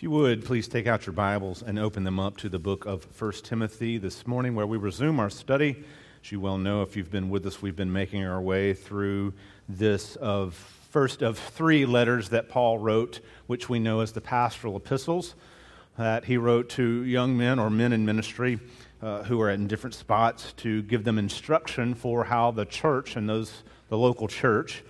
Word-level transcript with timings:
If 0.00 0.04
you 0.04 0.10
would, 0.12 0.46
please 0.46 0.66
take 0.66 0.86
out 0.86 1.04
your 1.04 1.12
Bibles 1.12 1.62
and 1.62 1.78
open 1.78 2.04
them 2.04 2.18
up 2.18 2.38
to 2.38 2.48
the 2.48 2.58
book 2.58 2.86
of 2.86 3.06
1 3.20 3.32
Timothy 3.42 3.98
this 3.98 4.26
morning, 4.26 4.54
where 4.54 4.66
we 4.66 4.78
resume 4.78 5.20
our 5.20 5.28
study. 5.28 5.84
As 6.24 6.32
you 6.32 6.40
well 6.40 6.56
know, 6.56 6.80
if 6.80 6.96
you've 6.96 7.10
been 7.10 7.28
with 7.28 7.44
us, 7.44 7.60
we've 7.60 7.76
been 7.76 7.92
making 7.92 8.24
our 8.24 8.40
way 8.40 8.72
through 8.72 9.34
this 9.68 10.16
of 10.16 10.54
first 10.88 11.20
of 11.20 11.36
three 11.36 11.84
letters 11.84 12.30
that 12.30 12.48
Paul 12.48 12.78
wrote, 12.78 13.20
which 13.46 13.68
we 13.68 13.78
know 13.78 14.00
as 14.00 14.12
the 14.12 14.22
pastoral 14.22 14.78
epistles, 14.78 15.34
that 15.98 16.24
he 16.24 16.38
wrote 16.38 16.70
to 16.70 17.04
young 17.04 17.36
men 17.36 17.58
or 17.58 17.68
men 17.68 17.92
in 17.92 18.06
ministry 18.06 18.58
uh, 19.02 19.24
who 19.24 19.38
are 19.42 19.50
in 19.50 19.66
different 19.66 19.92
spots 19.92 20.54
to 20.54 20.80
give 20.80 21.04
them 21.04 21.18
instruction 21.18 21.94
for 21.94 22.24
how 22.24 22.52
the 22.52 22.64
church 22.64 23.16
and 23.16 23.28
those 23.28 23.64
the 23.90 23.98
local 23.98 24.28
church, 24.28 24.82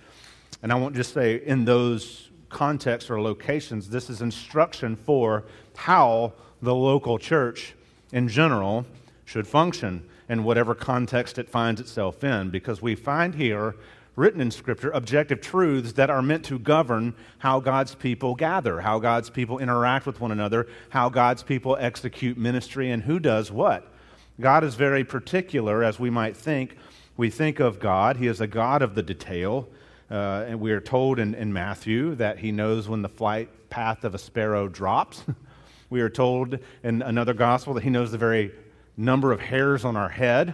and 0.63 0.71
I 0.71 0.75
won't 0.75 0.95
just 0.95 1.13
say 1.13 1.35
in 1.35 1.65
those 1.65 2.30
contexts 2.51 3.09
or 3.09 3.21
locations, 3.21 3.89
this 3.89 4.09
is 4.09 4.21
instruction 4.21 4.95
for 4.95 5.43
how 5.75 6.33
the 6.61 6.75
local 6.75 7.17
church 7.17 7.73
in 8.11 8.27
general 8.27 8.85
should 9.25 9.47
function 9.47 10.07
in 10.29 10.43
whatever 10.43 10.75
context 10.75 11.37
it 11.37 11.49
finds 11.49 11.81
itself 11.81 12.23
in, 12.23 12.49
because 12.49 12.81
we 12.81 12.95
find 12.95 13.35
here 13.35 13.75
written 14.15 14.41
in 14.41 14.51
Scripture 14.51 14.91
objective 14.91 15.41
truths 15.41 15.93
that 15.93 16.09
are 16.09 16.21
meant 16.21 16.43
to 16.45 16.59
govern 16.59 17.13
how 17.39 17.59
God's 17.59 17.95
people 17.95 18.35
gather, 18.35 18.81
how 18.81 18.99
God's 18.99 19.29
people 19.29 19.57
interact 19.57 20.05
with 20.05 20.19
one 20.19 20.31
another, 20.31 20.67
how 20.89 21.09
God's 21.09 21.43
people 21.43 21.77
execute 21.79 22.37
ministry, 22.37 22.91
and 22.91 23.03
who 23.03 23.19
does 23.19 23.51
what. 23.51 23.91
God 24.39 24.63
is 24.63 24.75
very 24.75 25.03
particular, 25.03 25.83
as 25.83 25.99
we 25.99 26.09
might 26.09 26.35
think. 26.35 26.77
We 27.17 27.29
think 27.29 27.59
of 27.59 27.79
God, 27.79 28.17
He 28.17 28.27
is 28.27 28.41
a 28.41 28.47
God 28.47 28.81
of 28.81 28.95
the 28.95 29.03
detail. 29.03 29.67
Uh, 30.11 30.43
and 30.45 30.59
we 30.59 30.73
are 30.73 30.81
told 30.81 31.19
in, 31.19 31.33
in 31.35 31.53
Matthew 31.53 32.15
that 32.15 32.39
he 32.39 32.51
knows 32.51 32.89
when 32.89 33.01
the 33.01 33.07
flight 33.07 33.69
path 33.69 34.03
of 34.03 34.13
a 34.13 34.17
sparrow 34.17 34.67
drops. 34.67 35.23
we 35.89 36.01
are 36.01 36.09
told 36.09 36.59
in 36.83 37.01
another 37.01 37.33
gospel 37.33 37.73
that 37.75 37.83
he 37.83 37.89
knows 37.89 38.11
the 38.11 38.17
very 38.17 38.51
number 38.97 39.31
of 39.31 39.39
hairs 39.39 39.85
on 39.85 39.95
our 39.95 40.09
head. 40.09 40.53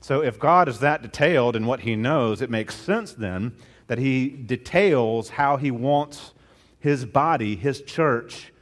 So, 0.00 0.22
if 0.22 0.38
God 0.38 0.68
is 0.70 0.78
that 0.80 1.02
detailed 1.02 1.54
in 1.54 1.66
what 1.66 1.80
he 1.80 1.96
knows, 1.96 2.40
it 2.40 2.48
makes 2.48 2.74
sense 2.74 3.12
then 3.12 3.52
that 3.88 3.98
he 3.98 4.28
details 4.28 5.28
how 5.28 5.58
he 5.58 5.70
wants 5.70 6.32
his 6.80 7.04
body, 7.04 7.56
his 7.56 7.82
church, 7.82 8.52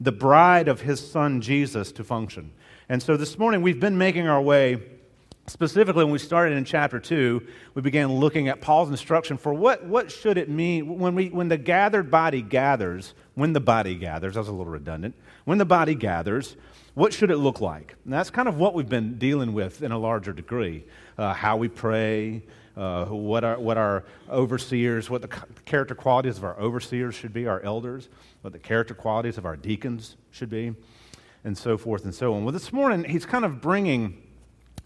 the 0.00 0.12
bride 0.12 0.66
of 0.66 0.80
his 0.80 1.08
son 1.08 1.40
Jesus 1.40 1.92
to 1.92 2.02
function. 2.02 2.50
And 2.88 3.00
so 3.00 3.16
this 3.16 3.38
morning 3.38 3.62
we've 3.62 3.80
been 3.80 3.96
making 3.96 4.26
our 4.26 4.42
way 4.42 4.82
Specifically, 5.46 6.04
when 6.04 6.12
we 6.12 6.18
started 6.18 6.56
in 6.56 6.64
chapter 6.64 6.98
2, 6.98 7.46
we 7.74 7.82
began 7.82 8.10
looking 8.10 8.48
at 8.48 8.62
Paul's 8.62 8.88
instruction 8.88 9.36
for 9.36 9.52
what, 9.52 9.84
what 9.84 10.10
should 10.10 10.38
it 10.38 10.48
mean 10.48 10.98
when, 10.98 11.14
we, 11.14 11.28
when 11.28 11.48
the 11.48 11.58
gathered 11.58 12.10
body 12.10 12.40
gathers, 12.40 13.12
when 13.34 13.52
the 13.52 13.60
body 13.60 13.94
gathers, 13.94 14.34
that 14.34 14.40
was 14.40 14.48
a 14.48 14.52
little 14.52 14.72
redundant, 14.72 15.14
when 15.44 15.58
the 15.58 15.66
body 15.66 15.94
gathers, 15.94 16.56
what 16.94 17.12
should 17.12 17.30
it 17.30 17.36
look 17.36 17.60
like? 17.60 17.94
And 18.04 18.12
that's 18.12 18.30
kind 18.30 18.48
of 18.48 18.56
what 18.56 18.72
we've 18.72 18.88
been 18.88 19.18
dealing 19.18 19.52
with 19.52 19.82
in 19.82 19.92
a 19.92 19.98
larger 19.98 20.32
degree. 20.32 20.84
Uh, 21.18 21.34
how 21.34 21.58
we 21.58 21.68
pray, 21.68 22.42
uh, 22.74 23.04
what, 23.06 23.44
our, 23.44 23.58
what 23.58 23.76
our 23.76 24.04
overseers, 24.30 25.10
what 25.10 25.20
the 25.20 25.28
character 25.66 25.94
qualities 25.94 26.38
of 26.38 26.44
our 26.44 26.58
overseers 26.58 27.14
should 27.14 27.34
be, 27.34 27.46
our 27.46 27.60
elders, 27.60 28.08
what 28.40 28.54
the 28.54 28.58
character 28.58 28.94
qualities 28.94 29.36
of 29.36 29.44
our 29.44 29.56
deacons 29.56 30.16
should 30.30 30.48
be, 30.48 30.74
and 31.44 31.58
so 31.58 31.76
forth 31.76 32.04
and 32.04 32.14
so 32.14 32.32
on. 32.32 32.44
Well, 32.44 32.52
this 32.52 32.72
morning, 32.72 33.04
he's 33.04 33.26
kind 33.26 33.44
of 33.44 33.60
bringing 33.60 34.22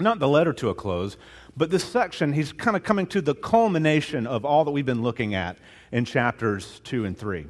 not 0.00 0.18
the 0.18 0.28
letter 0.28 0.52
to 0.54 0.68
a 0.68 0.74
close, 0.74 1.16
but 1.56 1.70
this 1.70 1.84
section, 1.84 2.32
he's 2.32 2.52
kind 2.52 2.76
of 2.76 2.84
coming 2.84 3.06
to 3.08 3.20
the 3.20 3.34
culmination 3.34 4.26
of 4.26 4.44
all 4.44 4.64
that 4.64 4.70
we've 4.70 4.86
been 4.86 5.02
looking 5.02 5.34
at 5.34 5.58
in 5.90 6.04
chapters 6.04 6.80
2 6.84 7.04
and 7.04 7.18
3. 7.18 7.46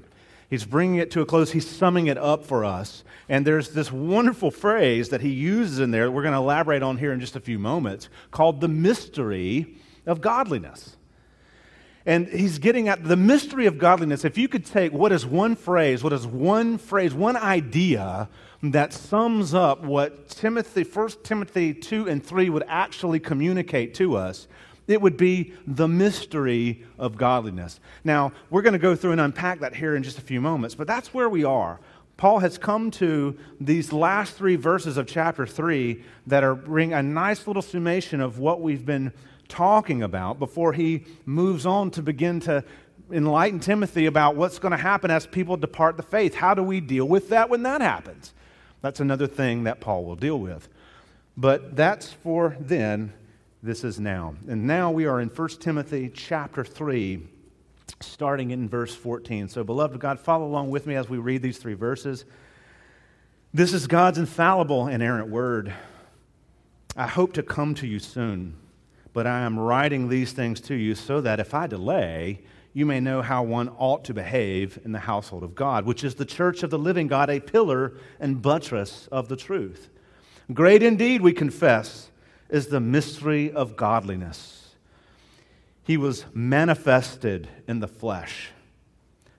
He's 0.49 0.65
bringing 0.65 0.97
it 0.97 1.11
to 1.11 1.21
a 1.21 1.27
close, 1.27 1.53
he's 1.53 1.69
summing 1.69 2.07
it 2.07 2.17
up 2.17 2.45
for 2.45 2.65
us. 2.65 3.05
And 3.29 3.47
there's 3.47 3.71
this 3.71 3.93
wonderful 3.93 4.51
phrase 4.51 5.11
that 5.11 5.21
he 5.21 5.29
uses 5.29 5.79
in 5.79 5.91
there 5.91 6.07
that 6.07 6.13
we're 6.13 6.23
going 6.23 6.33
to 6.33 6.39
elaborate 6.39 6.83
on 6.83 6.97
here 6.97 7.13
in 7.13 7.21
just 7.21 7.37
a 7.37 7.41
few 7.41 7.59
moments 7.59 8.09
called 8.31 8.63
the 8.63 8.69
mystery 8.69 9.77
of 10.07 10.23
godliness. 10.23 10.97
And 12.07 12.27
he's 12.29 12.59
getting 12.59 12.89
at 12.89 13.05
the 13.05 13.17
mystery 13.17 13.67
of 13.67 13.77
godliness. 13.77 14.25
If 14.25 14.39
you 14.39 14.49
could 14.49 14.65
take 14.65 14.95
what 14.95 15.13
is 15.13 15.27
one 15.27 15.55
phrase, 15.55 16.03
what 16.03 16.15
is 16.15 16.27
one 16.27 16.79
phrase, 16.79 17.13
one 17.13 17.37
idea 17.37 18.31
that 18.63 18.93
sums 18.93 19.55
up 19.55 19.83
what 19.83 20.29
Timothy, 20.29 20.83
1 20.83 21.09
Timothy 21.23 21.73
2 21.73 22.09
and 22.09 22.25
3 22.25 22.51
would 22.51 22.65
actually 22.67 23.21
communicate 23.21 23.95
to 23.95 24.17
us, 24.17 24.49
it 24.89 25.01
would 25.01 25.17
be 25.17 25.53
the 25.67 25.87
mystery 25.87 26.85
of 26.99 27.17
godliness. 27.17 27.79
Now, 28.05 28.33
we're 28.51 28.63
going 28.63 28.73
to 28.73 28.79
go 28.79 28.97
through 28.97 29.13
and 29.13 29.21
unpack 29.21 29.61
that 29.61 29.77
here 29.77 29.95
in 29.95 30.03
just 30.03 30.19
a 30.19 30.23
few 30.23 30.41
moments, 30.41 30.75
but 30.75 30.87
that's 30.87 31.13
where 31.13 31.29
we 31.29 31.45
are. 31.45 31.79
Paul 32.17 32.41
has 32.41 32.59
come 32.59 32.91
to 32.93 33.39
these 33.61 33.93
last 33.93 34.35
three 34.35 34.57
verses 34.57 34.97
of 34.97 35.07
chapter 35.07 35.47
3 35.47 36.03
that 36.27 36.43
are 36.43 36.57
bring 36.57 36.93
a 36.93 37.03
nice 37.03 37.47
little 37.47 37.63
summation 37.63 38.21
of 38.21 38.41
what 38.41 38.61
we've 38.61 38.85
been 38.85 39.13
talking 39.47 40.03
about 40.03 40.41
before 40.41 40.73
he 40.73 41.05
moves 41.27 41.65
on 41.65 41.93
to 41.93 42.03
begin 42.03 42.41
to 42.41 42.65
enlighten 43.13 43.61
Timothy 43.61 44.07
about 44.07 44.35
what's 44.35 44.59
going 44.59 44.73
to 44.73 44.79
happen 44.79 45.11
as 45.11 45.27
people 45.27 45.57
depart 45.57 45.97
the 45.97 46.03
faith. 46.03 46.35
How 46.35 46.55
do 46.55 46.63
we 46.63 46.81
deal 46.81 47.07
with 47.07 47.29
that 47.29 47.49
when 47.49 47.63
that 47.63 47.81
happens? 47.81 48.35
That's 48.81 49.01
another 49.01 49.27
thing 49.27 49.65
that 49.65 49.81
Paul 49.81 50.05
will 50.05 50.17
deal 50.17 50.39
with. 50.39 50.69
But 51.37 51.77
that's 51.77 52.13
for 52.13 52.57
then. 52.61 53.13
This 53.63 53.83
is 53.83 53.99
now. 53.99 54.35
And 54.47 54.67
now 54.67 54.93
we 54.93 55.07
are 55.07 55.21
in 55.21 55.29
1 55.29 55.49
Timothy 55.61 56.11
chapter 56.15 56.65
3, 56.65 57.27
starting 58.01 58.53
in 58.53 58.69
verse 58.69 58.95
14. 58.95 59.49
So, 59.49 59.65
beloved 59.65 59.99
God, 59.99 60.21
follow 60.21 60.47
along 60.47 60.71
with 60.71 60.87
me 60.87 60.95
as 60.95 61.09
we 61.09 61.19
read 61.19 61.43
these 61.43 61.59
three 61.59 61.75
verses. 61.75 62.25
This 63.53 63.73
is 63.73 63.89
God's 63.89 64.19
infallible 64.19 64.85
and 64.85 65.03
inerrant 65.03 65.29
word. 65.29 65.73
I 66.97 67.07
hope 67.07 67.33
to 67.33 67.43
come 67.43 67.75
to 67.77 67.87
you 67.87 67.99
soon, 67.99 68.55
but 69.13 69.27
I 69.27 69.41
am 69.41 69.59
writing 69.59 70.09
these 70.09 70.33
things 70.33 70.61
to 70.63 70.75
you 70.75 70.95
so 70.95 71.21
that 71.21 71.41
if 71.41 71.55
I 71.55 71.67
delay, 71.67 72.41
you 72.73 72.87
may 72.87 73.01
know 73.01 73.23
how 73.23 73.43
one 73.43 73.71
ought 73.79 74.05
to 74.05 74.15
behave 74.15 74.79
in 74.85 74.93
the 74.93 74.99
household 74.99 75.43
of 75.43 75.55
God, 75.55 75.85
which 75.87 76.05
is 76.05 76.15
the 76.15 76.25
church 76.25 76.63
of 76.63 76.71
the 76.71 76.79
living 76.79 77.07
God, 77.07 77.31
a 77.31 77.41
pillar 77.41 77.95
and 78.21 78.41
buttress 78.43 79.09
of 79.11 79.29
the 79.29 79.37
truth. 79.37 79.89
Great 80.53 80.83
indeed, 80.83 81.21
we 81.21 81.33
confess, 81.33 82.11
is 82.49 82.69
the 82.69 82.81
mystery 82.81 83.51
of 83.51 83.77
godliness. 83.77 84.75
He 85.83 85.97
was 85.97 86.25
manifested 86.35 87.49
in 87.67 87.81
the 87.81 87.89
flesh, 87.89 88.51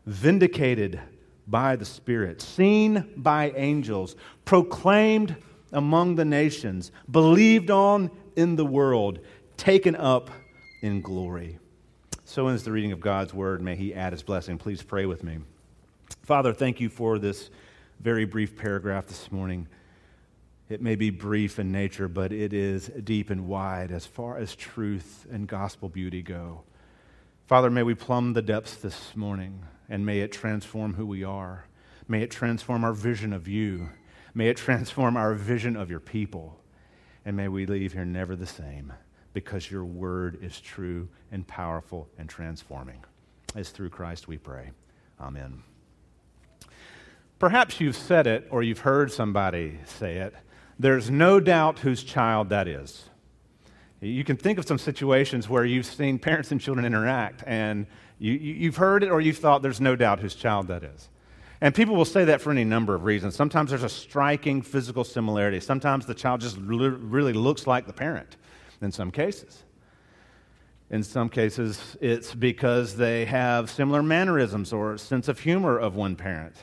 vindicated 0.06 1.00
by 1.48 1.76
the 1.76 1.86
Spirit, 1.86 2.42
seen 2.42 3.12
by 3.16 3.52
angels, 3.52 4.16
proclaimed 4.46 5.36
among 5.72 6.16
the 6.16 6.26
nations, 6.26 6.92
believed 7.10 7.70
on 7.70 8.12
in 8.36 8.56
the 8.56 8.66
world, 8.66 9.20
taken 9.58 9.96
up 9.96 10.30
in 10.82 11.02
glory. 11.02 11.60
So 12.30 12.48
ends 12.48 12.62
the 12.62 12.72
reading 12.72 12.92
of 12.92 13.00
God's 13.00 13.34
word. 13.34 13.60
May 13.60 13.76
He 13.76 13.92
add 13.92 14.14
His 14.14 14.22
blessing. 14.22 14.60
Please 14.60 14.84
pray 14.84 15.08
with 15.08 15.24
me. 15.24 15.40
Father, 16.22 16.54
thank 16.54 16.80
you 16.80 16.88
for 16.88 17.18
this 17.18 17.50
very 18.00 18.26
brief 18.26 18.56
paragraph 18.56 19.08
this 19.08 19.32
morning. 19.32 19.68
It 20.70 20.80
may 20.80 20.96
be 20.96 21.10
brief 21.10 21.58
in 21.58 21.72
nature, 21.72 22.08
but 22.08 22.32
it 22.32 22.54
is 22.54 22.86
deep 23.04 23.32
and 23.32 23.48
wide 23.48 23.92
as 23.92 24.06
far 24.06 24.38
as 24.38 24.54
truth 24.54 25.26
and 25.32 25.48
gospel 25.48 25.90
beauty 25.90 26.22
go. 26.22 26.62
Father, 27.48 27.72
may 27.72 27.82
we 27.82 27.96
plumb 27.96 28.34
the 28.34 28.44
depths 28.44 28.76
this 28.76 29.16
morning, 29.16 29.64
and 29.90 30.06
may 30.06 30.20
it 30.20 30.32
transform 30.32 30.94
who 30.94 31.08
we 31.08 31.24
are. 31.24 31.66
May 32.08 32.22
it 32.22 32.30
transform 32.30 32.84
our 32.84 32.94
vision 32.94 33.34
of 33.34 33.48
you. 33.48 33.90
May 34.36 34.50
it 34.50 34.58
transform 34.58 35.18
our 35.18 35.34
vision 35.34 35.76
of 35.76 35.90
your 35.90 36.00
people. 36.00 36.62
And 37.26 37.36
may 37.36 37.48
we 37.48 37.66
leave 37.66 37.94
here 37.94 38.06
never 38.06 38.36
the 38.36 38.46
same 38.46 38.94
because 39.34 39.70
your 39.70 39.86
word 39.86 40.40
is 40.42 40.60
true 40.60 41.08
and 41.32 41.46
powerful 41.48 42.08
and 42.18 42.30
transforming. 42.30 43.04
As 43.56 43.70
through 43.70 43.90
Christ 43.90 44.28
we 44.28 44.38
pray. 44.38 44.72
Amen. 45.20 45.64
Perhaps 47.40 47.80
you've 47.80 47.96
said 47.96 48.28
it 48.28 48.48
or 48.50 48.64
you've 48.64 48.80
heard 48.80 49.12
somebody 49.12 49.80
say 49.86 50.18
it. 50.18 50.34
There's 50.78 51.10
no 51.10 51.40
doubt 51.40 51.80
whose 51.80 52.04
child 52.04 52.50
that 52.50 52.68
is. 52.68 53.10
You 54.02 54.24
can 54.24 54.38
think 54.38 54.60
of 54.60 54.66
some 54.66 54.78
situations 54.78 55.50
where 55.50 55.66
you've 55.66 55.86
seen 55.86 56.20
parents 56.20 56.52
and 56.52 56.62
children 56.62 56.86
interact, 56.86 57.44
and 57.46 57.86
you, 58.18 58.68
have 58.68 58.78
heard 58.78 59.04
it 59.04 59.10
or 59.10 59.20
you've 59.20 59.38
thought 59.38 59.62
there's 59.62 59.82
no 59.82 59.96
doubt 59.98 60.20
whose 60.22 60.36
child 60.36 60.68
that 60.68 60.84
is. 60.84 61.10
And 61.60 61.76
people 61.76 61.96
will 61.96 62.06
say 62.06 62.24
that 62.26 62.40
for 62.40 62.52
any 62.52 62.64
number 62.64 62.96
of 62.96 63.04
reasons. 63.04 63.36
Sometimes 63.36 63.72
there's 63.72 63.84
a 63.84 63.90
striking 63.90 64.62
physical 64.62 65.04
similarity. 65.04 65.60
Sometimes 65.60 66.06
the 66.06 66.14
child 66.14 66.40
just 66.40 66.58
really 66.58 67.34
looks 67.34 67.68
like 67.68 67.86
the 67.86 67.94
parent 67.94 68.38
in 68.82 68.92
some 68.92 69.12
cases. 69.12 69.64
In 70.90 71.04
some 71.04 71.30
cases, 71.30 71.98
it's 72.02 72.34
because 72.34 72.96
they 72.96 73.26
have 73.26 73.70
similar 73.70 74.02
mannerisms 74.02 74.74
or 74.74 74.98
sense 74.98 75.28
of 75.28 75.40
humor 75.40 75.78
of 75.78 75.96
one 75.96 76.16
parent. 76.16 76.56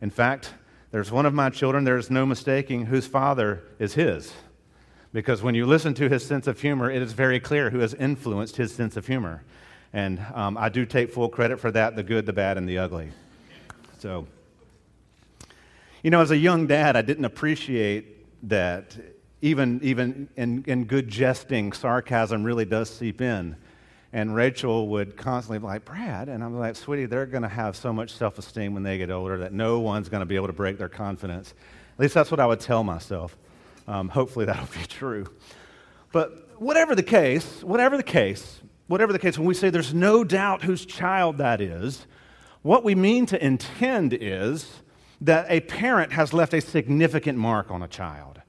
In 0.00 0.10
fact, 0.10 0.54
there's 0.90 1.10
one 1.12 1.26
of 1.26 1.34
my 1.34 1.50
children, 1.50 1.84
there's 1.84 2.10
no 2.10 2.24
mistaking 2.24 2.86
whose 2.86 3.06
father 3.06 3.62
is 3.78 3.94
his. 3.94 4.32
Because 5.12 5.42
when 5.42 5.54
you 5.54 5.66
listen 5.66 5.92
to 5.94 6.08
his 6.08 6.24
sense 6.24 6.46
of 6.46 6.60
humor, 6.60 6.90
it 6.90 7.02
is 7.02 7.12
very 7.12 7.38
clear 7.38 7.70
who 7.70 7.80
has 7.80 7.94
influenced 7.94 8.56
his 8.56 8.74
sense 8.74 8.96
of 8.96 9.06
humor. 9.06 9.42
And 9.92 10.20
um, 10.34 10.56
I 10.56 10.68
do 10.68 10.86
take 10.86 11.12
full 11.12 11.28
credit 11.28 11.60
for 11.60 11.70
that 11.70 11.96
the 11.96 12.02
good, 12.02 12.26
the 12.26 12.32
bad, 12.32 12.58
and 12.58 12.68
the 12.68 12.78
ugly. 12.78 13.10
So, 13.98 14.26
You 16.02 16.10
know, 16.10 16.20
as 16.20 16.30
a 16.30 16.36
young 16.36 16.66
dad, 16.66 16.96
I 16.96 17.02
didn't 17.02 17.24
appreciate 17.24 18.48
that 18.48 18.96
even, 19.44 19.78
even 19.82 20.26
in, 20.36 20.64
in 20.66 20.86
good 20.86 21.06
jesting, 21.06 21.74
sarcasm 21.74 22.44
really 22.44 22.64
does 22.64 22.88
seep 22.88 23.20
in. 23.20 23.54
And 24.10 24.34
Rachel 24.34 24.88
would 24.88 25.18
constantly 25.18 25.58
be 25.58 25.66
like, 25.66 25.84
Brad, 25.84 26.30
and 26.30 26.42
I'm 26.42 26.58
like, 26.58 26.76
sweetie, 26.76 27.04
they're 27.04 27.26
going 27.26 27.42
to 27.42 27.48
have 27.48 27.76
so 27.76 27.92
much 27.92 28.14
self 28.14 28.38
esteem 28.38 28.72
when 28.72 28.84
they 28.84 28.96
get 28.96 29.10
older 29.10 29.36
that 29.38 29.52
no 29.52 29.80
one's 29.80 30.08
going 30.08 30.22
to 30.22 30.26
be 30.26 30.36
able 30.36 30.46
to 30.46 30.54
break 30.54 30.78
their 30.78 30.88
confidence. 30.88 31.52
At 31.92 32.00
least 32.00 32.14
that's 32.14 32.30
what 32.30 32.40
I 32.40 32.46
would 32.46 32.60
tell 32.60 32.82
myself. 32.84 33.36
Um, 33.86 34.08
hopefully 34.08 34.46
that'll 34.46 34.64
be 34.80 34.86
true. 34.86 35.26
But 36.10 36.58
whatever 36.58 36.94
the 36.94 37.02
case, 37.02 37.62
whatever 37.62 37.98
the 37.98 38.02
case, 38.02 38.62
whatever 38.86 39.12
the 39.12 39.18
case, 39.18 39.36
when 39.36 39.46
we 39.46 39.52
say 39.52 39.68
there's 39.68 39.92
no 39.92 40.24
doubt 40.24 40.62
whose 40.62 40.86
child 40.86 41.36
that 41.36 41.60
is, 41.60 42.06
what 42.62 42.82
we 42.82 42.94
mean 42.94 43.26
to 43.26 43.44
intend 43.44 44.14
is 44.18 44.80
that 45.20 45.44
a 45.50 45.60
parent 45.60 46.12
has 46.12 46.32
left 46.32 46.54
a 46.54 46.62
significant 46.62 47.36
mark 47.36 47.70
on 47.70 47.82
a 47.82 47.88
child. 47.88 48.40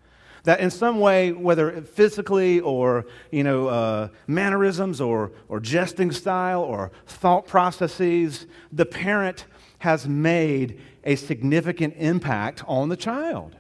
That 0.46 0.60
in 0.60 0.72
some 0.72 1.00
way, 1.00 1.32
whether 1.32 1.82
physically 1.82 2.60
or 2.60 3.06
you 3.32 3.44
know, 3.44 3.68
uh, 3.68 4.08
mannerisms 4.28 5.02
or, 5.02 5.32
or 5.50 5.60
jesting 5.60 6.12
style 6.12 6.62
or 6.62 6.92
thought 7.06 7.48
processes, 7.48 8.48
the 8.72 8.86
parent 8.86 9.46
has 9.80 10.08
made 10.08 10.80
a 11.04 11.16
significant 11.16 11.96
impact 11.98 12.64
on 12.68 12.90
the 12.90 12.98
child. 12.98 13.56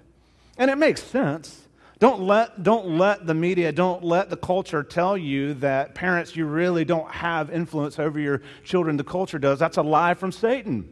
And 0.57 0.71
it 0.71 0.77
makes 0.77 1.03
sense. 1.03 1.67
Don't 1.99 2.21
let, 2.21 2.61
don't 2.61 2.97
let 2.97 3.25
the 3.25 3.33
media, 3.33 3.71
don't 3.71 4.03
let 4.03 4.29
the 4.29 4.37
culture 4.37 4.83
tell 4.83 5.17
you 5.17 5.53
that 5.55 5.95
parents, 5.95 6.35
you 6.35 6.45
really 6.45 6.83
don't 6.83 7.09
have 7.09 7.49
influence 7.49 7.99
over 7.99 8.19
your 8.19 8.41
children. 8.63 8.97
The 8.97 9.03
culture 9.03 9.39
does. 9.39 9.59
That's 9.59 9.77
a 9.77 9.81
lie 9.81 10.13
from 10.13 10.31
Satan. 10.31 10.89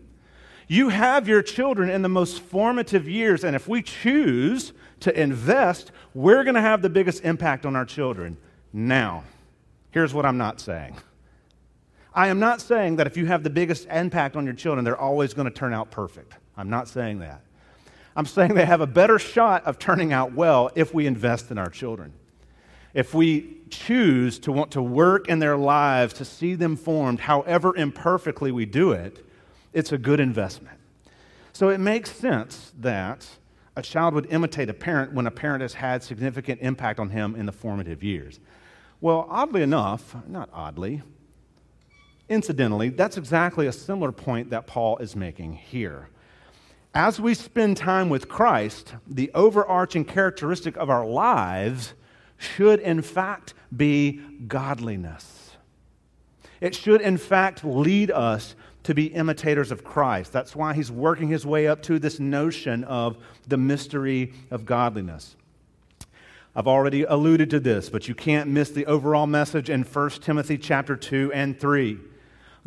You 0.67 0.89
have 0.89 1.27
your 1.27 1.41
children 1.41 1.89
in 1.89 2.03
the 2.03 2.09
most 2.09 2.39
formative 2.39 3.07
years, 3.07 3.43
and 3.43 3.55
if 3.55 3.67
we 3.67 3.81
choose 3.81 4.71
to 5.03 5.21
invest, 5.21 5.91
we're 6.13 6.43
going 6.43 6.55
to 6.55 6.61
have 6.61 6.81
the 6.81 6.89
biggest 6.89 7.23
impact 7.23 7.65
on 7.65 7.75
our 7.75 7.85
children. 7.85 8.37
Now, 8.71 9.23
here's 9.91 10.13
what 10.13 10.25
I'm 10.25 10.37
not 10.37 10.59
saying. 10.59 10.95
I 12.13 12.27
am 12.27 12.39
not 12.39 12.61
saying 12.61 12.97
that 12.97 13.07
if 13.07 13.17
you 13.17 13.25
have 13.25 13.43
the 13.43 13.49
biggest 13.49 13.87
impact 13.89 14.35
on 14.35 14.45
your 14.45 14.53
children, 14.53 14.85
they're 14.85 14.99
always 14.99 15.33
going 15.33 15.47
to 15.47 15.53
turn 15.53 15.73
out 15.73 15.91
perfect. 15.91 16.33
I'm 16.55 16.69
not 16.69 16.87
saying 16.87 17.19
that. 17.19 17.41
I'm 18.15 18.25
saying 18.25 18.53
they 18.53 18.65
have 18.65 18.81
a 18.81 18.87
better 18.87 19.17
shot 19.17 19.65
of 19.65 19.79
turning 19.79 20.13
out 20.13 20.33
well 20.33 20.69
if 20.75 20.93
we 20.93 21.07
invest 21.07 21.49
in 21.51 21.57
our 21.57 21.69
children. 21.69 22.13
If 22.93 23.13
we 23.13 23.57
choose 23.71 24.37
to 24.39 24.51
want 24.51 24.71
to 24.71 24.81
work 24.81 25.27
in 25.27 25.39
their 25.39 25.57
lives 25.57 26.13
to 26.15 26.25
see 26.25 26.53
them 26.53 26.75
formed, 26.75 27.19
however 27.21 27.75
imperfectly 27.75 28.51
we 28.51 28.65
do 28.67 28.91
it, 28.91 29.25
it's 29.73 29.91
a 29.91 29.97
good 29.97 30.19
investment. 30.19 30.77
So 31.51 31.69
it 31.69 31.79
makes 31.79 32.11
sense 32.11 32.71
that 32.79 33.27
a 33.75 33.81
child 33.81 34.13
would 34.13 34.27
imitate 34.27 34.69
a 34.69 34.73
parent 34.73 35.13
when 35.13 35.27
a 35.27 35.31
parent 35.31 35.61
has 35.61 35.73
had 35.73 36.03
significant 36.03 36.61
impact 36.61 36.99
on 36.99 37.09
him 37.09 37.35
in 37.35 37.45
the 37.45 37.51
formative 37.51 38.03
years. 38.03 38.39
Well, 39.01 39.27
oddly 39.29 39.61
enough, 39.61 40.15
not 40.27 40.49
oddly, 40.53 41.01
incidentally, 42.29 42.89
that's 42.89 43.17
exactly 43.17 43.67
a 43.67 43.71
similar 43.73 44.11
point 44.11 44.51
that 44.51 44.67
Paul 44.67 44.97
is 44.97 45.15
making 45.15 45.53
here 45.53 46.09
as 46.93 47.19
we 47.19 47.33
spend 47.33 47.77
time 47.77 48.09
with 48.09 48.29
Christ, 48.29 48.95
the 49.07 49.31
overarching 49.33 50.05
characteristic 50.05 50.77
of 50.77 50.89
our 50.89 51.05
lives 51.05 51.93
should, 52.37 52.79
in 52.79 53.01
fact, 53.01 53.53
be 53.75 54.21
godliness. 54.47 55.51
It 56.61 56.75
should, 56.75 57.01
in 57.01 57.17
fact, 57.17 57.63
lead 57.63 58.11
us 58.11 58.55
to 58.83 58.93
be 58.93 59.07
imitators 59.07 59.71
of 59.71 59.83
Christ. 59.83 60.31
That's 60.31 60.55
why 60.55 60.73
he's 60.73 60.91
working 60.91 61.29
his 61.29 61.45
way 61.45 61.67
up 61.67 61.81
to 61.83 61.99
this 61.99 62.19
notion 62.19 62.83
of 62.83 63.17
the 63.47 63.57
mystery 63.57 64.33
of 64.51 64.65
godliness. 64.65 65.35
I've 66.55 66.67
already 66.67 67.03
alluded 67.03 67.49
to 67.51 67.59
this, 67.59 67.89
but 67.89 68.07
you 68.07 68.13
can't 68.13 68.49
miss 68.49 68.69
the 68.69 68.85
overall 68.85 69.25
message 69.25 69.69
in 69.69 69.83
1 69.83 70.09
Timothy 70.21 70.57
chapter 70.57 70.95
2 70.95 71.31
and 71.33 71.59
3. 71.59 71.97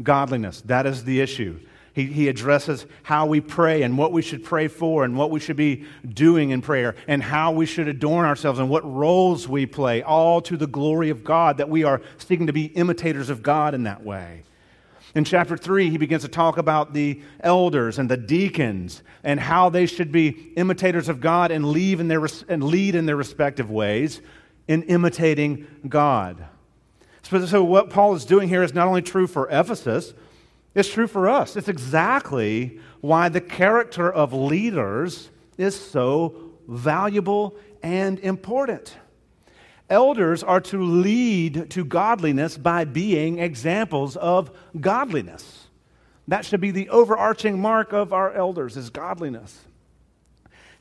Godliness, 0.03 0.61
that 0.63 0.87
is 0.87 1.05
the 1.05 1.21
issue. 1.21 1.61
He, 1.95 2.05
he 2.05 2.29
addresses 2.29 2.85
how 3.05 3.25
we 3.25 3.41
pray 3.41 3.83
and 3.83 3.97
what 3.97 4.13
we 4.13 4.21
should 4.21 4.45
pray 4.45 4.69
for 4.69 5.05
and 5.05 5.17
what 5.17 5.31
we 5.31 5.41
should 5.41 5.57
be 5.57 5.87
doing 6.07 6.51
in 6.51 6.61
prayer 6.61 6.95
and 7.09 7.23
how 7.23 7.53
we 7.53 7.65
should 7.65 7.89
adorn 7.89 8.27
ourselves 8.27 8.59
and 8.59 8.69
what 8.69 8.85
roles 8.85 9.49
we 9.49 9.65
play, 9.65 10.03
all 10.03 10.43
to 10.43 10.59
the 10.59 10.67
glory 10.67 11.09
of 11.09 11.25
God, 11.25 11.57
that 11.57 11.71
we 11.71 11.85
are 11.85 12.03
seeking 12.19 12.49
to 12.49 12.53
be 12.53 12.67
imitators 12.67 13.31
of 13.31 13.43
God 13.43 13.73
in 13.73 13.85
that 13.85 14.05
way. 14.05 14.43
In 15.17 15.25
chapter 15.25 15.57
3, 15.57 15.89
he 15.89 15.97
begins 15.97 16.25
to 16.25 16.29
talk 16.29 16.59
about 16.59 16.93
the 16.93 17.23
elders 17.41 17.99
and 17.99 18.07
the 18.07 18.19
deacons 18.19 19.03
and 19.25 19.41
how 19.41 19.71
they 19.71 19.87
should 19.87 20.13
be 20.13 20.53
imitators 20.57 21.09
of 21.09 21.23
God 21.23 21.51
and, 21.51 21.65
leave 21.71 22.01
in 22.01 22.09
their, 22.09 22.23
and 22.51 22.63
lead 22.63 22.95
in 22.95 23.07
their 23.07 23.17
respective 23.17 23.71
ways 23.71 24.21
in 24.69 24.83
imitating 24.83 25.67
God. 25.89 26.45
So, 27.23 27.47
so, 27.47 27.65
what 27.65 27.89
Paul 27.89 28.15
is 28.15 28.27
doing 28.27 28.51
here 28.51 28.63
is 28.63 28.75
not 28.75 28.89
only 28.89 29.01
true 29.01 29.27
for 29.27 29.49
Ephesus, 29.49 30.13
it's 30.75 30.91
true 30.91 31.07
for 31.07 31.31
us. 31.31 31.57
It's 31.57 31.69
exactly 31.69 32.79
why 33.01 33.31
the 33.31 33.41
character 33.41 34.13
of 34.13 34.35
leaders 34.35 35.31
is 35.57 35.75
so 35.75 36.53
valuable 36.69 37.57
and 37.83 38.19
important. 38.19 38.95
Elders 39.89 40.43
are 40.43 40.61
to 40.63 40.83
lead 40.83 41.71
to 41.71 41.85
godliness 41.85 42.59
by 42.59 42.85
being 42.85 43.39
examples 43.39 44.17
of 44.17 44.51
godliness. 44.81 45.69
That 46.29 46.45
should 46.45 46.61
be 46.61 46.73
the 46.73 46.89
overarching 46.89 47.61
mark 47.61 47.93
of 47.93 48.13
our 48.13 48.33
elders 48.33 48.77
is 48.77 48.91
godliness. 48.91 49.63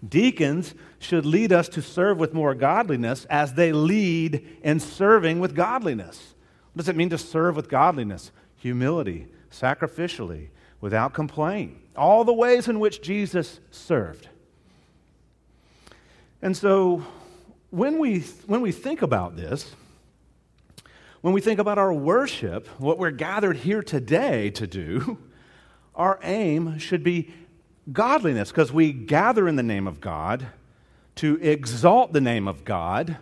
Deacons 0.08 0.74
should 1.00 1.26
lead 1.26 1.52
us 1.52 1.70
to 1.70 1.82
serve 1.82 2.18
with 2.18 2.34
more 2.34 2.56
godliness 2.56 3.26
as 3.26 3.54
they 3.54 3.72
lead 3.72 4.46
in 4.64 4.80
serving 4.80 5.40
with 5.40 5.56
godliness. 5.56 6.34
What 6.74 6.80
does 6.80 6.90
it 6.90 6.96
mean 6.96 7.10
to 7.12 7.18
serve 7.18 7.56
with 7.56 7.70
godliness? 7.70 8.32
Humility, 8.58 9.28
sacrificially, 9.52 10.50
without 10.82 11.14
complaint. 11.14 11.78
All 11.96 12.24
the 12.24 12.34
ways 12.34 12.68
in 12.68 12.80
which 12.80 13.02
Jesus 13.02 13.60
served. 13.72 14.30
And 16.42 16.58
so 16.58 17.04
when 17.76 18.00
we, 18.00 18.22
when 18.48 18.62
we 18.62 18.72
think 18.72 19.02
about 19.02 19.36
this, 19.36 19.76
when 21.20 21.34
we 21.34 21.42
think 21.42 21.60
about 21.60 21.78
our 21.78 21.92
worship, 21.92 22.68
what 22.80 22.98
we're 22.98 23.12
gathered 23.12 23.58
here 23.58 23.84
today 23.84 24.50
to 24.52 24.66
do, 24.66 25.18
our 25.96 26.18
aim 26.24 26.78
should 26.78 27.04
be 27.04 27.34
godliness 27.92 28.50
because 28.50 28.72
we 28.72 28.94
gather 28.94 29.46
in 29.46 29.58
the 29.58 29.64
name 29.64 29.88
of 29.88 30.00
God 30.00 30.48
to 31.16 31.38
exalt 31.42 32.14
the 32.14 32.22
name 32.22 32.48
of 32.48 32.64
God 32.64 33.18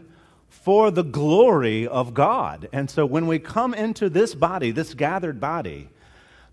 for 0.50 0.91
the 0.91 1.03
glory 1.03 1.88
of 1.88 2.13
God. 2.13 2.69
And 2.72 2.91
so 2.91 3.07
when 3.07 3.25
we 3.25 3.39
come 3.39 3.74
into 3.74 4.07
this 4.07 4.36
body, 4.36 4.69
this 4.69 4.93
gathered 4.93 5.39
body, 5.39 5.89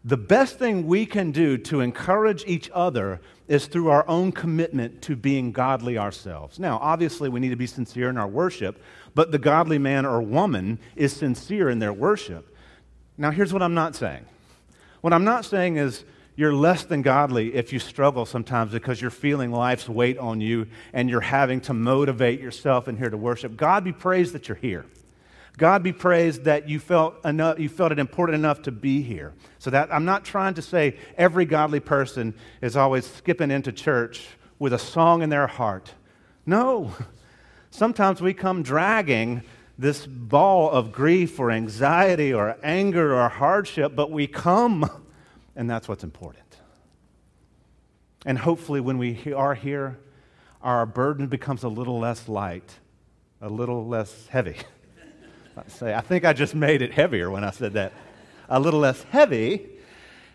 the 0.04 0.16
best 0.16 0.58
thing 0.58 0.86
we 0.86 1.04
can 1.04 1.30
do 1.30 1.58
to 1.58 1.80
encourage 1.80 2.44
each 2.46 2.70
other 2.72 3.20
is 3.48 3.66
through 3.66 3.88
our 3.88 4.08
own 4.08 4.32
commitment 4.32 5.02
to 5.02 5.16
being 5.16 5.52
godly 5.52 5.98
ourselves. 5.98 6.58
Now, 6.58 6.78
obviously, 6.80 7.28
we 7.28 7.40
need 7.40 7.50
to 7.50 7.56
be 7.56 7.66
sincere 7.66 8.08
in 8.08 8.16
our 8.16 8.28
worship, 8.28 8.82
but 9.14 9.32
the 9.32 9.38
godly 9.38 9.78
man 9.78 10.06
or 10.06 10.22
woman 10.22 10.78
is 10.96 11.12
sincere 11.12 11.68
in 11.68 11.80
their 11.80 11.92
worship. 11.92 12.56
Now, 13.18 13.30
here's 13.30 13.52
what 13.52 13.62
I'm 13.62 13.74
not 13.74 13.94
saying. 13.94 14.24
What 15.02 15.12
I'm 15.12 15.24
not 15.24 15.44
saying 15.44 15.76
is 15.76 16.04
you're 16.36 16.54
less 16.54 16.84
than 16.84 17.02
godly 17.02 17.54
if 17.54 17.72
you 17.72 17.78
struggle 17.78 18.24
sometimes 18.24 18.72
because 18.72 19.00
you're 19.00 19.10
feeling 19.10 19.50
life's 19.50 19.88
weight 19.88 20.16
on 20.16 20.40
you 20.40 20.68
and 20.94 21.10
you're 21.10 21.20
having 21.20 21.60
to 21.62 21.74
motivate 21.74 22.40
yourself 22.40 22.88
in 22.88 22.96
here 22.96 23.10
to 23.10 23.16
worship. 23.16 23.56
God 23.56 23.84
be 23.84 23.92
praised 23.92 24.32
that 24.32 24.48
you're 24.48 24.56
here. 24.56 24.86
God 25.56 25.82
be 25.82 25.92
praised 25.92 26.44
that 26.44 26.68
you 26.68 26.78
felt, 26.78 27.24
enough, 27.24 27.58
you 27.58 27.68
felt 27.68 27.92
it 27.92 27.98
important 27.98 28.36
enough 28.36 28.62
to 28.62 28.72
be 28.72 29.02
here. 29.02 29.34
So 29.58 29.70
that 29.70 29.92
I'm 29.92 30.04
not 30.04 30.24
trying 30.24 30.54
to 30.54 30.62
say 30.62 30.96
every 31.16 31.44
godly 31.44 31.80
person 31.80 32.34
is 32.62 32.76
always 32.76 33.06
skipping 33.06 33.50
into 33.50 33.72
church 33.72 34.26
with 34.58 34.72
a 34.72 34.78
song 34.78 35.22
in 35.22 35.30
their 35.30 35.46
heart. 35.46 35.92
No. 36.46 36.94
Sometimes 37.70 38.20
we 38.20 38.34
come 38.34 38.62
dragging 38.62 39.42
this 39.78 40.06
ball 40.06 40.70
of 40.70 40.92
grief 40.92 41.38
or 41.40 41.50
anxiety 41.50 42.34
or 42.34 42.56
anger 42.62 43.14
or 43.14 43.28
hardship, 43.28 43.94
but 43.94 44.10
we 44.10 44.26
come, 44.26 44.88
and 45.56 45.68
that's 45.68 45.88
what's 45.88 46.04
important. 46.04 46.44
And 48.26 48.38
hopefully, 48.38 48.80
when 48.80 48.98
we 48.98 49.32
are 49.32 49.54
here, 49.54 49.98
our 50.62 50.84
burden 50.84 51.26
becomes 51.26 51.62
a 51.62 51.68
little 51.68 51.98
less 51.98 52.28
light, 52.28 52.78
a 53.40 53.48
little 53.48 53.86
less 53.86 54.26
heavy. 54.28 54.56
Say, 55.68 55.94
I 55.94 56.00
think 56.00 56.24
I 56.24 56.32
just 56.32 56.54
made 56.54 56.82
it 56.82 56.92
heavier 56.92 57.30
when 57.30 57.44
I 57.44 57.50
said 57.50 57.74
that. 57.74 57.92
A 58.48 58.58
little 58.58 58.80
less 58.80 59.02
heavy 59.04 59.68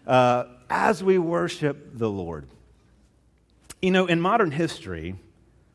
uh, 0.08 0.46
as 0.70 1.04
we 1.04 1.18
worship 1.18 1.98
the 1.98 2.10
Lord. 2.10 2.48
You 3.82 3.92
know, 3.92 4.06
in 4.06 4.22
modern 4.22 4.52
history, 4.52 5.16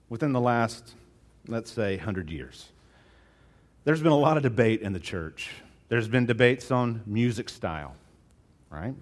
within 0.09 0.33
the 0.33 0.41
last, 0.41 0.95
let's 1.47 1.71
say, 1.71 1.97
100 1.97 2.31
years, 2.31 2.69
there's 3.85 4.03
been 4.03 4.13
a 4.13 4.19
lot 4.19 4.37
of 4.37 4.43
debate 4.43 4.83
in 4.83 4.93
the 4.93 5.01
church. 5.01 5.51
There's 5.89 6.09
been 6.09 6.27
debates 6.27 6.71
on 6.71 7.03
music 7.07 7.49
style, 7.49 7.95
right? 8.71 8.95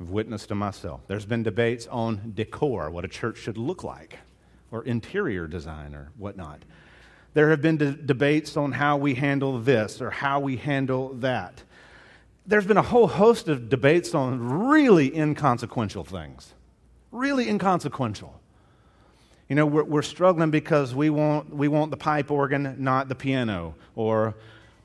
I've 0.00 0.08
witnessed 0.08 0.48
to 0.48 0.54
myself. 0.54 1.00
There's 1.08 1.26
been 1.26 1.42
debates 1.42 1.86
on 1.88 2.32
decor, 2.34 2.90
what 2.90 3.04
a 3.04 3.08
church 3.08 3.38
should 3.38 3.58
look 3.58 3.84
like, 3.84 4.18
or 4.70 4.82
interior 4.84 5.46
design, 5.46 5.94
or 5.94 6.10
whatnot. 6.16 6.62
There 7.32 7.50
have 7.50 7.62
been 7.62 7.76
de- 7.76 7.92
debates 7.92 8.56
on 8.56 8.72
how 8.72 8.96
we 8.96 9.14
handle 9.14 9.58
this 9.60 10.00
or 10.00 10.10
how 10.10 10.40
we 10.40 10.56
handle 10.56 11.14
that. 11.14 11.62
There's 12.46 12.66
been 12.66 12.76
a 12.76 12.82
whole 12.82 13.06
host 13.06 13.48
of 13.48 13.68
debates 13.68 14.14
on 14.14 14.66
really 14.68 15.16
inconsequential 15.16 16.04
things. 16.04 16.54
Really 17.12 17.48
inconsequential. 17.48 18.40
You 19.48 19.56
know, 19.56 19.66
we're, 19.66 19.84
we're 19.84 20.02
struggling 20.02 20.50
because 20.50 20.94
we 20.94 21.10
want, 21.10 21.54
we 21.54 21.68
want 21.68 21.90
the 21.90 21.96
pipe 21.96 22.30
organ, 22.30 22.76
not 22.78 23.08
the 23.08 23.14
piano. 23.14 23.74
Or 23.94 24.34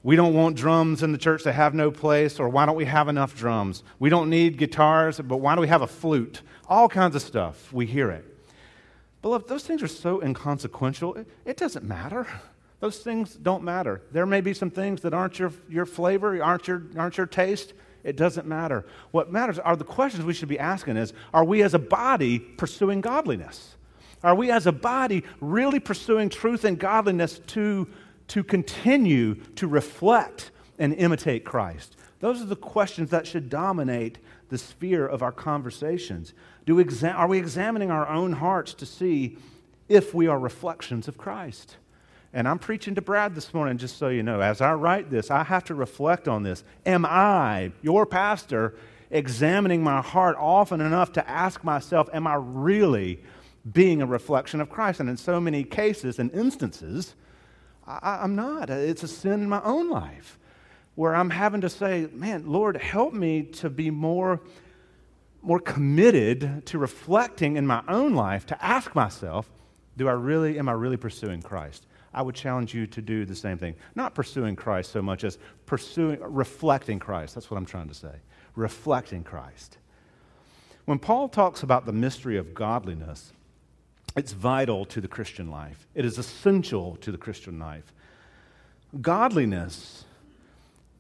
we 0.04 0.16
don't 0.16 0.36
want 0.36 0.56
drums 0.56 1.02
in 1.02 1.12
the 1.12 1.18
church, 1.18 1.44
they 1.44 1.54
have 1.54 1.74
no 1.74 1.90
place. 1.90 2.40
Or 2.40 2.50
why 2.50 2.68
don't 2.68 2.76
we 2.76 2.86
have 2.86 3.08
enough 3.08 3.36
drums? 3.36 3.84
We 3.98 4.10
don't 4.10 4.30
need 4.30 4.58
guitars, 4.58 5.20
but 5.20 5.38
why 5.38 5.56
do 5.56 5.62
we 5.62 5.68
have 5.68 5.82
a 5.82 5.88
flute? 5.88 6.42
All 6.68 6.88
kinds 6.88 7.16
of 7.16 7.24
stuff. 7.24 7.74
We 7.74 7.88
hear 7.88 8.12
it. 8.12 8.35
Beloved, 9.26 9.48
those 9.48 9.64
things 9.64 9.82
are 9.82 9.88
so 9.88 10.22
inconsequential, 10.22 11.16
it, 11.16 11.28
it 11.46 11.58
doesn't 11.58 11.84
matter. 11.84 12.28
Those 12.80 13.00
things 13.00 13.34
don't 13.34 13.64
matter. 13.64 14.04
There 14.12 14.28
may 14.28 14.40
be 14.40 14.54
some 14.54 14.70
things 14.70 15.02
that 15.02 15.16
aren't 15.16 15.40
your, 15.40 15.52
your 15.68 15.88
flavor, 15.88 16.44
aren't 16.44 16.68
your, 16.68 16.84
aren't 16.96 17.18
your 17.18 17.26
taste. 17.26 17.74
It 18.04 18.18
doesn't 18.18 18.46
matter. 18.46 18.86
What 19.10 19.32
matters 19.32 19.58
are 19.58 19.76
the 19.76 19.84
questions 19.84 20.24
we 20.26 20.36
should 20.36 20.48
be 20.48 20.60
asking 20.60 20.98
is 20.98 21.12
are 21.34 21.44
we 21.44 21.64
as 21.64 21.74
a 21.74 21.80
body 21.80 22.38
pursuing 22.38 23.02
godliness? 23.02 23.78
Are 24.24 24.36
we 24.36 24.52
as 24.52 24.68
a 24.68 24.72
body 24.72 25.24
really 25.42 25.80
pursuing 25.80 26.30
truth 26.30 26.64
and 26.64 26.78
godliness 26.78 27.40
to, 27.48 27.88
to 28.28 28.44
continue 28.44 29.34
to 29.56 29.68
reflect 29.68 30.52
and 30.78 30.94
imitate 30.94 31.46
Christ? 31.46 31.98
Those 32.20 32.44
are 32.44 32.46
the 32.46 32.56
questions 32.56 33.10
that 33.10 33.26
should 33.26 33.50
dominate 33.50 34.20
the 34.50 34.58
sphere 34.58 35.06
of 35.06 35.22
our 35.22 35.32
conversations. 35.32 36.34
Do 36.66 36.76
we 36.76 36.84
exa- 36.84 37.16
are 37.16 37.28
we 37.28 37.38
examining 37.38 37.92
our 37.92 38.08
own 38.08 38.34
hearts 38.34 38.74
to 38.76 38.86
see 38.86 39.38
if 39.88 40.14
we 40.14 40.28
are 40.28 40.40
reflections 40.40 41.08
of 41.08 41.18
Christ? 41.18 41.78
And 42.34 42.48
I'm 42.48 42.60
preaching 42.60 42.96
to 42.96 43.02
Brad 43.02 43.34
this 43.34 43.54
morning, 43.54 43.78
just 43.78 43.98
so 43.98 44.10
you 44.10 44.22
know. 44.22 44.42
As 44.42 44.60
I 44.60 44.74
write 44.74 45.10
this, 45.10 45.32
I 45.32 45.44
have 45.44 45.64
to 45.66 45.76
reflect 45.76 46.28
on 46.28 46.44
this. 46.44 46.64
Am 46.86 47.06
I, 47.06 47.72
your 47.82 48.06
pastor, 48.06 48.76
examining 49.10 49.82
my 49.82 50.02
heart 50.02 50.36
often 50.38 50.82
enough 50.82 51.14
to 51.14 51.30
ask 51.30 51.64
myself, 51.64 52.10
am 52.14 52.28
I 52.28 52.36
really 52.36 53.24
being 53.72 54.02
a 54.02 54.06
reflection 54.06 54.60
of 54.60 54.70
Christ? 54.70 55.00
And 55.00 55.10
in 55.10 55.18
so 55.18 55.40
many 55.40 55.64
cases 55.64 56.20
and 56.20 56.30
instances, 56.32 57.16
I, 57.88 58.24
am 58.24 58.36
not. 58.36 58.70
It's 58.70 59.04
a 59.04 59.08
sin 59.08 59.42
in 59.42 59.50
my 59.50 59.62
own 59.64 59.90
life 59.90 60.38
where 60.96 61.16
I'm 61.16 61.30
having 61.30 61.62
to 61.62 61.70
say, 61.70 62.08
man, 62.14 62.46
Lord, 62.48 62.78
help 62.78 63.14
me 63.14 63.44
to 63.44 63.70
be 63.70 63.92
more, 63.92 64.42
more 65.42 65.60
committed 65.60 66.66
to 66.68 66.78
reflecting 66.78 67.58
in 67.58 67.68
my 67.68 67.84
own 67.88 68.16
life, 68.16 68.46
to 68.48 68.66
ask 68.66 68.96
myself, 68.96 69.50
do 69.98 70.08
I 70.08 70.14
really, 70.14 70.58
am 70.58 70.68
I 70.70 70.74
really 70.74 70.98
pursuing 70.98 71.42
Christ? 71.42 71.86
I 72.14 72.22
would 72.22 72.36
challenge 72.36 72.74
you 72.74 72.88
to 72.88 73.02
do 73.02 73.26
the 73.26 73.36
same 73.36 73.58
thing. 73.58 73.76
Not 73.94 74.16
pursuing 74.16 74.56
Christ 74.56 74.92
so 74.92 75.02
much 75.02 75.26
as 75.26 75.38
pursuing, 75.66 76.18
reflecting 76.22 76.98
Christ. 76.98 77.36
That's 77.36 77.52
what 77.52 77.58
I'm 77.58 77.66
trying 77.66 77.90
to 77.90 77.94
say. 77.94 78.16
Reflecting 78.56 79.24
Christ. 79.24 79.78
When 80.86 80.98
Paul 80.98 81.28
talks 81.28 81.62
about 81.64 81.86
the 81.86 81.92
mystery 81.92 82.38
of 82.38 82.54
godliness, 82.54 83.34
it's 84.16 84.32
vital 84.32 84.86
to 84.86 85.02
the 85.02 85.10
Christian 85.10 85.52
life. 85.52 85.88
It 85.94 86.06
is 86.06 86.18
essential 86.18 86.96
to 87.02 87.12
the 87.12 87.18
Christian 87.18 87.60
life. 87.60 87.92
Godliness 89.02 90.05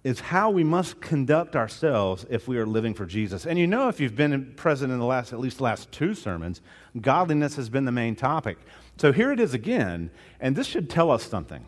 is 0.05 0.19
how 0.19 0.51
we 0.51 0.63
must 0.63 1.01
conduct 1.01 1.55
ourselves 1.55 2.27
if 2.29 2.47
we 2.47 2.59
are 2.59 2.65
living 2.67 2.93
for 2.93 3.07
Jesus. 3.07 3.47
And 3.47 3.57
you 3.57 3.65
know, 3.65 3.89
if 3.89 3.99
you've 3.99 4.15
been 4.15 4.53
present 4.55 4.93
in 4.93 4.99
the 4.99 5.05
last, 5.05 5.33
at 5.33 5.39
least 5.39 5.57
the 5.57 5.63
last 5.63 5.91
two 5.91 6.13
sermons, 6.13 6.61
godliness 7.01 7.55
has 7.55 7.69
been 7.69 7.85
the 7.85 7.91
main 7.91 8.15
topic. 8.15 8.59
So 8.97 9.11
here 9.11 9.31
it 9.31 9.39
is 9.39 9.55
again, 9.55 10.11
and 10.39 10.55
this 10.55 10.67
should 10.67 10.91
tell 10.91 11.09
us 11.09 11.23
something. 11.23 11.65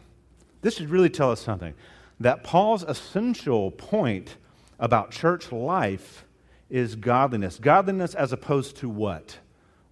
This 0.62 0.76
should 0.76 0.92
really 0.92 1.10
tell 1.10 1.32
us 1.32 1.42
something. 1.42 1.74
That 2.20 2.44
Paul's 2.44 2.84
essential 2.84 3.72
point 3.72 4.38
about 4.78 5.10
church 5.10 5.52
life 5.52 6.24
is 6.70 6.96
godliness. 6.96 7.58
Godliness 7.58 8.14
as 8.14 8.34
opposed 8.34 8.78
to 8.78 8.88
what? 8.88 9.40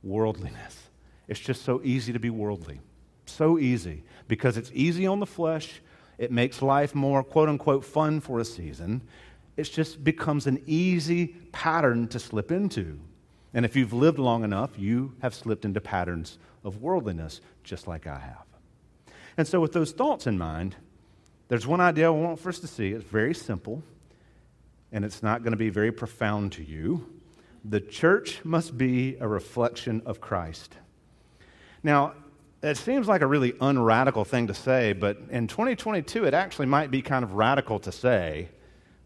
Worldliness. 0.04 0.84
It's 1.28 1.40
just 1.40 1.64
so 1.64 1.82
easy 1.84 2.14
to 2.14 2.20
be 2.20 2.30
worldly. 2.30 2.80
So 3.26 3.58
easy. 3.58 4.04
Because 4.28 4.56
it's 4.56 4.70
easy 4.72 5.08
on 5.08 5.20
the 5.20 5.26
flesh 5.26 5.82
it 6.18 6.32
makes 6.32 6.62
life 6.62 6.96
more, 6.96 7.24
quote 7.24 7.50
unquote, 7.50 7.84
fun 7.84 8.20
for 8.20 8.40
a 8.40 8.46
season. 8.46 9.02
It 9.58 9.64
just 9.64 10.04
becomes 10.04 10.48
an 10.48 10.62
easy 10.66 11.28
pattern 11.52 12.08
to 12.10 12.20
slip 12.20 12.52
into. 12.52 13.00
And 13.54 13.66
if 13.66 13.76
you've 13.76 13.94
lived 13.94 14.20
long 14.20 14.44
enough, 14.44 14.78
you 14.78 15.16
have 15.22 15.34
slipped 15.34 15.64
into 15.64 15.80
patterns 15.80 16.38
of 16.64 16.82
worldliness, 16.82 17.40
just 17.64 17.88
like 17.88 18.06
I 18.06 18.20
have. 18.20 18.46
And 19.38 19.48
so, 19.48 19.60
with 19.60 19.72
those 19.72 19.92
thoughts 19.92 20.28
in 20.28 20.38
mind, 20.38 20.76
there's 21.48 21.68
one 21.68 21.82
idea 21.82 22.08
I 22.08 22.10
want 22.10 22.40
for 22.40 22.50
us 22.50 22.60
to 22.60 22.68
see. 22.68 22.92
It's 22.92 23.04
very 23.04 23.34
simple, 23.34 23.84
and 24.92 25.06
it's 25.06 25.22
not 25.22 25.44
going 25.44 25.52
to 25.52 25.58
be 25.58 25.70
very 25.70 25.92
profound 25.92 26.52
to 26.54 26.64
you. 26.64 27.08
The 27.64 27.80
church 27.80 28.44
must 28.44 28.78
be 28.78 29.16
a 29.20 29.28
reflection 29.28 30.02
of 30.06 30.22
Christ. 30.22 30.76
Now, 31.84 32.14
it 32.66 32.78
seems 32.78 33.08
like 33.08 33.22
a 33.22 33.28
really 33.28 33.54
unradical 33.62 34.26
thing 34.26 34.48
to 34.48 34.54
say, 34.56 34.94
but 34.94 35.20
in 35.30 35.48
2022, 35.48 36.26
it 36.26 36.34
actually 36.34 36.66
might 36.66 36.90
be 36.90 37.04
kind 37.04 37.24
of 37.24 37.34
radical 37.34 37.80
to 37.80 37.92
say 37.92 38.50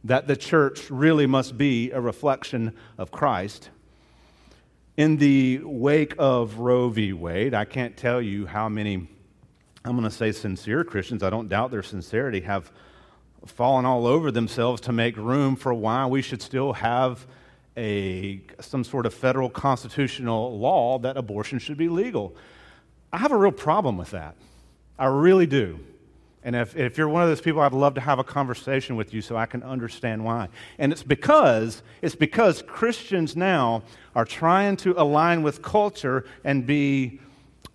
that 0.05 0.27
the 0.27 0.37
church 0.37 0.89
really 0.89 1.25
must 1.25 1.57
be 1.57 1.91
a 1.91 1.99
reflection 1.99 2.73
of 2.97 3.11
Christ. 3.11 3.69
In 4.95 5.17
the 5.17 5.59
wake 5.63 6.15
of 6.17 6.59
Roe 6.59 6.87
v. 6.87 7.11
Wade, 7.11 7.53
I 7.53 7.65
can't 7.65 7.97
tell 7.97 8.21
you 8.21 8.45
how 8.45 8.69
many, 8.69 9.09
I'm 9.83 9.91
going 9.91 10.03
to 10.03 10.09
say 10.09 10.31
sincere 10.31 10.85
Christians, 10.85 11.21
I 11.21 11.29
don't 11.29 11.49
doubt 11.49 11.69
their 11.69 11.83
sincerity, 11.83 12.39
have 12.41 12.71
fallen 13.45 13.85
all 13.85 14.07
over 14.07 14.31
themselves 14.31 14.79
to 14.81 14.93
make 14.93 15.17
room 15.17 15.57
for 15.57 15.73
why 15.73 16.05
we 16.05 16.21
should 16.21 16.41
still 16.41 16.71
have 16.71 17.27
a, 17.75 18.39
some 18.61 18.85
sort 18.85 19.05
of 19.05 19.13
federal 19.13 19.49
constitutional 19.49 20.57
law 20.57 20.97
that 20.99 21.17
abortion 21.17 21.59
should 21.59 21.77
be 21.77 21.89
legal. 21.89 22.37
I 23.11 23.17
have 23.17 23.31
a 23.31 23.37
real 23.37 23.51
problem 23.51 23.97
with 23.97 24.11
that. 24.11 24.35
I 24.97 25.07
really 25.07 25.47
do. 25.47 25.79
And 26.43 26.55
if, 26.55 26.75
if 26.77 26.97
you're 26.97 27.09
one 27.09 27.21
of 27.21 27.29
those 27.29 27.41
people, 27.41 27.61
I'd 27.61 27.73
love 27.73 27.95
to 27.95 28.01
have 28.01 28.17
a 28.17 28.23
conversation 28.23 28.95
with 28.95 29.13
you 29.13 29.21
so 29.21 29.35
I 29.35 29.45
can 29.45 29.61
understand 29.61 30.23
why. 30.23 30.47
And 30.77 30.91
it's 30.91 31.03
because, 31.03 31.83
it's 32.01 32.15
because 32.15 32.61
Christians 32.61 33.35
now 33.35 33.83
are 34.15 34.25
trying 34.25 34.77
to 34.77 34.93
align 34.99 35.43
with 35.43 35.61
culture 35.61 36.25
and 36.43 36.65
be 36.65 37.19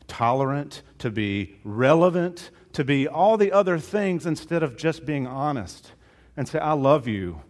tolerant, 0.09 0.83
to 0.99 1.11
be 1.11 1.57
relevant, 1.63 2.51
to 2.73 2.85
be 2.85 3.07
all 3.07 3.37
the 3.37 3.53
other 3.53 3.79
things 3.79 4.25
instead 4.25 4.63
of 4.63 4.77
just 4.77 5.05
being 5.05 5.27
honest 5.27 5.93
and 6.37 6.49
say, 6.49 6.59
I 6.59 6.73
love 6.73 7.07
you 7.07 7.43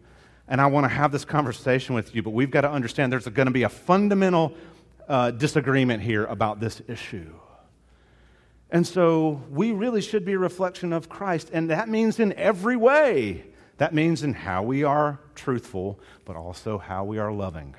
and 0.49 0.61
I 0.61 0.67
want 0.67 0.85
to 0.85 0.89
have 0.89 1.13
this 1.13 1.25
conversation 1.25 1.95
with 1.95 2.15
you, 2.15 2.23
but 2.23 2.31
we've 2.31 2.51
got 2.51 2.63
to 2.63 2.71
understand 2.71 3.13
there's 3.13 3.27
going 3.29 3.47
to 3.47 3.53
be 3.53 3.63
a 3.63 3.69
fundamental 3.69 4.53
uh, 5.09 5.31
disagreement 5.31 6.03
here 6.03 6.25
about 6.27 6.61
this 6.61 6.83
issue. 6.89 7.33
And 8.71 8.87
so 8.87 9.43
we 9.51 9.73
really 9.73 10.01
should 10.01 10.25
be 10.25 10.33
a 10.33 10.39
reflection 10.39 10.93
of 10.93 11.09
Christ. 11.09 11.51
And 11.53 11.71
that 11.71 11.89
means 11.89 12.19
in 12.19 12.33
every 12.33 12.77
way. 12.77 13.45
That 13.79 13.95
means 13.95 14.23
in 14.23 14.35
how 14.35 14.63
we 14.63 14.85
are 14.85 15.21
truthful, 15.35 15.99
but 16.25 16.37
also 16.37 16.79
how 16.79 17.05
we 17.05 17.19
are 17.19 17.33
loving. 17.33 17.75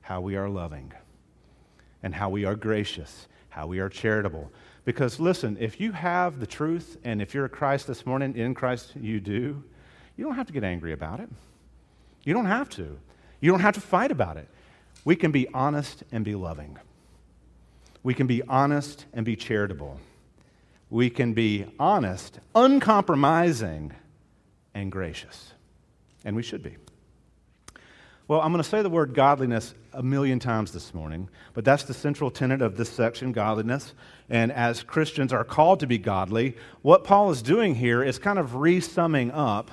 How 0.00 0.20
we 0.20 0.36
are 0.36 0.48
loving. 0.48 0.92
And 2.02 2.14
how 2.14 2.30
we 2.30 2.44
are 2.44 2.54
gracious. 2.54 3.28
How 3.48 3.66
we 3.66 3.78
are 3.78 3.88
charitable. 3.88 4.50
Because 4.84 5.18
listen, 5.18 5.56
if 5.58 5.80
you 5.80 5.92
have 5.92 6.38
the 6.38 6.46
truth, 6.46 6.96
and 7.02 7.20
if 7.20 7.34
you're 7.34 7.44
a 7.44 7.48
Christ 7.48 7.86
this 7.86 8.06
morning, 8.06 8.36
in 8.36 8.54
Christ 8.54 8.94
you 8.94 9.20
do, 9.20 9.62
you 10.16 10.24
don't 10.24 10.36
have 10.36 10.46
to 10.46 10.52
get 10.52 10.64
angry 10.64 10.92
about 10.92 11.20
it. 11.20 11.28
You 12.24 12.34
don't 12.34 12.46
have 12.46 12.68
to. 12.70 12.98
You 13.40 13.50
don't 13.50 13.60
have 13.60 13.74
to 13.74 13.80
fight 13.80 14.10
about 14.10 14.36
it. 14.36 14.48
We 15.04 15.16
can 15.16 15.30
be 15.30 15.48
honest 15.52 16.04
and 16.12 16.24
be 16.24 16.34
loving. 16.34 16.78
We 18.06 18.14
can 18.14 18.26
be 18.26 18.40
honest 18.48 19.04
and 19.12 19.26
be 19.26 19.34
charitable 19.34 19.98
we 20.90 21.10
can 21.10 21.32
be 21.32 21.66
honest, 21.78 22.38
uncompromising, 22.54 23.92
and 24.74 24.92
gracious. 24.92 25.52
And 26.24 26.36
we 26.36 26.42
should 26.42 26.62
be. 26.62 26.76
Well, 28.28 28.40
I'm 28.40 28.52
going 28.52 28.62
to 28.62 28.68
say 28.68 28.82
the 28.82 28.90
word 28.90 29.14
godliness 29.14 29.74
a 29.92 30.02
million 30.02 30.38
times 30.38 30.72
this 30.72 30.92
morning, 30.92 31.28
but 31.54 31.64
that's 31.64 31.84
the 31.84 31.94
central 31.94 32.30
tenet 32.30 32.60
of 32.60 32.76
this 32.76 32.90
section 32.90 33.32
godliness. 33.32 33.94
And 34.28 34.50
as 34.52 34.82
Christians 34.82 35.32
are 35.32 35.44
called 35.44 35.80
to 35.80 35.86
be 35.86 35.98
godly, 35.98 36.56
what 36.82 37.04
Paul 37.04 37.30
is 37.30 37.40
doing 37.42 37.76
here 37.76 38.02
is 38.02 38.18
kind 38.18 38.38
of 38.38 38.56
re 38.56 38.80
summing 38.80 39.30
up 39.30 39.70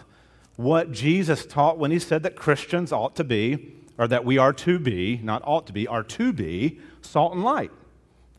what 0.56 0.92
Jesus 0.92 1.46
taught 1.46 1.80
when 1.80 1.90
he 1.92 2.00
said 2.00 2.24
that 2.24 2.36
Christians 2.36 2.92
ought 2.92 3.16
to 3.16 3.24
be, 3.24 3.74
or 3.98 4.08
that 4.08 4.26
we 4.26 4.38
are 4.38 4.54
to 4.54 4.78
be, 4.78 5.20
not 5.24 5.42
ought 5.46 5.68
to 5.68 5.74
be, 5.74 5.88
are 5.88 6.04
to 6.04 6.32
be, 6.32 6.80
salt 7.02 7.34
and 7.34 7.44
light. 7.44 7.72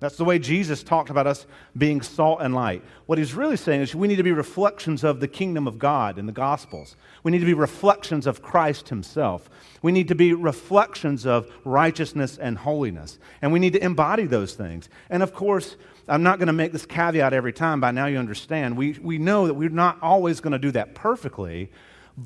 That's 0.04 0.18
the 0.18 0.24
way 0.26 0.38
Jesus 0.38 0.82
talked 0.82 1.08
about 1.08 1.26
us 1.26 1.46
being 1.78 2.02
salt 2.02 2.42
and 2.42 2.54
light. 2.54 2.84
What 3.06 3.16
he's 3.16 3.32
really 3.32 3.56
saying 3.56 3.80
is 3.80 3.94
we 3.94 4.06
need 4.06 4.16
to 4.16 4.22
be 4.22 4.32
reflections 4.32 5.02
of 5.02 5.18
the 5.18 5.26
kingdom 5.26 5.66
of 5.66 5.78
God 5.78 6.18
in 6.18 6.26
the 6.26 6.32
Gospels. 6.32 6.94
We 7.22 7.32
need 7.32 7.38
to 7.38 7.46
be 7.46 7.54
reflections 7.54 8.26
of 8.26 8.42
Christ 8.42 8.90
himself. 8.90 9.48
We 9.80 9.92
need 9.92 10.08
to 10.08 10.14
be 10.14 10.34
reflections 10.34 11.24
of 11.24 11.50
righteousness 11.64 12.36
and 12.36 12.58
holiness. 12.58 13.18
And 13.40 13.50
we 13.50 13.58
need 13.58 13.72
to 13.72 13.82
embody 13.82 14.26
those 14.26 14.52
things. 14.52 14.90
And 15.08 15.22
of 15.22 15.32
course, 15.32 15.74
I'm 16.06 16.22
not 16.22 16.38
going 16.38 16.48
to 16.48 16.52
make 16.52 16.72
this 16.72 16.84
caveat 16.84 17.32
every 17.32 17.54
time. 17.54 17.80
By 17.80 17.92
now, 17.92 18.04
you 18.04 18.18
understand. 18.18 18.76
We, 18.76 18.98
we 19.00 19.16
know 19.16 19.46
that 19.46 19.54
we're 19.54 19.70
not 19.70 19.96
always 20.02 20.38
going 20.42 20.52
to 20.52 20.58
do 20.58 20.72
that 20.72 20.94
perfectly, 20.94 21.72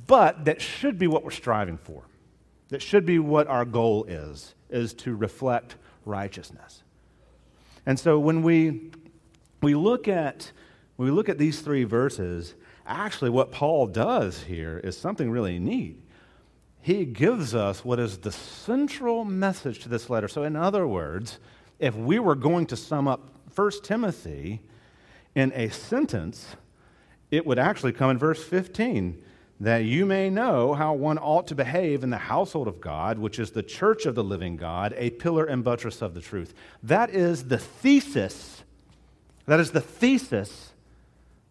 but 0.09 0.47
that 0.47 0.61
should 0.61 0.99
be 0.99 1.07
what 1.07 1.23
we're 1.23 1.31
striving 1.31 1.79
for. 1.79 2.03
That 2.71 2.83
should 2.83 3.07
be 3.07 3.21
what 3.21 3.47
our 3.47 3.65
goal 3.65 4.03
is, 4.07 4.57
is 4.69 4.95
to 4.95 5.15
reflect 5.15 5.77
righteousness. 6.05 6.83
And 7.89 7.99
so 7.99 8.19
when 8.19 8.43
we, 8.43 8.91
we, 9.63 9.75
look 9.75 10.09
at, 10.09 10.53
when 10.97 11.09
we 11.09 11.11
look 11.11 11.31
at 11.31 11.39
these 11.39 11.63
three 11.63 11.85
verses, 11.85 12.55
actually 12.87 13.31
what 13.31 13.51
Paul 13.51 13.87
does 13.87 14.43
here 14.43 14.79
is 14.85 14.95
something 14.95 15.31
really 15.31 15.59
neat. 15.59 15.99
He 16.83 17.07
gives 17.07 17.55
us 17.55 17.87
what 17.87 17.99
is 17.99 18.19
the 18.19 18.31
central 18.31 19.25
message 19.25 19.79
to 19.81 19.89
this 19.89 20.11
letter. 20.11 20.29
So, 20.29 20.43
in 20.43 20.55
other 20.55 20.87
words, 20.87 21.39
if 21.79 21.95
we 21.95 22.19
were 22.19 22.35
going 22.35 22.67
to 22.67 22.77
sum 22.77 23.09
up 23.09 23.31
1 23.55 23.71
Timothy 23.83 24.61
in 25.35 25.51
a 25.55 25.71
sentence, 25.71 26.57
it 27.31 27.47
would 27.47 27.59
actually 27.59 27.93
come 27.93 28.11
in 28.11 28.19
verse 28.19 28.45
15 28.45 29.23
that 29.61 29.79
you 29.79 30.07
may 30.07 30.31
know 30.31 30.75
how 30.75 30.95
one 30.95 31.19
ought 31.19 31.47
to 31.49 31.55
behave 31.55 32.05
in 32.05 32.11
the 32.11 32.17
household 32.17 32.69
of 32.69 32.81
God, 32.81 33.19
which 33.19 33.39
is 33.39 33.51
the 33.51 33.63
church 33.63 34.07
of 34.07 34.15
the 34.15 34.23
living 34.23 34.57
God, 34.57 34.95
a 34.97 35.11
pillar 35.11 35.45
and 35.45 35.65
buttress 35.65 36.01
of 36.01 36.15
the 36.15 36.21
truth. 36.21 36.55
That 36.83 37.11
is 37.11 37.45
the 37.45 37.59
thesis. 37.59 38.63
That 39.47 39.59
is 39.59 39.73
the 39.73 39.81
thesis 39.81 40.73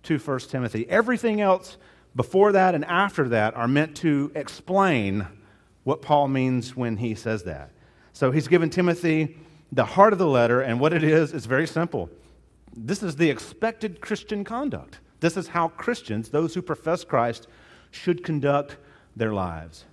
to 0.03 0.17
1 0.17 0.39
Timothy. 0.39 0.89
Everything 0.89 1.41
else 1.41 1.77
before 2.15 2.53
that 2.53 2.75
and 2.75 2.85
after 2.85 3.27
that 3.29 3.55
are 3.55 3.67
meant 3.67 3.97
to 3.97 4.31
explain 4.35 5.27
what 5.83 6.01
Paul 6.01 6.27
means 6.29 6.75
when 6.75 6.97
he 6.97 7.13
says 7.13 7.43
that. 7.43 7.71
So 8.13 8.31
he's 8.31 8.47
given 8.47 8.69
Timothy 8.69 9.37
the 9.71 9.85
heart 9.85 10.13
of 10.13 10.19
the 10.19 10.27
letter, 10.27 10.61
and 10.61 10.79
what 10.79 10.93
it 10.93 11.03
is 11.03 11.33
is 11.33 11.45
very 11.45 11.67
simple. 11.67 12.09
This 12.75 13.03
is 13.03 13.17
the 13.17 13.29
expected 13.29 13.99
Christian 13.99 14.43
conduct. 14.43 14.99
This 15.19 15.35
is 15.35 15.49
how 15.49 15.67
Christians, 15.69 16.29
those 16.29 16.53
who 16.53 16.61
profess 16.61 17.03
Christ, 17.03 17.47
should 17.97 18.23
conduct 18.23 18.77
their 19.15 19.33
lives. 19.33 19.85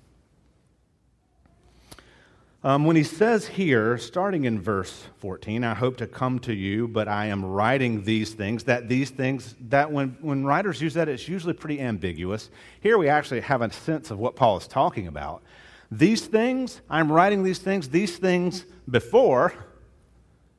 Um, 2.63 2.87
when 2.87 2.97
he 2.97 3.03
says 3.03 3.47
here, 3.47 3.99
starting 3.99 4.45
in 4.45 4.59
verse 4.59 5.05
14, 5.19 5.65
I 5.65 5.75
hope 5.75 5.99
to 5.99 6.07
come 6.07 6.39
to 6.41 6.55
you, 6.55 6.89
but 6.89 7.09
I 7.09 7.27
am 7.27 7.45
writing 7.45 8.05
these 8.05 8.33
things, 8.33 8.65
that 8.65 8.89
these 8.89 9.11
things, 9.11 9.55
that 9.69 9.93
when, 9.93 10.17
when 10.23 10.47
writers 10.47 10.81
use 10.81 10.95
that, 10.95 11.07
it's 11.07 11.29
usually 11.29 11.53
pretty 11.53 11.79
ambiguous. 11.79 12.49
Here 12.81 12.97
we 12.97 13.11
actually 13.11 13.43
have 13.43 13.61
a 13.61 13.71
sense 13.71 14.11
of 14.11 14.19
what 14.19 14.35
Paul 14.35 14.57
is 14.57 14.67
talking 14.67 15.07
about. 15.07 15.43
These 15.91 16.27
things, 16.27 16.81
I'm 16.89 17.13
writing 17.13 17.43
these 17.43 17.59
things, 17.59 17.91
these 17.91 18.17
things 18.17 18.65
before, 18.91 19.53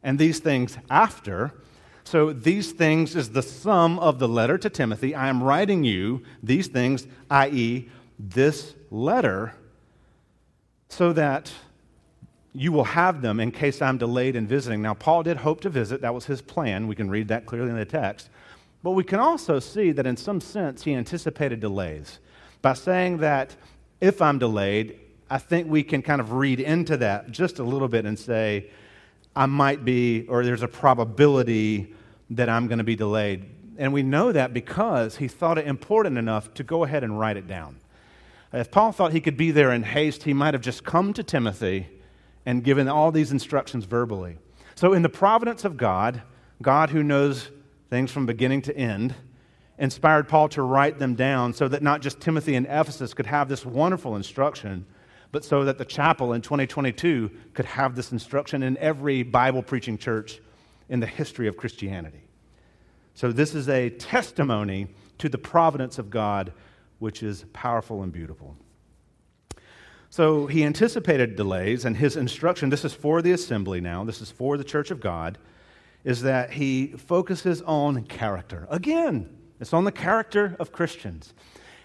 and 0.03 0.19
these 0.19 0.37
things 0.37 0.77
after. 0.91 1.53
So 2.05 2.31
these 2.31 2.71
things 2.71 3.15
is 3.15 3.31
the 3.31 3.41
sum 3.41 3.97
of 3.97 4.19
the 4.19 4.27
letter 4.27 4.59
to 4.59 4.69
Timothy. 4.69 5.15
I 5.15 5.27
am 5.27 5.41
writing 5.41 5.83
you 5.83 6.21
these 6.43 6.67
things, 6.67 7.07
i.e., 7.31 7.89
this 8.19 8.75
letter, 8.91 9.53
so 10.87 11.11
that 11.13 11.51
you 12.53 12.71
will 12.71 12.83
have 12.83 13.23
them 13.23 13.39
in 13.39 13.51
case 13.51 13.81
I'm 13.81 13.97
delayed 13.97 14.35
in 14.35 14.47
visiting. 14.47 14.83
Now, 14.83 14.93
Paul 14.93 15.23
did 15.23 15.37
hope 15.37 15.61
to 15.61 15.69
visit, 15.69 16.01
that 16.01 16.13
was 16.13 16.25
his 16.25 16.43
plan. 16.43 16.87
We 16.87 16.95
can 16.95 17.09
read 17.09 17.27
that 17.29 17.47
clearly 17.47 17.71
in 17.71 17.75
the 17.75 17.85
text. 17.85 18.29
But 18.83 18.91
we 18.91 19.03
can 19.03 19.19
also 19.19 19.59
see 19.59 19.91
that 19.91 20.05
in 20.05 20.15
some 20.15 20.39
sense 20.39 20.83
he 20.83 20.93
anticipated 20.93 21.59
delays. 21.59 22.19
By 22.61 22.73
saying 22.73 23.17
that 23.17 23.55
if 23.99 24.21
I'm 24.21 24.37
delayed, 24.37 24.99
I 25.27 25.39
think 25.39 25.67
we 25.67 25.81
can 25.81 26.03
kind 26.03 26.21
of 26.21 26.33
read 26.33 26.59
into 26.59 26.97
that 26.97 27.31
just 27.31 27.57
a 27.57 27.63
little 27.63 27.87
bit 27.87 28.05
and 28.05 28.17
say, 28.17 28.69
I 29.35 29.45
might 29.47 29.83
be, 29.83 30.25
or 30.27 30.45
there's 30.45 30.63
a 30.63 30.67
probability 30.67 31.93
that 32.31 32.49
I'm 32.49 32.67
going 32.67 32.77
to 32.77 32.83
be 32.83 32.95
delayed. 32.95 33.45
And 33.77 33.91
we 33.91 34.03
know 34.03 34.31
that 34.31 34.53
because 34.53 35.17
he 35.17 35.27
thought 35.27 35.57
it 35.57 35.67
important 35.67 36.17
enough 36.17 36.53
to 36.55 36.63
go 36.63 36.83
ahead 36.83 37.03
and 37.03 37.19
write 37.19 37.37
it 37.37 37.47
down. 37.47 37.77
If 38.53 38.71
Paul 38.71 38.93
thought 38.93 39.11
he 39.11 39.19
could 39.19 39.35
be 39.35 39.51
there 39.51 39.71
in 39.71 39.83
haste, 39.83 40.23
he 40.23 40.33
might 40.33 40.53
have 40.53 40.61
just 40.61 40.85
come 40.85 41.11
to 41.13 41.23
Timothy 41.23 41.87
and 42.45 42.63
given 42.63 42.87
all 42.87 43.11
these 43.11 43.31
instructions 43.31 43.83
verbally. 43.85 44.37
So, 44.75 44.93
in 44.93 45.01
the 45.01 45.09
providence 45.09 45.65
of 45.65 45.77
God, 45.77 46.21
God 46.61 46.89
who 46.89 47.03
knows 47.03 47.49
things 47.89 48.11
from 48.11 48.25
beginning 48.25 48.61
to 48.63 48.77
end, 48.77 49.15
inspired 49.77 50.29
Paul 50.29 50.47
to 50.49 50.61
write 50.61 50.99
them 50.99 51.15
down 51.15 51.53
so 51.53 51.67
that 51.67 51.83
not 51.83 52.01
just 52.01 52.21
Timothy 52.21 52.55
and 52.55 52.65
Ephesus 52.65 53.13
could 53.13 53.25
have 53.25 53.49
this 53.49 53.65
wonderful 53.65 54.15
instruction, 54.15 54.85
but 55.35 55.43
so 55.43 55.65
that 55.65 55.77
the 55.77 55.83
chapel 55.83 56.31
in 56.31 56.39
2022 56.39 57.29
could 57.53 57.65
have 57.65 57.93
this 57.93 58.13
instruction 58.13 58.63
in 58.63 58.77
every 58.77 59.21
Bible 59.21 59.61
preaching 59.61 59.97
church 59.97 60.39
in 60.87 61.01
the 61.01 61.05
history 61.05 61.49
of 61.49 61.57
Christianity. 61.57 62.21
So, 63.15 63.33
this 63.33 63.53
is 63.53 63.67
a 63.67 63.89
testimony 63.89 64.87
to 65.17 65.27
the 65.27 65.37
providence 65.37 65.99
of 65.99 66.09
God, 66.09 66.53
which 66.99 67.21
is 67.21 67.43
powerful 67.51 68.01
and 68.01 68.13
beautiful. 68.13 68.55
So, 70.09 70.47
he 70.47 70.63
anticipated 70.63 71.35
delays, 71.35 71.83
and 71.83 71.97
his 71.97 72.15
instruction 72.15 72.69
this 72.69 72.85
is 72.85 72.93
for 72.93 73.21
the 73.21 73.33
assembly 73.33 73.81
now, 73.81 74.05
this 74.05 74.21
is 74.21 74.31
for 74.31 74.55
the 74.55 74.63
church 74.63 74.89
of 74.89 75.01
God, 75.01 75.37
is 76.05 76.21
that 76.21 76.51
he 76.51 76.93
focuses 76.95 77.61
on 77.63 78.05
character. 78.05 78.69
Again, 78.69 79.35
it's 79.59 79.73
on 79.73 79.83
the 79.83 79.91
character 79.91 80.55
of 80.61 80.71
Christians. 80.71 81.33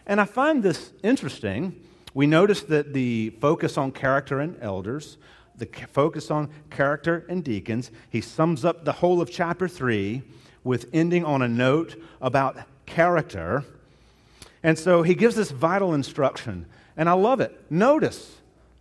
And 0.06 0.20
I 0.20 0.24
find 0.24 0.62
this 0.62 0.92
interesting 1.02 1.84
we 2.14 2.26
notice 2.26 2.62
that 2.62 2.92
the 2.92 3.30
focus 3.40 3.78
on 3.78 3.92
character 3.92 4.40
and 4.40 4.56
elders, 4.60 5.16
the 5.56 5.66
focus 5.92 6.30
on 6.30 6.50
character 6.70 7.24
and 7.28 7.44
deacons, 7.44 7.90
he 8.08 8.20
sums 8.20 8.64
up 8.64 8.84
the 8.84 8.92
whole 8.92 9.20
of 9.20 9.30
chapter 9.30 9.68
3 9.68 10.22
with 10.64 10.88
ending 10.92 11.24
on 11.24 11.42
a 11.42 11.48
note 11.48 12.00
about 12.20 12.58
character. 12.86 13.64
And 14.62 14.78
so 14.78 15.02
he 15.02 15.14
gives 15.14 15.36
this 15.36 15.50
vital 15.50 15.94
instruction, 15.94 16.66
and 16.96 17.08
I 17.08 17.12
love 17.12 17.40
it. 17.40 17.70
Notice, 17.70 18.36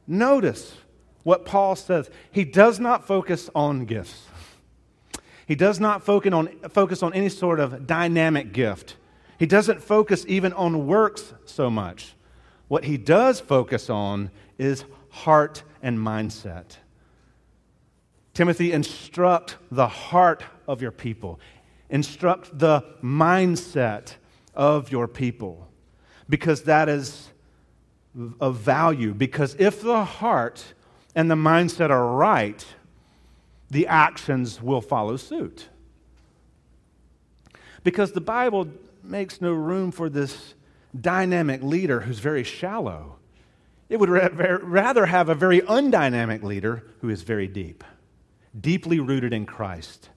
notice 0.08 0.76
what 1.24 1.46
Paul 1.46 1.76
says. 1.76 2.10
He 2.32 2.44
does 2.44 2.80
not 2.80 3.06
focus 3.06 3.50
on 3.54 3.86
gifts. 3.86 4.26
He 5.48 5.56
does 5.56 5.80
not 5.80 6.04
focus 6.04 6.34
on, 6.34 6.48
focus 6.70 7.02
on 7.02 7.13
any 7.13 7.30
sort 7.30 7.60
of 7.60 7.88
dynamic 7.88 8.52
gift. 8.52 8.96
He 9.38 9.46
doesn't 9.46 9.82
focus 9.82 10.26
even 10.28 10.54
on 10.54 10.86
works 10.86 11.34
so 11.46 11.70
much. 11.70 12.13
What 12.69 12.86
he 12.86 12.97
does 12.97 13.41
focus 13.41 13.89
on 13.89 14.32
is 14.58 14.86
heart 15.10 15.63
and 15.82 15.97
mindset. 15.97 16.77
Timothy, 18.34 18.71
instruct 18.71 19.58
the 19.69 19.88
heart 19.88 20.45
of 20.67 20.82
your 20.82 20.91
people, 20.91 21.41
instruct 21.89 22.58
the 22.58 22.86
mindset 23.03 24.13
of 24.53 24.91
your 24.91 25.08
people, 25.08 25.67
because 26.29 26.63
that 26.63 26.88
is 26.88 27.29
of 28.39 28.58
value. 28.58 29.13
Because 29.13 29.55
if 29.60 29.82
the 29.82 30.03
heart 30.03 30.73
and 31.15 31.29
the 31.29 31.36
mindset 31.36 31.89
are 31.89 32.15
right, 32.15 32.65
the 33.69 33.88
actions 33.88 34.62
will 34.62 34.82
follow 34.82 35.17
suit. 35.17 35.69
Because 37.84 38.12
the 38.12 38.21
Bible 38.21 38.67
makes 39.03 39.41
no 39.41 39.53
room 39.53 39.91
for 39.91 40.10
this 40.10 40.53
dynamic 40.99 41.62
leader 41.62 42.02
who's 42.02 42.19
very 42.19 42.43
shallow. 42.43 43.17
It 43.89 43.99
would 43.99 44.10
rather 44.10 45.06
have 45.08 45.30
a 45.30 45.36
very 45.36 45.62
undynamic 45.62 46.43
leader 46.43 46.84
who 47.02 47.10
is 47.10 47.23
very 47.23 47.47
deep, 47.47 47.84
deeply 48.60 48.99
rooted 48.99 49.34
in 49.34 49.45
Christ, 49.45 50.10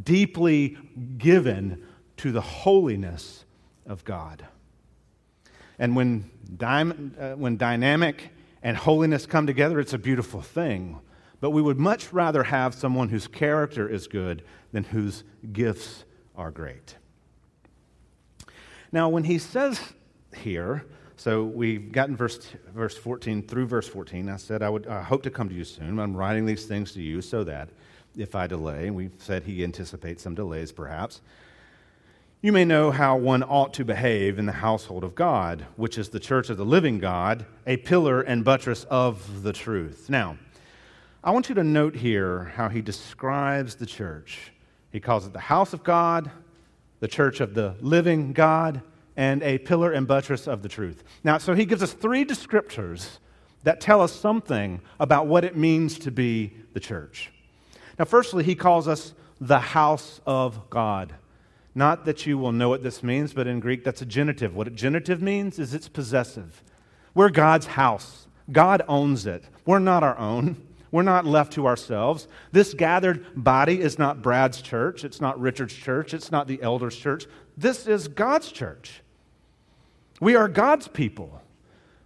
deeply 0.00 0.78
given 1.18 1.84
to 2.18 2.30
the 2.30 2.40
holiness 2.40 3.44
of 3.86 4.04
God. 4.04 4.46
And 5.78 5.96
when, 5.96 6.30
dy- 6.56 6.92
uh, 7.18 7.34
when 7.34 7.56
dynamic 7.56 8.30
and 8.62 8.76
holiness 8.76 9.26
come 9.26 9.46
together, 9.46 9.80
it's 9.80 9.94
a 9.94 9.98
beautiful 9.98 10.42
thing. 10.42 11.00
But 11.40 11.50
we 11.50 11.62
would 11.62 11.78
much 11.78 12.12
rather 12.12 12.44
have 12.44 12.74
someone 12.74 13.08
whose 13.08 13.26
character 13.26 13.88
is 13.88 14.06
good 14.06 14.44
than 14.72 14.84
whose 14.84 15.24
gifts 15.52 16.04
are 16.36 16.50
great. 16.50 16.96
Now, 18.92 19.08
when 19.08 19.24
he 19.24 19.38
says 19.38 19.80
here. 20.34 20.84
So 21.16 21.44
we've 21.44 21.92
gotten 21.92 22.16
verse, 22.16 22.38
verse 22.74 22.96
14 22.96 23.42
through 23.42 23.66
verse 23.66 23.86
14. 23.86 24.28
I 24.28 24.36
said, 24.36 24.62
I 24.62 24.70
would 24.70 24.86
I 24.86 25.02
hope 25.02 25.22
to 25.24 25.30
come 25.30 25.48
to 25.48 25.54
you 25.54 25.64
soon. 25.64 25.98
I'm 25.98 26.16
writing 26.16 26.46
these 26.46 26.64
things 26.64 26.92
to 26.92 27.02
you 27.02 27.20
so 27.20 27.44
that 27.44 27.68
if 28.16 28.34
I 28.34 28.46
delay, 28.46 28.86
and 28.86 28.96
we've 28.96 29.12
said 29.18 29.42
he 29.42 29.62
anticipates 29.62 30.22
some 30.22 30.34
delays 30.34 30.72
perhaps, 30.72 31.20
you 32.42 32.52
may 32.52 32.64
know 32.64 32.90
how 32.90 33.18
one 33.18 33.42
ought 33.42 33.74
to 33.74 33.84
behave 33.84 34.38
in 34.38 34.46
the 34.46 34.52
household 34.52 35.04
of 35.04 35.14
God, 35.14 35.66
which 35.76 35.98
is 35.98 36.08
the 36.08 36.18
church 36.18 36.48
of 36.48 36.56
the 36.56 36.64
living 36.64 36.98
God, 36.98 37.44
a 37.66 37.76
pillar 37.76 38.22
and 38.22 38.42
buttress 38.42 38.84
of 38.84 39.42
the 39.42 39.52
truth. 39.52 40.08
Now, 40.08 40.38
I 41.22 41.32
want 41.32 41.50
you 41.50 41.54
to 41.56 41.62
note 41.64 41.96
here 41.96 42.44
how 42.56 42.70
he 42.70 42.80
describes 42.80 43.74
the 43.74 43.84
church. 43.84 44.52
He 44.90 45.00
calls 45.00 45.26
it 45.26 45.34
the 45.34 45.38
house 45.38 45.74
of 45.74 45.84
God, 45.84 46.30
the 47.00 47.08
church 47.08 47.40
of 47.40 47.52
the 47.52 47.74
living 47.82 48.32
God, 48.32 48.80
and 49.20 49.42
a 49.42 49.58
pillar 49.58 49.92
and 49.92 50.08
buttress 50.08 50.48
of 50.48 50.62
the 50.62 50.68
truth. 50.68 51.04
Now, 51.22 51.36
so 51.36 51.54
he 51.54 51.66
gives 51.66 51.82
us 51.82 51.92
three 51.92 52.24
descriptors 52.24 53.18
that 53.64 53.78
tell 53.78 54.00
us 54.00 54.12
something 54.12 54.80
about 54.98 55.26
what 55.26 55.44
it 55.44 55.54
means 55.54 55.98
to 55.98 56.10
be 56.10 56.54
the 56.72 56.80
church. 56.80 57.30
Now, 57.98 58.06
firstly, 58.06 58.44
he 58.44 58.54
calls 58.54 58.88
us 58.88 59.12
the 59.38 59.58
house 59.58 60.22
of 60.24 60.70
God. 60.70 61.12
Not 61.74 62.06
that 62.06 62.24
you 62.24 62.38
will 62.38 62.52
know 62.52 62.70
what 62.70 62.82
this 62.82 63.02
means, 63.02 63.34
but 63.34 63.46
in 63.46 63.60
Greek, 63.60 63.84
that's 63.84 64.00
a 64.00 64.06
genitive. 64.06 64.56
What 64.56 64.68
a 64.68 64.70
genitive 64.70 65.20
means 65.20 65.58
is 65.58 65.74
it's 65.74 65.86
possessive. 65.86 66.64
We're 67.14 67.28
God's 67.28 67.66
house, 67.66 68.26
God 68.50 68.80
owns 68.88 69.26
it. 69.26 69.44
We're 69.66 69.80
not 69.80 70.02
our 70.02 70.16
own. 70.16 70.66
We're 70.92 71.02
not 71.02 71.26
left 71.26 71.52
to 71.52 71.66
ourselves. 71.66 72.26
This 72.52 72.72
gathered 72.72 73.26
body 73.36 73.80
is 73.80 73.98
not 73.98 74.22
Brad's 74.22 74.62
church. 74.62 75.04
It's 75.04 75.20
not 75.20 75.38
Richard's 75.38 75.74
church. 75.74 76.14
It's 76.14 76.32
not 76.32 76.48
the 76.48 76.60
elders' 76.62 76.96
church. 76.96 77.26
This 77.56 77.86
is 77.86 78.08
God's 78.08 78.50
church. 78.50 79.02
We 80.20 80.36
are 80.36 80.48
God's 80.48 80.86
people. 80.86 81.40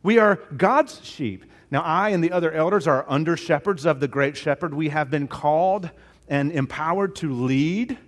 We 0.03 0.18
are 0.18 0.37
God's 0.57 1.05
sheep. 1.05 1.44
Now, 1.70 1.83
I 1.83 2.11
and 2.11 2.22
the 2.22 2.31
other 2.31 2.53
elders 2.53 2.87
are 2.87 3.05
under 3.09 3.37
shepherds 3.37 3.85
of 3.85 3.98
the 3.98 4.07
great 4.07 4.37
shepherd. 4.37 4.72
We 4.72 4.90
have 4.90 5.11
been 5.11 5.27
called 5.27 5.90
and 6.29 6.53
empowered 6.53 7.16
to 7.16 7.33
lead. 7.33 7.98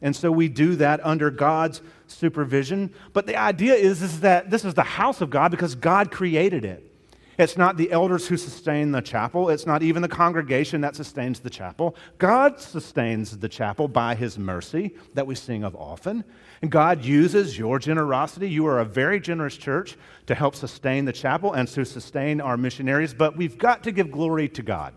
And 0.00 0.16
so 0.16 0.32
we 0.32 0.48
do 0.48 0.76
that 0.76 1.04
under 1.04 1.30
God's 1.30 1.82
supervision. 2.06 2.92
But 3.12 3.26
the 3.26 3.36
idea 3.36 3.74
is, 3.74 4.00
is 4.00 4.20
that 4.20 4.50
this 4.50 4.64
is 4.64 4.74
the 4.74 4.82
house 4.82 5.20
of 5.20 5.30
God 5.30 5.50
because 5.50 5.74
God 5.74 6.10
created 6.10 6.64
it. 6.64 6.90
It's 7.36 7.56
not 7.56 7.76
the 7.76 7.90
elders 7.90 8.28
who 8.28 8.36
sustain 8.36 8.92
the 8.92 9.02
chapel. 9.02 9.50
It's 9.50 9.66
not 9.66 9.82
even 9.82 10.02
the 10.02 10.08
congregation 10.08 10.80
that 10.82 10.94
sustains 10.94 11.40
the 11.40 11.50
chapel. 11.50 11.96
God 12.18 12.60
sustains 12.60 13.36
the 13.38 13.48
chapel 13.48 13.88
by 13.88 14.14
his 14.14 14.38
mercy 14.38 14.94
that 15.14 15.26
we 15.26 15.34
sing 15.34 15.64
of 15.64 15.74
often. 15.74 16.24
And 16.64 16.70
God 16.70 17.04
uses 17.04 17.58
your 17.58 17.78
generosity. 17.78 18.48
You 18.48 18.66
are 18.68 18.80
a 18.80 18.86
very 18.86 19.20
generous 19.20 19.54
church 19.54 19.98
to 20.24 20.34
help 20.34 20.54
sustain 20.54 21.04
the 21.04 21.12
chapel 21.12 21.52
and 21.52 21.68
to 21.68 21.84
sustain 21.84 22.40
our 22.40 22.56
missionaries. 22.56 23.12
But 23.12 23.36
we've 23.36 23.58
got 23.58 23.82
to 23.84 23.92
give 23.92 24.10
glory 24.10 24.48
to 24.48 24.62
God 24.62 24.94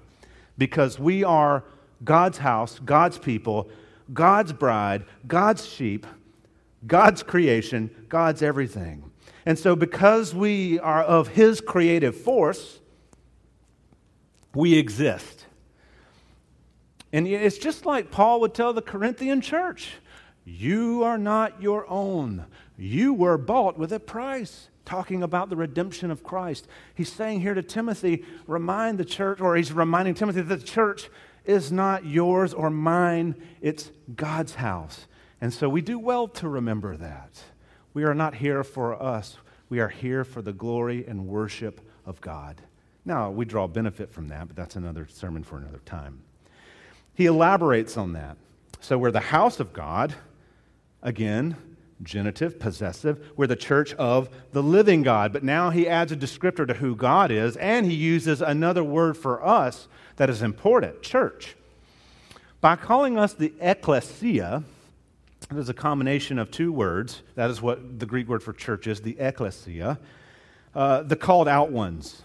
because 0.58 0.98
we 0.98 1.26
are 1.26 1.66
God's 2.06 2.38
house, 2.38 2.80
God's 2.80 3.18
people, 3.18 3.70
God's 4.14 4.54
bride, 4.54 5.04
God's 5.28 5.68
sheep, 5.68 6.08
God's 6.86 7.22
creation, 7.22 7.94
God's 8.08 8.42
everything. 8.42 9.12
And 9.46 9.60
so, 9.60 9.76
because 9.76 10.34
we 10.34 10.80
are 10.80 11.04
of 11.04 11.28
His 11.28 11.60
creative 11.60 12.16
force, 12.16 12.80
we 14.56 14.78
exist. 14.78 15.48
And 17.12 17.28
it's 17.28 17.58
just 17.58 17.86
like 17.86 18.10
Paul 18.10 18.40
would 18.40 18.54
tell 18.54 18.72
the 18.72 18.82
Corinthian 18.82 19.42
church 19.42 19.90
you 20.48 21.04
are 21.04 21.18
not 21.18 21.62
your 21.62 21.86
own. 21.90 22.46
You 22.78 23.14
were 23.14 23.38
bought 23.38 23.78
with 23.78 23.92
a 23.92 24.00
price. 24.00 24.70
Talking 24.86 25.22
about 25.22 25.50
the 25.50 25.58
redemption 25.58 26.12
of 26.12 26.24
Christ. 26.24 26.66
He's 26.96 27.12
saying 27.12 27.42
here 27.42 27.54
to 27.54 27.62
Timothy, 27.62 28.24
remind 28.48 28.98
the 28.98 29.04
church, 29.04 29.42
or 29.42 29.58
he's 29.58 29.74
reminding 29.74 30.14
Timothy 30.14 30.40
that 30.40 30.60
the 30.62 30.66
church 30.66 31.10
is 31.44 31.74
not 31.74 32.06
yours 32.06 32.54
or 32.54 32.70
mine, 32.70 33.36
it's 33.60 33.92
God's 34.16 34.56
house. 34.56 35.08
And 35.42 35.54
so 35.54 35.68
we 35.68 35.82
do 35.82 36.00
well 36.00 36.30
to 36.30 36.48
remember 36.48 36.96
that. 36.96 37.44
We 37.94 38.06
are 38.06 38.14
not 38.14 38.36
here 38.36 38.64
for 38.64 39.02
us, 39.02 39.36
we 39.68 39.82
are 39.82 39.90
here 39.90 40.24
for 40.24 40.42
the 40.42 40.54
glory 40.54 41.06
and 41.06 41.28
worship 41.28 41.82
of 42.06 42.22
God. 42.22 42.62
Now, 43.04 43.30
we 43.30 43.44
draw 43.44 43.68
benefit 43.68 44.14
from 44.14 44.30
that, 44.30 44.48
but 44.48 44.56
that's 44.56 44.78
another 44.78 45.08
sermon 45.12 45.44
for 45.44 45.58
another 45.58 45.82
time. 45.86 46.22
He 47.14 47.26
elaborates 47.26 47.98
on 47.98 48.14
that. 48.14 48.38
So 48.80 48.98
we're 48.98 49.12
the 49.12 49.20
house 49.20 49.60
of 49.60 49.74
God, 49.74 50.16
again, 51.08 51.56
genitive, 52.04 52.60
possessive. 52.60 53.32
We're 53.38 53.48
the 53.48 53.56
church 53.56 53.94
of 53.94 54.30
the 54.52 54.62
living 54.62 55.04
God. 55.04 55.32
But 55.32 55.42
now 55.42 55.70
he 55.70 55.88
adds 55.88 56.12
a 56.12 56.18
descriptor 56.18 56.68
to 56.68 56.74
who 56.74 56.98
God 56.98 57.32
is, 57.32 57.56
and 57.56 57.86
he 57.86 57.96
uses 57.96 58.42
another 58.42 58.84
word 58.84 59.16
for 59.18 59.44
us 59.44 59.88
that 60.18 60.30
is 60.30 60.42
important 60.42 61.02
church. 61.02 61.56
By 62.60 62.76
calling 62.76 63.18
us 63.18 63.34
the 63.34 63.54
ecclesia, 63.62 64.64
there's 65.50 65.70
a 65.70 65.74
combination 65.74 66.40
of 66.40 66.52
two 66.52 66.74
words. 66.74 67.22
That 67.36 67.50
is 67.50 67.62
what 67.62 68.00
the 68.00 68.06
Greek 68.06 68.28
word 68.28 68.44
for 68.44 68.52
church 68.52 68.86
is, 68.86 69.00
the 69.00 69.18
ecclesia, 69.18 69.98
uh, 70.76 71.04
the 71.04 71.16
called 71.16 71.48
out 71.48 71.72
ones. 71.72 72.22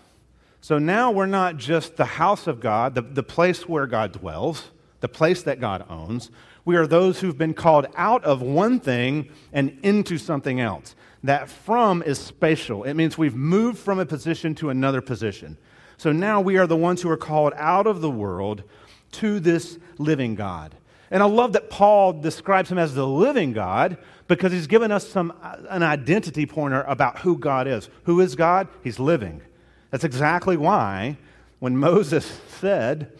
So 0.60 0.78
now 0.78 1.12
we're 1.12 1.26
not 1.26 1.56
just 1.56 1.96
the 1.96 2.04
house 2.04 2.48
of 2.48 2.58
God, 2.58 2.96
the, 2.96 3.02
the 3.02 3.22
place 3.22 3.68
where 3.68 3.86
God 3.86 4.12
dwells, 4.12 4.70
the 5.00 5.08
place 5.08 5.42
that 5.42 5.60
God 5.60 5.84
owns. 5.88 6.30
We 6.64 6.76
are 6.76 6.86
those 6.86 7.20
who've 7.20 7.36
been 7.36 7.54
called 7.54 7.86
out 7.96 8.24
of 8.24 8.40
one 8.40 8.78
thing 8.78 9.30
and 9.52 9.78
into 9.82 10.18
something 10.18 10.60
else. 10.60 10.94
That 11.24 11.48
from 11.48 12.02
is 12.02 12.18
spatial, 12.18 12.84
it 12.84 12.94
means 12.94 13.16
we've 13.16 13.34
moved 13.34 13.78
from 13.78 13.98
a 13.98 14.06
position 14.06 14.54
to 14.56 14.70
another 14.70 15.00
position. 15.00 15.56
So 15.96 16.10
now 16.10 16.40
we 16.40 16.58
are 16.58 16.66
the 16.66 16.76
ones 16.76 17.02
who 17.02 17.10
are 17.10 17.16
called 17.16 17.52
out 17.56 17.86
of 17.86 18.00
the 18.00 18.10
world 18.10 18.64
to 19.12 19.38
this 19.38 19.78
living 19.98 20.34
God. 20.34 20.74
And 21.12 21.22
I 21.22 21.26
love 21.26 21.52
that 21.52 21.68
Paul 21.68 22.14
describes 22.14 22.70
him 22.70 22.78
as 22.78 22.94
the 22.94 23.06
living 23.06 23.52
God 23.52 23.98
because 24.28 24.50
he's 24.50 24.66
given 24.66 24.90
us 24.90 25.06
some, 25.06 25.32
uh, 25.42 25.56
an 25.68 25.82
identity 25.82 26.46
pointer 26.46 26.82
about 26.82 27.18
who 27.18 27.36
God 27.36 27.68
is. 27.68 27.90
Who 28.04 28.20
is 28.20 28.34
God? 28.34 28.66
He's 28.82 28.98
living. 28.98 29.42
That's 29.90 30.04
exactly 30.04 30.56
why 30.56 31.18
when 31.58 31.76
Moses 31.76 32.40
said, 32.58 33.12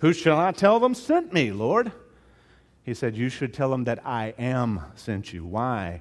Who 0.00 0.12
shall 0.12 0.38
I 0.38 0.52
tell 0.52 0.78
them 0.78 0.94
sent 0.94 1.32
me, 1.32 1.52
Lord? 1.52 1.90
He 2.84 2.94
said, 2.94 3.16
You 3.16 3.28
should 3.28 3.54
tell 3.54 3.72
him 3.72 3.84
that 3.84 4.04
I 4.06 4.34
am 4.38 4.80
sent 4.94 5.32
you. 5.32 5.44
Why? 5.44 6.00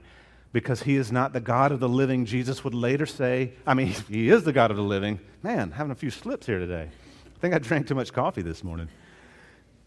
Because 0.52 0.84
he 0.84 0.96
is 0.96 1.12
not 1.12 1.34
the 1.34 1.40
God 1.40 1.72
of 1.72 1.80
the 1.80 1.90
living. 1.90 2.26
Jesus 2.26 2.64
would 2.64 2.74
later 2.74 3.06
say, 3.06 3.54
I 3.66 3.74
mean, 3.74 3.88
he 4.10 4.30
is 4.30 4.44
the 4.44 4.54
God 4.54 4.72
of 4.72 4.78
the 4.78 4.84
living. 4.84 5.20
Man, 5.44 5.72
having 5.72 5.92
a 5.92 5.96
few 5.96 6.12
slips 6.12 6.46
here 6.46 6.60
today. 6.60 6.90
I 7.26 7.40
think 7.40 7.54
I 7.54 7.60
drank 7.60 7.88
too 7.88 7.96
much 7.96 8.14
coffee 8.14 8.42
this 8.42 8.64
morning. 8.64 8.90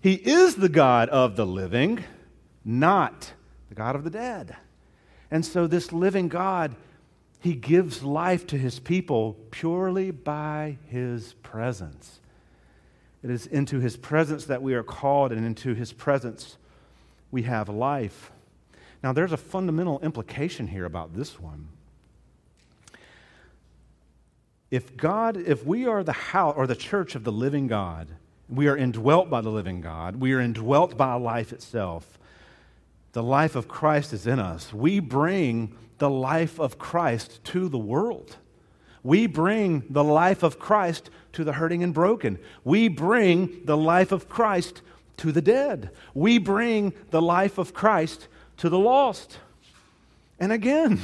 He 0.01 0.15
is 0.15 0.57
the 0.57 0.69
God 0.69 1.09
of 1.09 1.37
the 1.37 1.47
living, 1.47 2.05
not 2.65 3.33
the 3.69 3.75
God 3.75 3.97
of 3.97 4.05
the 4.05 4.11
dead. 4.11 4.57
And 5.31 5.45
so, 5.45 5.67
this 5.67 5.93
living 5.93 6.29
God, 6.29 6.77
he 7.41 7.55
gives 7.55 8.03
life 8.03 8.47
to 8.49 8.59
his 8.59 8.79
people 8.79 9.37
purely 9.51 10.11
by 10.11 10.79
his 10.89 11.35
presence. 11.43 12.21
It 13.23 13.31
is 13.31 13.47
into 13.47 13.81
his 13.81 13.97
presence 13.97 14.45
that 14.47 14.63
we 14.63 14.75
are 14.75 14.83
called, 14.83 15.33
and 15.33 15.47
into 15.47 15.75
his 15.75 15.93
presence 15.93 16.59
we 17.35 17.43
have 17.43 17.69
life. 17.69 18.31
Now, 19.03 19.13
there's 19.13 19.33
a 19.33 19.37
fundamental 19.37 19.99
implication 20.01 20.69
here 20.69 20.85
about 20.85 21.17
this 21.17 21.41
one. 21.41 21.67
If 24.71 24.97
God, 24.97 25.37
if 25.37 25.67
we 25.67 25.85
are 25.85 26.05
the 26.05 26.13
house 26.13 26.55
or 26.57 26.69
the 26.69 26.77
church 26.77 27.17
of 27.17 27.25
the 27.25 27.33
living 27.33 27.67
God, 27.67 28.07
we 28.49 28.69
are 28.69 28.77
indwelt 28.77 29.31
by 29.31 29.41
the 29.41 29.51
living 29.51 29.81
God. 29.81 30.17
We 30.17 30.33
are 30.33 30.41
indwelt 30.41 30.97
by 30.97 31.15
life 31.15 31.53
itself. 31.53 32.21
The 33.13 33.23
life 33.23 33.57
of 33.57 33.67
Christ 33.67 34.13
is 34.13 34.29
in 34.29 34.39
us. 34.39 34.73
We 34.73 35.01
bring 35.01 35.77
the 35.99 36.11
life 36.11 36.61
of 36.61 36.79
Christ 36.79 37.43
to 37.47 37.69
the 37.69 37.79
world. 37.79 38.37
We 39.03 39.27
bring 39.27 39.83
the 39.91 40.05
life 40.05 40.45
of 40.45 40.61
Christ 40.61 41.11
to 41.33 41.43
the 41.43 41.55
hurting 41.55 41.83
and 41.83 41.93
broken. 41.93 42.39
We 42.63 42.87
bring 42.87 43.65
the 43.65 43.77
life 43.77 44.13
of 44.13 44.29
Christ 44.29 44.83
to 45.19 45.33
the 45.33 45.43
dead. 45.43 45.91
We 46.15 46.39
bring 46.39 46.93
the 47.11 47.23
life 47.23 47.59
of 47.59 47.75
Christ 47.75 48.29
to 48.59 48.69
the 48.69 48.79
lost. 48.79 49.39
And 50.39 50.53
again, 50.53 51.01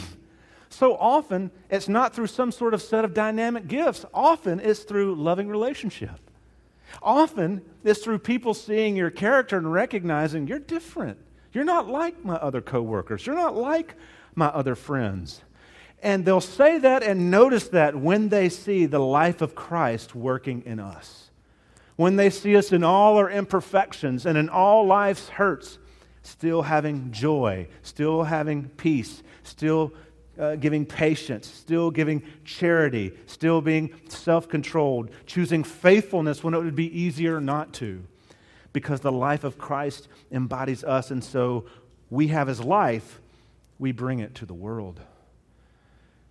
so 0.69 0.97
often 0.97 1.51
it's 1.69 1.89
not 1.89 2.15
through 2.15 2.29
some 2.29 2.53
sort 2.53 2.75
of 2.75 2.83
set 2.83 3.05
of 3.05 3.15
dynamic 3.15 3.69
gifts, 3.69 4.05
often 4.13 4.61
it's 4.61 4.81
through 4.81 5.15
loving 5.17 5.49
relationship. 5.49 6.19
Often 7.03 7.63
it's 7.85 8.01
through 8.01 8.19
people 8.19 8.55
seeing 8.55 8.97
your 8.97 9.11
character 9.11 9.57
and 9.57 9.73
recognizing 9.73 10.47
you're 10.47 10.59
different. 10.59 11.19
You're 11.53 11.65
not 11.65 11.89
like 11.89 12.25
my 12.25 12.37
other 12.37 12.61
coworkers. 12.61 13.27
You're 13.27 13.37
not 13.37 13.57
like 13.57 13.95
my 14.35 14.47
other 14.47 14.75
friends. 14.75 15.43
And 16.03 16.25
they'll 16.25 16.41
say 16.41 16.79
that 16.79 17.03
and 17.03 17.31
notice 17.31 17.69
that 17.69 17.97
when 17.97 18.29
they 18.29 18.49
see 18.49 18.87
the 18.87 18.99
life 18.99 19.43
of 19.43 19.55
Christ 19.55 20.15
working 20.15 20.63
in 20.65 20.81
us. 20.81 21.30
When 22.01 22.17
they 22.17 22.31
see 22.31 22.57
us 22.57 22.73
in 22.73 22.83
all 22.83 23.19
our 23.19 23.31
imperfections 23.31 24.25
and 24.25 24.39
in 24.39 24.49
all 24.49 24.87
life's 24.87 25.29
hurts, 25.29 25.79
still 26.23 26.63
having 26.63 27.13
joy, 27.13 27.69
still 27.83 28.23
having 28.23 28.71
peace, 28.71 29.23
still 29.43 29.93
uh, 30.39 30.57
giving 30.57 30.87
patience, 30.87 31.47
still 31.47 31.91
giving 31.91 32.23
charity, 32.43 33.13
still 33.27 33.61
being 33.61 34.01
self 34.09 34.49
controlled, 34.49 35.11
choosing 35.27 35.63
faithfulness 35.63 36.43
when 36.43 36.55
it 36.55 36.61
would 36.61 36.75
be 36.75 36.87
easier 36.99 37.39
not 37.39 37.75
to, 37.75 38.03
because 38.73 39.01
the 39.01 39.13
life 39.13 39.45
of 39.45 39.59
Christ 39.59 40.09
embodies 40.33 40.83
us, 40.83 41.11
and 41.11 41.23
so 41.23 41.67
we 42.09 42.29
have 42.29 42.49
his 42.49 42.63
life, 42.63 43.21
we 43.79 43.93
bring 43.93 44.21
it 44.21 44.35
to 44.37 44.47
the 44.47 44.55
world. 44.55 45.01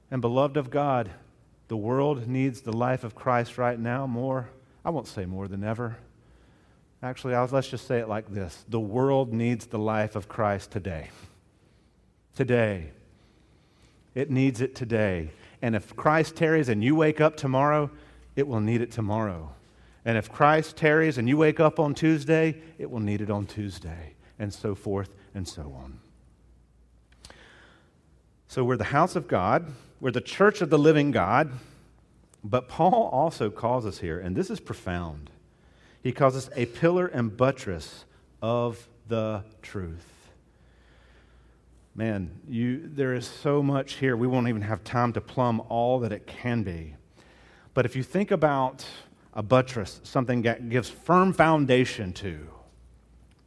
And, 0.09 0.19
beloved 0.19 0.57
of 0.57 0.71
God, 0.71 1.11
the 1.67 1.77
world 1.77 2.27
needs 2.27 2.61
the 2.61 2.75
life 2.75 3.03
of 3.03 3.13
Christ 3.13 3.59
right 3.59 3.79
now 3.79 4.07
more, 4.07 4.49
I 4.83 4.89
won't 4.89 5.07
say 5.07 5.25
more 5.25 5.47
than 5.47 5.63
ever. 5.63 5.97
Actually, 7.01 7.35
let's 7.35 7.69
just 7.69 7.87
say 7.87 7.99
it 7.99 8.09
like 8.09 8.29
this 8.29 8.65
the 8.67 8.79
world 8.79 9.33
needs 9.33 9.67
the 9.67 9.79
life 9.79 10.15
of 10.15 10.27
Christ 10.27 10.71
today. 10.71 11.09
Today. 12.35 12.91
It 14.15 14.29
needs 14.29 14.61
it 14.61 14.75
today. 14.75 15.31
And 15.61 15.75
if 15.75 15.95
Christ 15.95 16.35
tarries 16.35 16.69
and 16.69 16.83
you 16.83 16.95
wake 16.95 17.21
up 17.21 17.35
tomorrow, 17.35 17.89
it 18.35 18.47
will 18.47 18.59
need 18.59 18.81
it 18.81 18.91
tomorrow. 18.91 19.53
And 20.05 20.17
if 20.17 20.31
Christ 20.31 20.77
tarries 20.77 21.17
and 21.17 21.27
you 21.27 21.37
wake 21.37 21.59
up 21.59 21.79
on 21.79 21.93
Tuesday, 21.93 22.61
it 22.77 22.89
will 22.89 23.01
need 23.01 23.21
it 23.21 23.29
on 23.29 23.45
Tuesday, 23.45 24.13
and 24.39 24.53
so 24.53 24.73
forth 24.73 25.13
and 25.35 25.47
so 25.47 25.73
on. 25.77 25.99
So 28.47 28.63
we're 28.63 28.77
the 28.77 28.85
house 28.85 29.15
of 29.15 29.27
God, 29.27 29.71
we're 29.99 30.11
the 30.11 30.21
church 30.21 30.61
of 30.61 30.69
the 30.69 30.79
living 30.79 31.11
God, 31.11 31.51
but 32.43 32.69
Paul 32.69 33.09
also 33.11 33.49
calls 33.49 33.85
us 33.85 33.99
here, 33.99 34.19
and 34.19 34.35
this 34.35 34.49
is 34.49 34.59
profound. 34.59 35.29
He 36.01 36.11
calls 36.11 36.35
us 36.35 36.49
a 36.55 36.65
pillar 36.65 37.07
and 37.07 37.35
buttress 37.35 38.05
of 38.41 38.87
the 39.07 39.43
truth. 39.61 40.05
Man, 41.95 42.31
you, 42.47 42.89
there 42.93 43.13
is 43.13 43.27
so 43.27 43.61
much 43.61 43.95
here. 43.95 44.15
We 44.15 44.27
won't 44.27 44.47
even 44.47 44.61
have 44.61 44.83
time 44.83 45.11
to 45.13 45.21
plumb 45.21 45.61
all 45.67 45.99
that 45.99 46.13
it 46.13 46.27
can 46.27 46.63
be. 46.63 46.95
But 47.73 47.85
if 47.85 47.95
you 47.95 48.03
think 48.03 48.31
about 48.31 48.85
a 49.33 49.43
buttress, 49.43 49.99
something 50.03 50.43
that 50.43 50.69
gives 50.69 50.89
firm 50.89 51.33
foundation 51.33 52.13
to, 52.13 52.47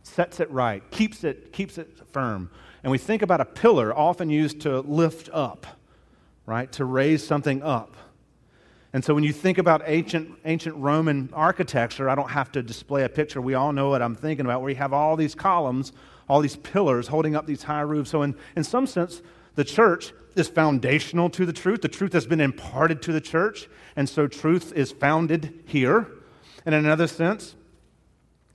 sets 0.02 0.40
it 0.40 0.50
right, 0.50 0.82
keeps 0.90 1.24
it, 1.24 1.52
keeps 1.52 1.78
it 1.78 1.88
firm. 2.12 2.50
And 2.82 2.90
we 2.90 2.98
think 2.98 3.22
about 3.22 3.40
a 3.40 3.44
pillar, 3.44 3.96
often 3.96 4.28
used 4.28 4.60
to 4.62 4.80
lift 4.80 5.30
up, 5.32 5.66
right? 6.44 6.70
To 6.72 6.84
raise 6.84 7.26
something 7.26 7.62
up. 7.62 7.96
And 8.92 9.02
so 9.02 9.14
when 9.14 9.24
you 9.24 9.32
think 9.32 9.56
about 9.58 9.82
ancient, 9.86 10.38
ancient 10.44 10.76
Roman 10.76 11.30
architecture, 11.32 12.10
I 12.10 12.14
don't 12.14 12.30
have 12.30 12.52
to 12.52 12.62
display 12.62 13.04
a 13.04 13.08
picture. 13.08 13.40
We 13.40 13.54
all 13.54 13.72
know 13.72 13.88
what 13.88 14.02
I'm 14.02 14.14
thinking 14.14 14.44
about, 14.44 14.60
where 14.60 14.70
you 14.70 14.76
have 14.76 14.92
all 14.92 15.16
these 15.16 15.34
columns, 15.34 15.92
all 16.28 16.40
these 16.40 16.56
pillars 16.56 17.08
holding 17.08 17.34
up 17.34 17.46
these 17.46 17.62
high 17.62 17.80
roofs. 17.80 18.10
So, 18.10 18.22
in, 18.22 18.34
in 18.54 18.64
some 18.64 18.86
sense, 18.86 19.22
the 19.54 19.64
church 19.64 20.12
is 20.36 20.48
foundational 20.48 21.30
to 21.30 21.46
the 21.46 21.52
truth. 21.52 21.80
The 21.80 21.88
truth 21.88 22.12
has 22.12 22.26
been 22.26 22.40
imparted 22.40 23.00
to 23.02 23.12
the 23.12 23.20
church, 23.20 23.68
and 23.96 24.08
so 24.08 24.26
truth 24.26 24.72
is 24.74 24.92
founded 24.92 25.62
here. 25.66 26.08
And 26.64 26.74
in 26.74 26.84
another 26.84 27.06
sense, 27.06 27.54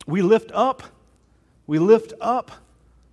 we 0.05 0.21
lift 0.21 0.51
up, 0.53 0.83
we 1.65 1.79
lift 1.79 2.13
up 2.21 2.51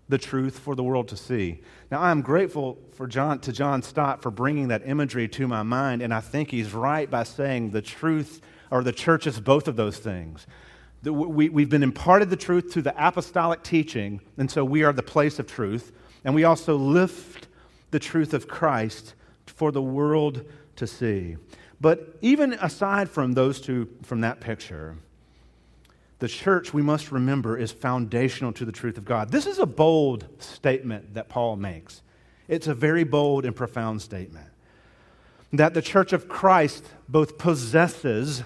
the 0.09 0.19
truth 0.19 0.59
for 0.59 0.75
the 0.75 0.83
world 0.83 1.09
to 1.09 1.17
see. 1.17 1.61
Now, 1.95 2.03
I'm 2.03 2.23
grateful 2.23 2.77
for 2.95 3.07
John, 3.07 3.39
to 3.39 3.53
John 3.53 3.81
Stott 3.81 4.21
for 4.21 4.33
bringing 4.33 4.67
that 4.67 4.83
imagery 4.85 5.29
to 5.29 5.47
my 5.47 5.63
mind, 5.63 6.03
and 6.03 6.13
I 6.13 6.19
think 6.19 6.51
he's 6.51 6.73
right 6.73 7.09
by 7.09 7.23
saying 7.23 7.71
the 7.71 7.83
truth 7.83 8.41
or 8.73 8.83
the 8.83 8.91
church 8.91 9.29
is 9.29 9.39
both 9.39 9.69
of 9.69 9.77
those 9.77 9.99
things. 9.99 10.45
We, 11.05 11.49
we've 11.51 11.69
been 11.69 11.85
imparted 11.85 12.31
the 12.31 12.37
truth 12.37 12.73
through 12.73 12.83
the 12.83 12.95
apostolic 12.99 13.63
teaching, 13.63 14.21
and 14.37 14.51
so 14.51 14.65
we 14.65 14.83
are 14.83 14.93
the 14.93 15.05
place 15.05 15.39
of 15.39 15.47
truth, 15.47 15.93
and 16.25 16.35
we 16.35 16.43
also 16.43 16.75
lift 16.75 17.47
the 17.93 18.01
truth 18.01 18.35
of 18.35 18.49
Christ 18.49 19.15
for 19.47 19.71
the 19.71 19.81
world 19.81 20.45
to 20.75 20.89
see. 20.89 21.37
But 21.81 22.19
even 22.23 22.55
aside 22.55 23.09
from 23.09 23.35
those 23.35 23.61
two, 23.61 23.89
from 24.03 24.21
that 24.23 24.41
picture, 24.41 24.97
the 26.19 26.29
church, 26.29 26.73
we 26.73 26.83
must 26.83 27.11
remember, 27.11 27.59
is 27.59 27.73
foundational 27.73 28.53
to 28.53 28.65
the 28.65 28.73
truth 28.73 28.99
of 28.99 29.05
God. 29.05 29.31
This 29.31 29.47
is 29.47 29.59
a 29.59 29.67
bold 29.67 30.27
statement 30.39 31.15
that 31.15 31.29
Paul 31.29 31.57
makes. 31.57 32.03
It's 32.49 32.67
a 32.67 32.75
very 32.75 33.05
bold 33.05 33.45
and 33.45 33.55
profound 33.55 34.03
statement. 34.03 34.47
That 35.53 35.75
the 35.75 35.83
church 35.83 36.13
of 36.13 36.29
Christ 36.29 36.85
both 37.09 37.39
possesses 37.39 38.43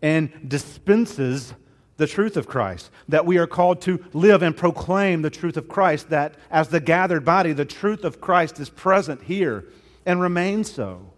and 0.00 0.48
dispenses 0.48 1.54
the 1.96 2.06
truth 2.06 2.36
of 2.36 2.46
Christ. 2.46 2.90
That 3.08 3.26
we 3.26 3.38
are 3.38 3.46
called 3.46 3.80
to 3.82 4.04
live 4.12 4.42
and 4.42 4.56
proclaim 4.56 5.22
the 5.22 5.30
truth 5.30 5.56
of 5.56 5.68
Christ. 5.68 6.10
That 6.10 6.34
as 6.50 6.68
the 6.68 6.80
gathered 6.80 7.24
body, 7.24 7.52
the 7.52 7.64
truth 7.64 8.04
of 8.04 8.20
Christ 8.20 8.60
is 8.60 8.68
present 8.68 9.22
here 9.22 9.64
and 10.04 10.20
remains 10.20 10.70
so. 10.70 11.12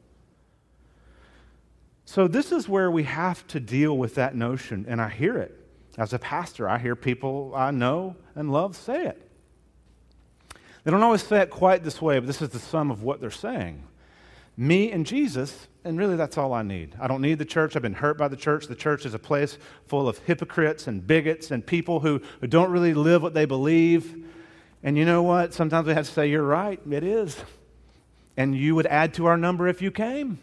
So, 2.04 2.28
this 2.28 2.52
is 2.52 2.68
where 2.68 2.90
we 2.90 3.04
have 3.04 3.46
to 3.48 3.60
deal 3.60 3.96
with 3.96 4.14
that 4.16 4.34
notion, 4.34 4.84
and 4.86 5.00
I 5.00 5.08
hear 5.08 5.38
it. 5.38 5.63
As 5.96 6.12
a 6.12 6.18
pastor, 6.18 6.68
I 6.68 6.78
hear 6.78 6.96
people 6.96 7.52
I 7.54 7.70
know 7.70 8.16
and 8.34 8.52
love 8.52 8.76
say 8.76 9.06
it. 9.06 9.30
They 10.82 10.90
don't 10.90 11.02
always 11.02 11.22
say 11.22 11.40
it 11.40 11.50
quite 11.50 11.82
this 11.82 12.02
way, 12.02 12.18
but 12.18 12.26
this 12.26 12.42
is 12.42 12.50
the 12.50 12.58
sum 12.58 12.90
of 12.90 13.02
what 13.02 13.20
they're 13.20 13.30
saying. 13.30 13.84
Me 14.56 14.92
and 14.92 15.06
Jesus, 15.06 15.66
and 15.82 15.98
really 15.98 16.16
that's 16.16 16.36
all 16.36 16.52
I 16.52 16.62
need. 16.62 16.94
I 17.00 17.06
don't 17.06 17.22
need 17.22 17.38
the 17.38 17.44
church. 17.44 17.74
I've 17.74 17.82
been 17.82 17.94
hurt 17.94 18.18
by 18.18 18.28
the 18.28 18.36
church. 18.36 18.66
The 18.66 18.74
church 18.74 19.06
is 19.06 19.14
a 19.14 19.18
place 19.18 19.58
full 19.86 20.08
of 20.08 20.18
hypocrites 20.18 20.86
and 20.86 21.04
bigots 21.04 21.50
and 21.50 21.66
people 21.66 22.00
who, 22.00 22.20
who 22.40 22.46
don't 22.46 22.70
really 22.70 22.94
live 22.94 23.22
what 23.22 23.34
they 23.34 23.46
believe. 23.46 24.26
And 24.82 24.98
you 24.98 25.04
know 25.04 25.22
what? 25.22 25.54
Sometimes 25.54 25.86
we 25.86 25.94
have 25.94 26.06
to 26.06 26.12
say, 26.12 26.28
You're 26.28 26.44
right, 26.44 26.80
it 26.90 27.02
is. 27.02 27.36
And 28.36 28.54
you 28.54 28.74
would 28.74 28.86
add 28.86 29.14
to 29.14 29.26
our 29.26 29.36
number 29.36 29.66
if 29.68 29.80
you 29.80 29.90
came. 29.90 30.38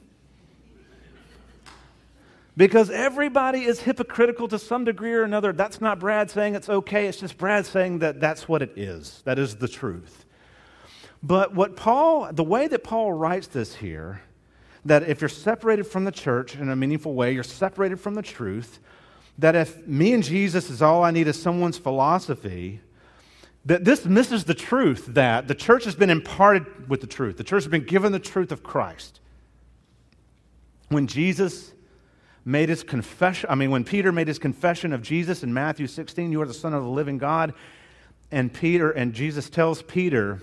Because 2.62 2.91
everybody 2.91 3.63
is 3.63 3.82
hypocritical 3.82 4.47
to 4.50 4.60
some 4.60 4.84
degree 4.84 5.13
or 5.13 5.24
another. 5.24 5.52
That's 5.52 5.82
not 5.82 5.97
Brad 5.97 6.30
saying 6.30 6.54
it's 6.54 6.69
okay. 6.69 7.08
It's 7.08 7.19
just 7.19 7.36
Brad 7.39 7.65
saying 7.65 7.97
that 8.00 8.19
that's 8.19 8.47
what 8.47 8.62
it 8.62 8.74
is. 8.76 9.24
That 9.26 9.39
is 9.39 9.56
the 9.56 9.67
truth. 9.67 10.26
But 11.24 11.56
what 11.56 11.76
Paul, 11.76 12.32
the 12.32 12.43
way 12.43 12.67
that 12.67 12.84
Paul 12.84 13.13
writes 13.13 13.47
this 13.47 13.78
here, 13.78 14.21
that 14.86 15.10
if 15.10 15.21
you're 15.21 15.28
separated 15.28 15.86
from 15.88 16.06
the 16.06 16.12
church 16.12 16.54
in 16.56 16.69
a 16.69 16.76
meaningful 16.76 17.15
way, 17.15 17.34
you're 17.34 17.41
separated 17.41 18.00
from 18.00 18.13
the 18.13 18.21
truth, 18.21 18.78
that 19.39 19.56
if 19.56 19.88
me 19.88 20.13
and 20.13 20.24
Jesus 20.24 20.69
is 20.69 20.84
all 20.84 21.04
I 21.04 21.10
need 21.10 21.28
is 21.28 21.41
someone's 21.41 21.80
philosophy, 21.80 22.80
that 23.65 23.86
this 23.86 24.06
misses 24.06 24.43
the 24.43 24.54
truth 24.54 25.08
that 25.08 25.47
the 25.47 25.56
church 25.56 25.86
has 25.86 25.95
been 25.95 26.12
imparted 26.12 26.88
with 26.88 27.02
the 27.02 27.08
truth. 27.08 27.38
The 27.38 27.43
church 27.43 27.63
has 27.63 27.71
been 27.71 27.86
given 27.86 28.12
the 28.12 28.19
truth 28.19 28.52
of 28.52 28.62
Christ. 28.62 29.19
When 30.89 31.08
Jesus 31.08 31.74
made 32.43 32.69
his 32.69 32.84
confession, 32.84 33.49
I 33.49 33.56
mean, 33.56 33.71
when 33.71 33.84
Peter 33.84 34.12
made 34.12 34.27
his 34.27 34.39
confession 34.39 34.93
of 34.93 35.01
Jesus 35.01 35.43
in 35.43 35.54
Matthew 35.54 35.88
16, 35.88 36.32
you 36.32 36.41
are 36.41 36.47
the 36.47 36.54
Son 36.54 36.73
of 36.73 36.84
the 36.84 36.89
living 36.89 37.17
God, 37.17 37.54
and 38.32 38.51
Peter, 38.51 38.91
and 38.91 39.13
Jesus 39.13 39.49
tells 39.49 39.82
Peter, 39.82 40.41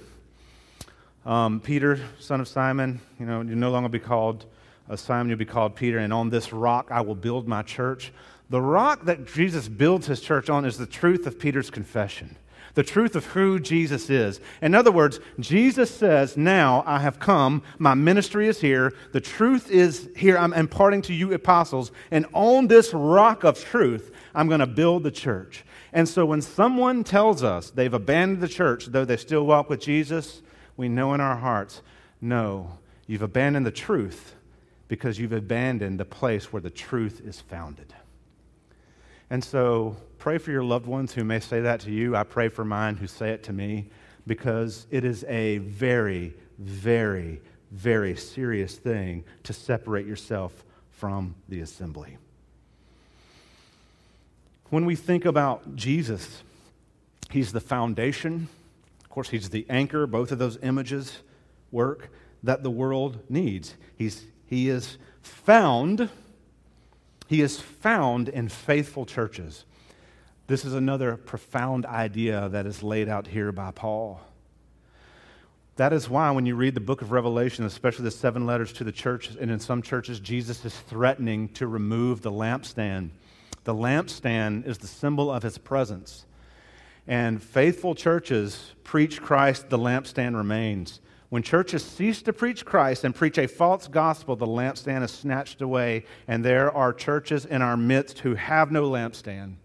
um, 1.24 1.60
Peter, 1.60 2.00
son 2.18 2.40
of 2.40 2.48
Simon, 2.48 3.00
you 3.18 3.26
know, 3.26 3.40
you 3.40 3.54
no 3.54 3.70
longer 3.70 3.88
be 3.88 3.98
called 3.98 4.46
uh, 4.88 4.96
Simon, 4.96 5.28
you'll 5.28 5.38
be 5.38 5.44
called 5.44 5.74
Peter, 5.74 5.98
and 5.98 6.12
on 6.12 6.30
this 6.30 6.52
rock 6.52 6.88
I 6.90 7.00
will 7.00 7.14
build 7.14 7.48
my 7.48 7.62
church. 7.62 8.12
The 8.50 8.60
rock 8.60 9.04
that 9.04 9.26
Jesus 9.26 9.68
builds 9.68 10.06
his 10.06 10.20
church 10.20 10.48
on 10.48 10.64
is 10.64 10.78
the 10.78 10.86
truth 10.86 11.26
of 11.26 11.38
Peter's 11.38 11.70
confession 11.70 12.36
the 12.74 12.82
truth 12.82 13.16
of 13.16 13.26
who 13.26 13.58
Jesus 13.58 14.10
is. 14.10 14.40
In 14.62 14.74
other 14.74 14.92
words, 14.92 15.20
Jesus 15.40 15.90
says, 15.90 16.36
Now 16.36 16.82
I 16.86 17.00
have 17.00 17.18
come, 17.18 17.62
my 17.78 17.94
ministry 17.94 18.48
is 18.48 18.60
here, 18.60 18.94
the 19.12 19.20
truth 19.20 19.70
is 19.70 20.08
here, 20.16 20.38
I'm 20.38 20.52
imparting 20.52 21.02
to 21.02 21.14
you 21.14 21.32
apostles, 21.32 21.92
and 22.10 22.26
on 22.32 22.68
this 22.68 22.92
rock 22.92 23.44
of 23.44 23.62
truth, 23.62 24.12
I'm 24.34 24.48
going 24.48 24.60
to 24.60 24.66
build 24.66 25.02
the 25.02 25.10
church. 25.10 25.64
And 25.92 26.08
so 26.08 26.26
when 26.26 26.42
someone 26.42 27.04
tells 27.04 27.42
us 27.42 27.70
they've 27.70 27.92
abandoned 27.92 28.42
the 28.42 28.48
church, 28.48 28.86
though 28.86 29.04
they 29.04 29.16
still 29.16 29.46
walk 29.46 29.70
with 29.70 29.80
Jesus, 29.80 30.42
we 30.76 30.88
know 30.88 31.14
in 31.14 31.20
our 31.20 31.36
hearts, 31.36 31.82
no, 32.20 32.78
you've 33.06 33.22
abandoned 33.22 33.66
the 33.66 33.70
truth 33.70 34.34
because 34.88 35.18
you've 35.18 35.32
abandoned 35.32 36.00
the 36.00 36.04
place 36.04 36.52
where 36.52 36.62
the 36.62 36.70
truth 36.70 37.20
is 37.24 37.40
founded. 37.40 37.94
And 39.30 39.44
so 39.44 39.96
pray 40.18 40.38
for 40.38 40.50
your 40.50 40.64
loved 40.64 40.86
ones 40.86 41.12
who 41.12 41.24
may 41.24 41.40
say 41.40 41.60
that 41.60 41.80
to 41.80 41.90
you. 41.90 42.16
I 42.16 42.24
pray 42.24 42.48
for 42.48 42.64
mine 42.64 42.96
who 42.96 43.06
say 43.06 43.30
it 43.30 43.42
to 43.44 43.52
me 43.52 43.90
because 44.26 44.86
it 44.90 45.04
is 45.04 45.24
a 45.24 45.58
very, 45.58 46.34
very, 46.58 47.40
very 47.70 48.16
serious 48.16 48.76
thing 48.76 49.24
to 49.44 49.52
separate 49.52 50.06
yourself 50.06 50.64
from 50.90 51.34
the 51.48 51.60
assembly. 51.60 52.16
When 54.70 54.84
we 54.84 54.96
think 54.96 55.24
about 55.24 55.76
Jesus, 55.76 56.42
he's 57.30 57.52
the 57.52 57.60
foundation. 57.60 58.48
Of 59.02 59.10
course, 59.10 59.30
he's 59.30 59.50
the 59.50 59.66
anchor. 59.70 60.06
Both 60.06 60.32
of 60.32 60.38
those 60.38 60.58
images 60.62 61.18
work 61.70 62.10
that 62.42 62.62
the 62.62 62.70
world 62.70 63.18
needs. 63.28 63.74
He's, 63.96 64.26
he 64.46 64.68
is 64.68 64.98
found 65.22 66.10
he 67.28 67.42
is 67.42 67.60
found 67.60 68.30
in 68.30 68.48
faithful 68.48 69.04
churches. 69.04 69.66
This 70.46 70.64
is 70.64 70.72
another 70.72 71.18
profound 71.18 71.84
idea 71.84 72.48
that 72.48 72.64
is 72.64 72.82
laid 72.82 73.06
out 73.06 73.26
here 73.26 73.52
by 73.52 73.70
Paul. 73.70 74.22
That 75.76 75.92
is 75.92 76.08
why, 76.08 76.30
when 76.30 76.46
you 76.46 76.56
read 76.56 76.74
the 76.74 76.80
book 76.80 77.02
of 77.02 77.12
Revelation, 77.12 77.66
especially 77.66 78.04
the 78.04 78.10
seven 78.10 78.46
letters 78.46 78.72
to 78.72 78.84
the 78.84 78.90
churches, 78.90 79.36
and 79.36 79.50
in 79.50 79.60
some 79.60 79.82
churches, 79.82 80.20
Jesus 80.20 80.64
is 80.64 80.74
threatening 80.74 81.50
to 81.50 81.66
remove 81.66 82.22
the 82.22 82.32
lampstand. 82.32 83.10
The 83.64 83.74
lampstand 83.74 84.66
is 84.66 84.78
the 84.78 84.86
symbol 84.86 85.30
of 85.30 85.42
his 85.42 85.58
presence. 85.58 86.24
And 87.06 87.42
faithful 87.42 87.94
churches 87.94 88.72
preach 88.84 89.20
Christ, 89.20 89.68
the 89.68 89.78
lampstand 89.78 90.34
remains. 90.34 91.00
When 91.30 91.42
churches 91.42 91.84
cease 91.84 92.22
to 92.22 92.32
preach 92.32 92.64
Christ 92.64 93.04
and 93.04 93.14
preach 93.14 93.36
a 93.36 93.46
false 93.46 93.86
gospel, 93.86 94.34
the 94.34 94.46
lampstand 94.46 95.02
is 95.02 95.10
snatched 95.10 95.60
away, 95.60 96.04
and 96.26 96.42
there 96.42 96.74
are 96.74 96.92
churches 96.92 97.44
in 97.44 97.60
our 97.60 97.76
midst 97.76 98.20
who 98.20 98.34
have 98.34 98.72
no 98.72 98.88
lampstand. 98.88 99.56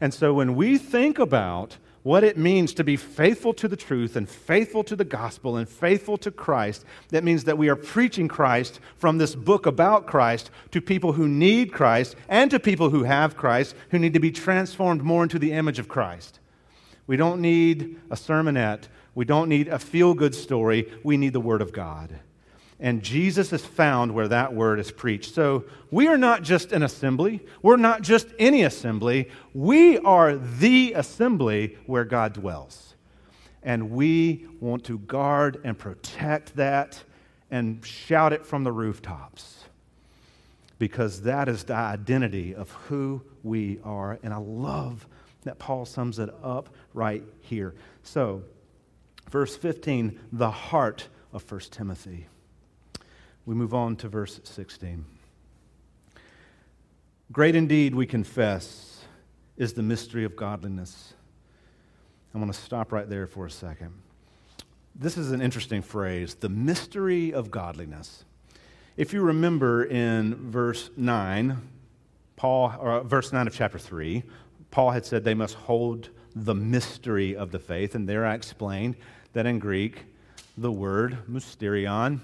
And 0.00 0.12
so 0.12 0.34
when 0.34 0.56
we 0.56 0.76
think 0.76 1.18
about 1.18 1.78
what 2.02 2.22
it 2.22 2.36
means 2.36 2.72
to 2.74 2.84
be 2.84 2.96
faithful 2.96 3.52
to 3.52 3.66
the 3.66 3.76
truth 3.76 4.14
and 4.14 4.28
faithful 4.28 4.84
to 4.84 4.94
the 4.94 5.04
gospel 5.04 5.56
and 5.56 5.68
faithful 5.68 6.16
to 6.18 6.30
Christ, 6.30 6.84
that 7.08 7.24
means 7.24 7.44
that 7.44 7.58
we 7.58 7.68
are 7.68 7.76
preaching 7.76 8.28
Christ 8.28 8.78
from 8.96 9.18
this 9.18 9.34
book 9.34 9.66
about 9.66 10.06
Christ 10.06 10.50
to 10.70 10.80
people 10.80 11.12
who 11.12 11.26
need 11.26 11.72
Christ 11.72 12.14
and 12.28 12.48
to 12.50 12.60
people 12.60 12.90
who 12.90 13.04
have 13.04 13.36
Christ 13.36 13.74
who 13.90 13.98
need 13.98 14.14
to 14.14 14.20
be 14.20 14.30
transformed 14.30 15.02
more 15.02 15.24
into 15.24 15.38
the 15.38 15.52
image 15.52 15.80
of 15.80 15.88
Christ. 15.88 16.38
We 17.08 17.16
don't 17.16 17.40
need 17.40 17.98
a 18.10 18.14
sermonette. 18.14 18.84
We 19.16 19.24
don't 19.24 19.48
need 19.48 19.66
a 19.66 19.80
feel 19.80 20.14
good 20.14 20.34
story. 20.34 20.92
We 21.02 21.16
need 21.16 21.32
the 21.32 21.40
Word 21.40 21.62
of 21.62 21.72
God. 21.72 22.20
And 22.78 23.02
Jesus 23.02 23.52
is 23.52 23.64
found 23.64 24.14
where 24.14 24.28
that 24.28 24.54
word 24.54 24.78
is 24.78 24.90
preached. 24.90 25.34
So 25.34 25.64
we 25.90 26.08
are 26.08 26.18
not 26.18 26.42
just 26.42 26.72
an 26.72 26.82
assembly. 26.82 27.40
We're 27.62 27.78
not 27.78 28.02
just 28.02 28.28
any 28.38 28.64
assembly. 28.64 29.30
We 29.54 29.98
are 30.00 30.36
the 30.36 30.92
assembly 30.92 31.78
where 31.86 32.04
God 32.04 32.34
dwells. 32.34 32.94
And 33.62 33.92
we 33.92 34.46
want 34.60 34.84
to 34.84 34.98
guard 34.98 35.58
and 35.64 35.78
protect 35.78 36.54
that 36.56 37.02
and 37.50 37.84
shout 37.84 38.34
it 38.34 38.44
from 38.44 38.62
the 38.64 38.72
rooftops 38.72 39.64
because 40.78 41.22
that 41.22 41.48
is 41.48 41.64
the 41.64 41.74
identity 41.74 42.54
of 42.54 42.70
who 42.72 43.22
we 43.42 43.78
are. 43.82 44.18
And 44.22 44.34
I 44.34 44.36
love 44.36 45.06
that 45.44 45.58
Paul 45.58 45.86
sums 45.86 46.18
it 46.18 46.28
up 46.42 46.68
right 46.92 47.24
here. 47.40 47.74
So, 48.02 48.42
verse 49.30 49.56
15, 49.56 50.18
the 50.32 50.50
heart 50.50 51.08
of 51.32 51.50
1 51.50 51.60
Timothy. 51.70 52.26
We 53.44 53.54
move 53.54 53.74
on 53.74 53.96
to 53.96 54.08
verse 54.08 54.40
16. 54.42 55.04
Great 57.32 57.54
indeed, 57.54 57.94
we 57.94 58.06
confess, 58.06 59.04
is 59.56 59.72
the 59.72 59.82
mystery 59.82 60.24
of 60.24 60.36
godliness. 60.36 61.14
I'm 62.34 62.40
going 62.40 62.52
to 62.52 62.58
stop 62.58 62.92
right 62.92 63.08
there 63.08 63.26
for 63.26 63.46
a 63.46 63.50
second. 63.50 63.92
This 64.94 65.16
is 65.16 65.32
an 65.32 65.42
interesting 65.42 65.82
phrase 65.82 66.34
the 66.34 66.48
mystery 66.48 67.32
of 67.32 67.50
godliness. 67.50 68.24
If 68.96 69.12
you 69.12 69.20
remember 69.20 69.84
in 69.84 70.34
verse 70.50 70.90
9, 70.96 71.56
Paul, 72.36 72.74
or 72.78 72.92
uh, 72.92 73.02
verse 73.02 73.32
9 73.32 73.46
of 73.46 73.54
chapter 73.54 73.78
3, 73.78 74.22
Paul 74.70 74.90
had 74.90 75.04
said 75.04 75.24
they 75.24 75.34
must 75.34 75.54
hold 75.54 76.10
the 76.36 76.54
mystery 76.54 77.34
of 77.34 77.50
the 77.50 77.58
faith, 77.58 77.94
and 77.94 78.06
there 78.06 78.26
I 78.26 78.34
explained 78.34 78.96
that 79.32 79.46
in 79.46 79.58
Greek, 79.58 80.04
the 80.58 80.70
word 80.70 81.16
mysterion 81.30 82.20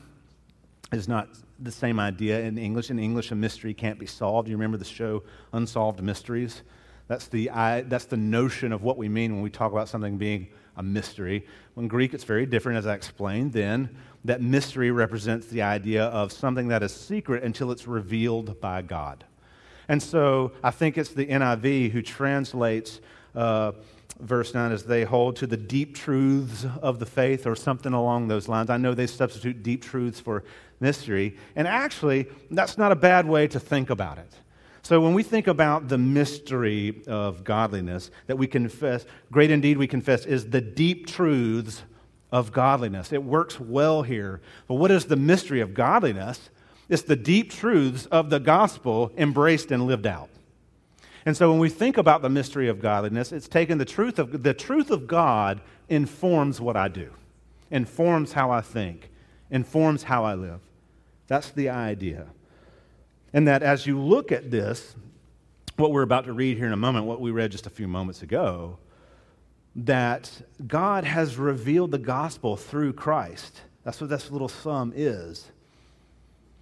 is 0.92 1.08
not 1.08 1.28
the 1.58 1.72
same 1.72 1.98
idea 1.98 2.40
in 2.40 2.58
English. 2.58 2.90
In 2.90 2.98
English, 2.98 3.30
a 3.30 3.34
mystery 3.34 3.72
can't 3.72 3.98
be 3.98 4.04
solved. 4.04 4.48
You 4.48 4.56
remember 4.56 4.76
the 4.76 4.84
show 4.84 5.22
Unsolved 5.54 6.02
Mysteries? 6.02 6.62
That's 7.08 7.26
the, 7.28 7.50
I, 7.50 7.82
that's 7.82 8.04
the 8.04 8.16
notion 8.18 8.72
of 8.72 8.82
what 8.82 8.98
we 8.98 9.08
mean 9.08 9.32
when 9.32 9.42
we 9.42 9.50
talk 9.50 9.72
about 9.72 9.88
something 9.88 10.18
being 10.18 10.48
a 10.76 10.82
mystery. 10.82 11.46
In 11.76 11.88
Greek, 11.88 12.12
it's 12.12 12.24
very 12.24 12.44
different, 12.44 12.78
as 12.78 12.86
I 12.86 12.94
explained 12.94 13.52
then. 13.52 13.96
That 14.24 14.42
mystery 14.42 14.90
represents 14.90 15.46
the 15.46 15.62
idea 15.62 16.04
of 16.04 16.32
something 16.32 16.68
that 16.68 16.82
is 16.82 16.94
secret 16.94 17.42
until 17.42 17.70
it's 17.70 17.86
revealed 17.86 18.60
by 18.60 18.82
God. 18.82 19.24
And 19.88 20.02
so 20.02 20.52
I 20.62 20.70
think 20.70 20.96
it's 20.96 21.10
the 21.10 21.26
NIV 21.26 21.90
who 21.90 22.02
translates 22.02 23.00
uh, 23.34 23.72
verse 24.22 24.54
9 24.54 24.72
as 24.72 24.84
they 24.84 25.04
hold 25.04 25.36
to 25.36 25.46
the 25.46 25.56
deep 25.56 25.94
truths 25.94 26.64
of 26.80 26.98
the 26.98 27.06
faith 27.06 27.46
or 27.46 27.56
something 27.56 27.92
along 27.92 28.28
those 28.28 28.48
lines. 28.48 28.70
I 28.70 28.76
know 28.76 28.94
they 28.94 29.06
substitute 29.06 29.62
deep 29.62 29.82
truths 29.82 30.20
for 30.20 30.44
mystery. 30.80 31.36
And 31.56 31.68
actually, 31.68 32.26
that's 32.50 32.78
not 32.78 32.92
a 32.92 32.96
bad 32.96 33.26
way 33.26 33.48
to 33.48 33.60
think 33.60 33.90
about 33.90 34.18
it. 34.18 34.32
So 34.82 35.00
when 35.00 35.14
we 35.14 35.22
think 35.22 35.46
about 35.46 35.88
the 35.88 35.98
mystery 35.98 37.02
of 37.06 37.44
godliness 37.44 38.10
that 38.26 38.36
we 38.36 38.46
confess, 38.46 39.04
great 39.30 39.50
indeed 39.50 39.78
we 39.78 39.86
confess, 39.86 40.26
is 40.26 40.50
the 40.50 40.60
deep 40.60 41.06
truths 41.06 41.82
of 42.32 42.50
godliness. 42.50 43.12
It 43.12 43.22
works 43.22 43.60
well 43.60 44.02
here. 44.02 44.40
But 44.66 44.74
what 44.74 44.90
is 44.90 45.04
the 45.04 45.16
mystery 45.16 45.60
of 45.60 45.74
godliness? 45.74 46.50
It's 46.88 47.02
the 47.02 47.16
deep 47.16 47.52
truths 47.52 48.06
of 48.06 48.30
the 48.30 48.40
gospel 48.40 49.12
embraced 49.16 49.70
and 49.70 49.86
lived 49.86 50.06
out. 50.06 50.30
And 51.24 51.36
so 51.36 51.50
when 51.50 51.60
we 51.60 51.68
think 51.68 51.96
about 51.96 52.22
the 52.22 52.28
mystery 52.28 52.68
of 52.68 52.80
godliness, 52.80 53.32
it's 53.32 53.48
taken 53.48 53.78
the 53.78 53.84
truth 53.84 54.18
of 54.18 54.42
the 54.42 54.54
truth 54.54 54.90
of 54.90 55.06
God 55.06 55.60
informs 55.88 56.60
what 56.60 56.76
I 56.76 56.88
do, 56.88 57.10
informs 57.70 58.32
how 58.32 58.50
I 58.50 58.60
think, 58.60 59.10
informs 59.50 60.02
how 60.02 60.24
I 60.24 60.34
live. 60.34 60.60
That's 61.28 61.50
the 61.50 61.68
idea. 61.68 62.26
And 63.32 63.46
that 63.48 63.62
as 63.62 63.86
you 63.86 63.98
look 64.00 64.32
at 64.32 64.50
this, 64.50 64.94
what 65.76 65.92
we're 65.92 66.02
about 66.02 66.24
to 66.24 66.32
read 66.32 66.56
here 66.58 66.66
in 66.66 66.72
a 66.72 66.76
moment, 66.76 67.06
what 67.06 67.20
we 67.20 67.30
read 67.30 67.52
just 67.52 67.66
a 67.66 67.70
few 67.70 67.88
moments 67.88 68.22
ago, 68.22 68.78
that 69.74 70.30
God 70.66 71.04
has 71.04 71.36
revealed 71.36 71.92
the 71.92 71.98
gospel 71.98 72.56
through 72.56 72.92
Christ. 72.92 73.62
That's 73.84 74.00
what 74.00 74.10
this 74.10 74.30
little 74.30 74.48
sum 74.48 74.92
is. 74.94 75.50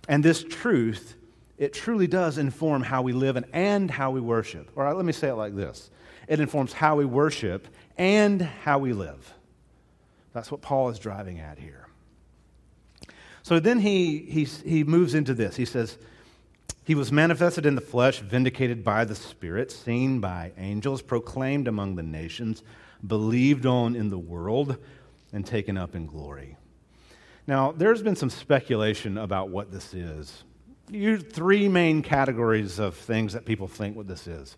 And 0.08 0.24
this 0.24 0.44
truth, 0.44 1.16
it 1.60 1.74
truly 1.74 2.06
does 2.06 2.38
inform 2.38 2.82
how 2.82 3.02
we 3.02 3.12
live 3.12 3.36
and, 3.36 3.44
and 3.52 3.90
how 3.90 4.10
we 4.10 4.20
worship. 4.20 4.70
Right, 4.74 4.96
let 4.96 5.04
me 5.04 5.12
say 5.12 5.28
it 5.28 5.34
like 5.34 5.54
this 5.54 5.90
it 6.26 6.40
informs 6.40 6.72
how 6.72 6.96
we 6.96 7.04
worship 7.04 7.68
and 7.98 8.40
how 8.40 8.78
we 8.78 8.92
live. 8.92 9.34
That's 10.32 10.50
what 10.50 10.62
Paul 10.62 10.88
is 10.88 10.98
driving 10.98 11.38
at 11.38 11.58
here. 11.58 11.86
So 13.42 13.60
then 13.60 13.80
he, 13.80 14.18
he, 14.18 14.44
he 14.44 14.84
moves 14.84 15.14
into 15.14 15.34
this. 15.34 15.56
He 15.56 15.64
says, 15.64 15.98
He 16.84 16.94
was 16.94 17.12
manifested 17.12 17.66
in 17.66 17.74
the 17.74 17.80
flesh, 17.80 18.20
vindicated 18.20 18.82
by 18.82 19.04
the 19.04 19.14
Spirit, 19.14 19.70
seen 19.70 20.20
by 20.20 20.52
angels, 20.56 21.02
proclaimed 21.02 21.68
among 21.68 21.96
the 21.96 22.02
nations, 22.02 22.62
believed 23.06 23.66
on 23.66 23.96
in 23.96 24.08
the 24.08 24.18
world, 24.18 24.78
and 25.32 25.44
taken 25.44 25.76
up 25.76 25.94
in 25.94 26.06
glory. 26.06 26.56
Now, 27.46 27.72
there's 27.72 28.02
been 28.02 28.16
some 28.16 28.30
speculation 28.30 29.18
about 29.18 29.48
what 29.48 29.72
this 29.72 29.92
is. 29.92 30.44
You, 30.90 31.18
three 31.18 31.68
main 31.68 32.02
categories 32.02 32.80
of 32.80 32.96
things 32.96 33.32
that 33.34 33.44
people 33.44 33.68
think 33.68 33.96
what 33.96 34.08
this 34.08 34.26
is. 34.26 34.56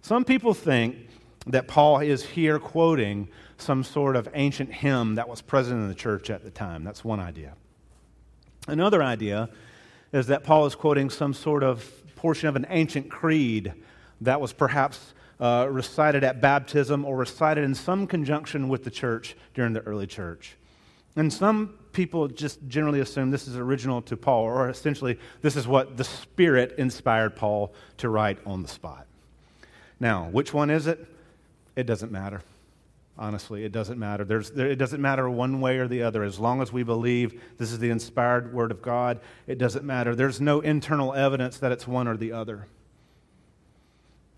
Some 0.00 0.24
people 0.24 0.54
think 0.54 0.96
that 1.46 1.66
Paul 1.66 1.98
is 1.98 2.24
here 2.24 2.60
quoting 2.60 3.28
some 3.58 3.82
sort 3.82 4.14
of 4.14 4.28
ancient 4.34 4.72
hymn 4.72 5.16
that 5.16 5.28
was 5.28 5.42
present 5.42 5.80
in 5.80 5.88
the 5.88 5.94
church 5.94 6.30
at 6.30 6.44
the 6.44 6.50
time. 6.50 6.84
That's 6.84 7.04
one 7.04 7.18
idea. 7.18 7.54
Another 8.68 9.02
idea 9.02 9.48
is 10.12 10.28
that 10.28 10.44
Paul 10.44 10.66
is 10.66 10.76
quoting 10.76 11.10
some 11.10 11.34
sort 11.34 11.64
of 11.64 11.90
portion 12.14 12.48
of 12.48 12.54
an 12.54 12.66
ancient 12.68 13.10
creed 13.10 13.72
that 14.20 14.40
was 14.40 14.52
perhaps 14.52 15.14
uh, 15.40 15.66
recited 15.68 16.22
at 16.22 16.40
baptism 16.40 17.04
or 17.04 17.16
recited 17.16 17.64
in 17.64 17.74
some 17.74 18.06
conjunction 18.06 18.68
with 18.68 18.84
the 18.84 18.90
church 18.90 19.34
during 19.54 19.72
the 19.72 19.80
early 19.80 20.06
church. 20.06 20.56
And 21.16 21.32
some 21.32 21.74
people 21.92 22.28
just 22.28 22.58
generally 22.68 23.00
assume 23.00 23.30
this 23.30 23.46
is 23.46 23.56
original 23.56 24.00
to 24.02 24.16
Paul, 24.16 24.44
or 24.44 24.68
essentially, 24.68 25.18
this 25.42 25.56
is 25.56 25.66
what 25.66 25.96
the 25.96 26.04
Spirit 26.04 26.74
inspired 26.78 27.36
Paul 27.36 27.74
to 27.98 28.08
write 28.08 28.38
on 28.46 28.62
the 28.62 28.68
spot. 28.68 29.06
Now, 30.00 30.28
which 30.30 30.54
one 30.54 30.70
is 30.70 30.86
it? 30.86 31.06
It 31.76 31.84
doesn't 31.84 32.10
matter. 32.10 32.42
Honestly, 33.18 33.64
it 33.64 33.72
doesn't 33.72 33.98
matter. 33.98 34.24
There, 34.24 34.66
it 34.66 34.76
doesn't 34.76 35.00
matter 35.00 35.28
one 35.28 35.60
way 35.60 35.78
or 35.78 35.86
the 35.86 36.02
other. 36.02 36.22
As 36.22 36.38
long 36.38 36.62
as 36.62 36.72
we 36.72 36.82
believe 36.82 37.40
this 37.58 37.70
is 37.70 37.78
the 37.78 37.90
inspired 37.90 38.54
Word 38.54 38.70
of 38.70 38.80
God, 38.80 39.20
it 39.46 39.58
doesn't 39.58 39.84
matter. 39.84 40.16
There's 40.16 40.40
no 40.40 40.60
internal 40.60 41.12
evidence 41.12 41.58
that 41.58 41.72
it's 41.72 41.86
one 41.86 42.08
or 42.08 42.16
the 42.16 42.32
other. 42.32 42.66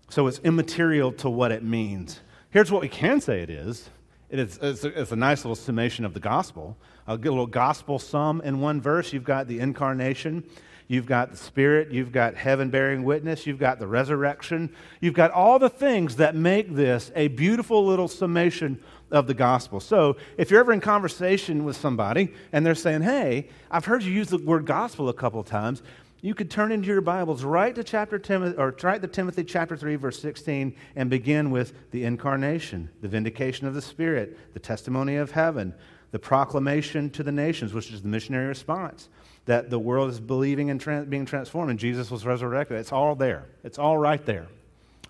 So 0.09 0.27
it's 0.27 0.39
immaterial 0.39 1.13
to 1.13 1.29
what 1.29 1.51
it 1.51 1.63
means. 1.63 2.19
Here's 2.51 2.71
what 2.71 2.81
we 2.81 2.89
can 2.89 3.21
say 3.21 3.41
it 3.41 3.49
is 3.49 3.89
it 4.29 4.39
is 4.39 4.57
it's, 4.61 4.83
a, 4.83 5.01
it's 5.01 5.11
a 5.11 5.15
nice 5.15 5.43
little 5.43 5.55
summation 5.55 6.05
of 6.05 6.13
the 6.13 6.19
gospel. 6.19 6.77
A 7.07 7.15
little 7.15 7.47
gospel 7.47 7.99
sum 7.99 8.41
in 8.41 8.59
one 8.61 8.81
verse. 8.81 9.13
You've 9.13 9.23
got 9.23 9.47
the 9.47 9.59
incarnation, 9.59 10.43
You've 10.87 11.07
got 11.07 11.31
the 11.31 11.37
Spirit, 11.37 11.91
you've 11.91 12.11
got 12.11 12.35
heaven 12.35 12.69
bearing 12.69 13.03
witness, 13.03 13.47
you've 13.47 13.57
got 13.57 13.79
the 13.79 13.87
resurrection, 13.87 14.73
you've 15.01 15.15
got 15.15 15.31
all 15.31 15.57
the 15.57 15.69
things 15.69 16.17
that 16.17 16.35
make 16.35 16.75
this 16.75 17.11
a 17.15 17.27
beautiful 17.29 17.83
little 17.83 18.07
summation 18.07 18.79
of 19.09 19.25
the 19.25 19.33
gospel. 19.33 19.79
So, 19.79 20.17
if 20.37 20.51
you're 20.51 20.59
ever 20.59 20.73
in 20.73 20.81
conversation 20.81 21.63
with 21.63 21.75
somebody 21.75 22.33
and 22.51 22.63
they're 22.63 22.75
saying, 22.75 23.01
Hey, 23.01 23.49
I've 23.71 23.85
heard 23.85 24.03
you 24.03 24.11
use 24.11 24.29
the 24.29 24.37
word 24.37 24.65
gospel 24.65 25.09
a 25.09 25.13
couple 25.13 25.43
times, 25.43 25.81
you 26.25 26.33
could 26.33 26.49
turn 26.49 26.71
into 26.71 26.87
your 26.87 27.01
Bibles 27.01 27.43
right 27.43 27.75
to 27.75 27.83
chapter 27.83 28.17
Timothy, 28.17 28.57
or 28.57 28.75
right 28.81 28.99
to 28.99 29.07
Timothy 29.07 29.43
chapter 29.43 29.77
3, 29.77 29.95
verse 29.95 30.19
16, 30.19 30.75
and 30.95 31.07
begin 31.07 31.51
with 31.51 31.91
the 31.91 32.03
incarnation, 32.03 32.89
the 33.01 33.07
vindication 33.07 33.67
of 33.67 33.75
the 33.75 33.81
Spirit, 33.81 34.35
the 34.55 34.59
testimony 34.59 35.17
of 35.17 35.29
heaven, 35.29 35.71
the 36.09 36.17
proclamation 36.17 37.11
to 37.11 37.21
the 37.21 37.31
nations, 37.31 37.75
which 37.75 37.91
is 37.91 38.01
the 38.01 38.07
missionary 38.07 38.47
response 38.47 39.07
that 39.45 39.69
the 39.69 39.77
world 39.77 40.09
is 40.09 40.19
believing 40.19 40.71
and 40.71 41.09
being 41.11 41.27
transformed 41.27 41.69
and 41.69 41.77
Jesus 41.77 42.09
was 42.09 42.25
resurrected. 42.25 42.79
It's 42.79 42.91
all 42.91 43.13
there. 43.13 43.45
It's 43.63 43.77
all 43.77 43.99
right 43.99 44.25
there 44.25 44.47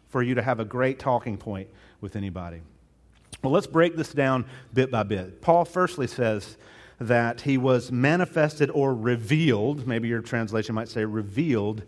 for 0.10 0.22
you 0.22 0.36
to 0.36 0.42
have 0.42 0.60
a 0.60 0.66
great 0.66 1.00
talking 1.00 1.38
point 1.38 1.70
with 2.02 2.18
anybody. 2.18 2.60
Well, 3.42 3.54
let's 3.54 3.68
break 3.68 3.96
this 3.96 4.12
down 4.12 4.46
bit 4.74 4.92
by 4.92 5.04
bit. 5.04 5.42
Paul 5.42 5.64
firstly 5.64 6.08
says 6.08 6.58
that 7.00 7.42
he 7.42 7.58
was 7.58 7.92
manifested 7.92 8.70
or 8.72 8.94
revealed, 8.94 9.88
maybe 9.88 10.08
your 10.08 10.22
translation 10.22 10.76
might 10.76 10.90
say 10.90 11.04
revealed 11.06 11.84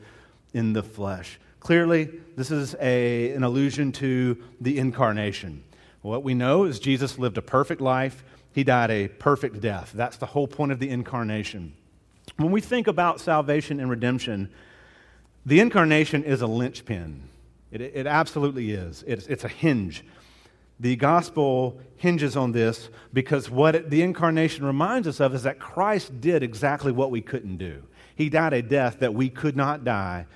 in 0.54 0.74
the 0.74 0.84
flesh. 0.84 1.40
Clearly, 1.60 2.10
this 2.36 2.52
is 2.52 2.76
a, 2.80 3.32
an 3.32 3.44
allusion 3.44 3.92
to 3.94 4.38
the 4.62 4.78
incarnation. 4.78 5.64
What 6.02 6.24
we 6.24 6.34
know 6.34 6.64
is 6.64 6.80
Jesus 6.80 7.18
lived 7.18 7.38
a 7.38 7.42
perfect 7.42 7.82
life, 7.82 8.24
he 8.54 8.64
died 8.64 8.90
a 8.90 9.08
perfect 9.08 9.62
death. 9.62 9.92
That's 9.94 10.18
the 10.18 10.26
whole 10.26 10.48
point 10.48 10.72
of 10.72 10.80
the 10.80 10.90
incarnation. 10.90 11.74
When 12.38 12.52
we 12.52 12.62
think 12.62 12.88
about 12.88 13.20
salvation 13.20 13.80
and 13.80 13.90
redemption, 13.90 14.50
the 15.46 15.60
incarnation 15.60 16.24
is 16.24 16.42
a 16.42 16.48
linchpin. 16.48 17.24
It, 17.72 17.82
it 17.82 18.08
absolutely 18.08 18.72
is. 18.72 19.04
It's, 19.08 19.28
it's 19.28 19.44
a 19.44 19.50
hinge. 19.50 20.04
The 20.80 20.96
gospel 20.96 21.80
hinges 21.96 22.38
on 22.38 22.52
this 22.52 22.90
because 23.12 23.50
what 23.50 23.90
the 23.90 24.02
incarnation 24.04 24.66
reminds 24.66 25.08
us 25.08 25.20
of 25.20 25.34
is 25.34 25.44
that 25.44 25.60
Christ 25.60 26.22
did 26.22 26.44
exactly 26.44 26.92
what 26.92 27.10
we 27.10 27.22
couldn't 27.22 27.58
do. 27.58 27.84
He 28.16 28.30
died 28.30 28.54
a 28.54 28.62
death 28.62 29.00
that 29.00 29.14
we 29.14 29.30
could 29.30 29.56
not 29.56 29.84
die. 29.84 30.28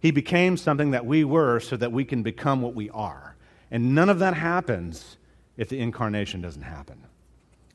He 0.00 0.10
became 0.10 0.56
something 0.56 0.92
that 0.92 1.04
we 1.04 1.24
were 1.24 1.60
so 1.60 1.76
that 1.76 1.92
we 1.92 2.04
can 2.04 2.22
become 2.22 2.62
what 2.62 2.74
we 2.74 2.88
are. 2.90 3.36
And 3.70 3.94
none 3.94 4.08
of 4.08 4.18
that 4.20 4.34
happens 4.34 5.16
if 5.56 5.68
the 5.68 5.80
incarnation 5.80 6.40
doesn't 6.40 6.62
happen. 6.62 7.04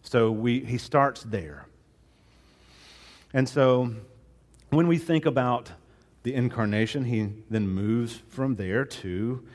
So 0.01 0.31
we, 0.31 0.61
he 0.61 0.77
starts 0.77 1.23
there. 1.23 1.67
And 3.33 3.47
so 3.47 3.93
when 4.69 4.87
we 4.87 4.97
think 4.97 5.25
about 5.25 5.71
the 6.23 6.33
incarnation, 6.33 7.05
he 7.05 7.29
then 7.49 7.67
moves 7.67 8.21
from 8.29 8.55
there 8.55 8.85
to 8.85 9.45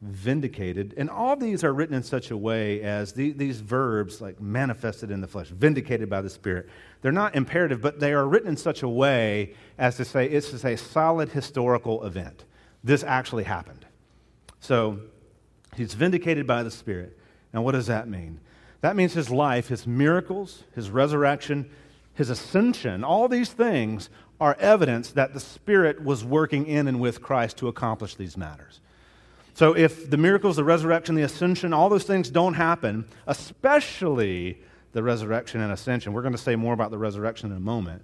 vindicated. 0.00 0.94
And 0.96 1.08
all 1.08 1.36
these 1.36 1.64
are 1.64 1.72
written 1.72 1.94
in 1.94 2.02
such 2.02 2.30
a 2.30 2.36
way 2.36 2.82
as 2.82 3.12
the, 3.12 3.32
these 3.32 3.60
verbs, 3.60 4.20
like 4.20 4.40
manifested 4.40 5.10
in 5.10 5.20
the 5.20 5.26
flesh, 5.26 5.48
vindicated 5.48 6.10
by 6.10 6.20
the 6.20 6.30
Spirit. 6.30 6.68
They're 7.02 7.12
not 7.12 7.34
imperative, 7.34 7.80
but 7.80 8.00
they 8.00 8.12
are 8.12 8.26
written 8.26 8.48
in 8.48 8.56
such 8.56 8.82
a 8.82 8.88
way 8.88 9.54
as 9.78 9.96
to 9.96 10.04
say 10.04 10.26
it's 10.26 10.52
a 10.64 10.76
solid 10.76 11.30
historical 11.30 12.04
event. 12.04 12.44
This 12.82 13.02
actually 13.02 13.44
happened. 13.44 13.86
So 14.60 15.00
he's 15.74 15.94
vindicated 15.94 16.46
by 16.46 16.62
the 16.62 16.70
Spirit. 16.70 17.18
Now, 17.52 17.62
what 17.62 17.72
does 17.72 17.86
that 17.86 18.08
mean? 18.08 18.40
That 18.80 18.96
means 18.96 19.14
his 19.14 19.30
life, 19.30 19.68
his 19.68 19.86
miracles, 19.86 20.64
his 20.74 20.90
resurrection, 20.90 21.70
his 22.14 22.30
ascension, 22.30 23.02
all 23.02 23.28
these 23.28 23.50
things 23.50 24.08
are 24.40 24.56
evidence 24.58 25.10
that 25.12 25.32
the 25.34 25.40
Spirit 25.40 26.02
was 26.02 26.24
working 26.24 26.66
in 26.66 26.86
and 26.88 27.00
with 27.00 27.22
Christ 27.22 27.56
to 27.58 27.68
accomplish 27.68 28.14
these 28.14 28.36
matters. 28.36 28.80
So, 29.54 29.76
if 29.76 30.10
the 30.10 30.16
miracles, 30.16 30.56
the 30.56 30.64
resurrection, 30.64 31.14
the 31.14 31.22
ascension, 31.22 31.72
all 31.72 31.88
those 31.88 32.04
things 32.04 32.28
don't 32.28 32.54
happen, 32.54 33.06
especially 33.28 34.60
the 34.92 35.02
resurrection 35.02 35.60
and 35.60 35.72
ascension, 35.72 36.12
we're 36.12 36.22
going 36.22 36.32
to 36.32 36.38
say 36.38 36.56
more 36.56 36.74
about 36.74 36.90
the 36.90 36.98
resurrection 36.98 37.50
in 37.50 37.56
a 37.56 37.60
moment, 37.60 38.02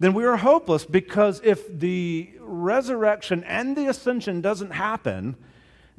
then 0.00 0.14
we 0.14 0.24
are 0.24 0.36
hopeless 0.36 0.84
because 0.84 1.40
if 1.44 1.78
the 1.78 2.30
resurrection 2.40 3.44
and 3.44 3.76
the 3.76 3.86
ascension 3.86 4.40
doesn't 4.40 4.70
happen, 4.70 5.36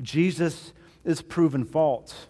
Jesus 0.01 0.74
is 1.05 1.22
proven 1.22 1.64
false. 1.66 2.28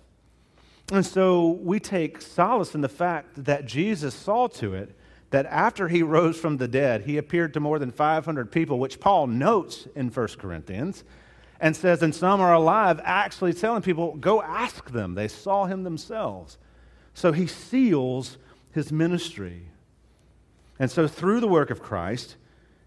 And 0.91 1.05
so 1.05 1.59
we 1.61 1.79
take 1.79 2.21
solace 2.21 2.73
in 2.73 2.81
the 2.81 2.89
fact 2.89 3.43
that 3.45 3.65
Jesus 3.65 4.15
saw 4.15 4.47
to 4.47 4.73
it 4.73 4.95
that 5.29 5.45
after 5.45 5.87
he 5.87 6.01
rose 6.01 6.39
from 6.39 6.57
the 6.57 6.67
dead, 6.67 7.03
he 7.03 7.17
appeared 7.17 7.53
to 7.53 7.59
more 7.59 7.77
than 7.77 7.91
500 7.91 8.51
people, 8.51 8.79
which 8.79 8.99
Paul 8.99 9.27
notes 9.27 9.87
in 9.95 10.09
1 10.09 10.27
Corinthians, 10.39 11.03
and 11.59 11.75
says, 11.75 12.01
and 12.01 12.15
some 12.15 12.39
are 12.41 12.53
alive, 12.53 13.01
actually 13.03 13.53
telling 13.53 13.81
people, 13.81 14.15
go 14.15 14.41
ask 14.41 14.91
them. 14.91 15.15
They 15.15 15.27
saw 15.27 15.65
him 15.65 15.83
themselves. 15.83 16.57
So 17.13 17.31
he 17.31 17.47
seals 17.47 18.37
his 18.71 18.91
ministry. 18.91 19.63
And 20.79 20.89
so 20.89 21.07
through 21.07 21.41
the 21.41 21.47
work 21.47 21.69
of 21.69 21.81
Christ, 21.81 22.37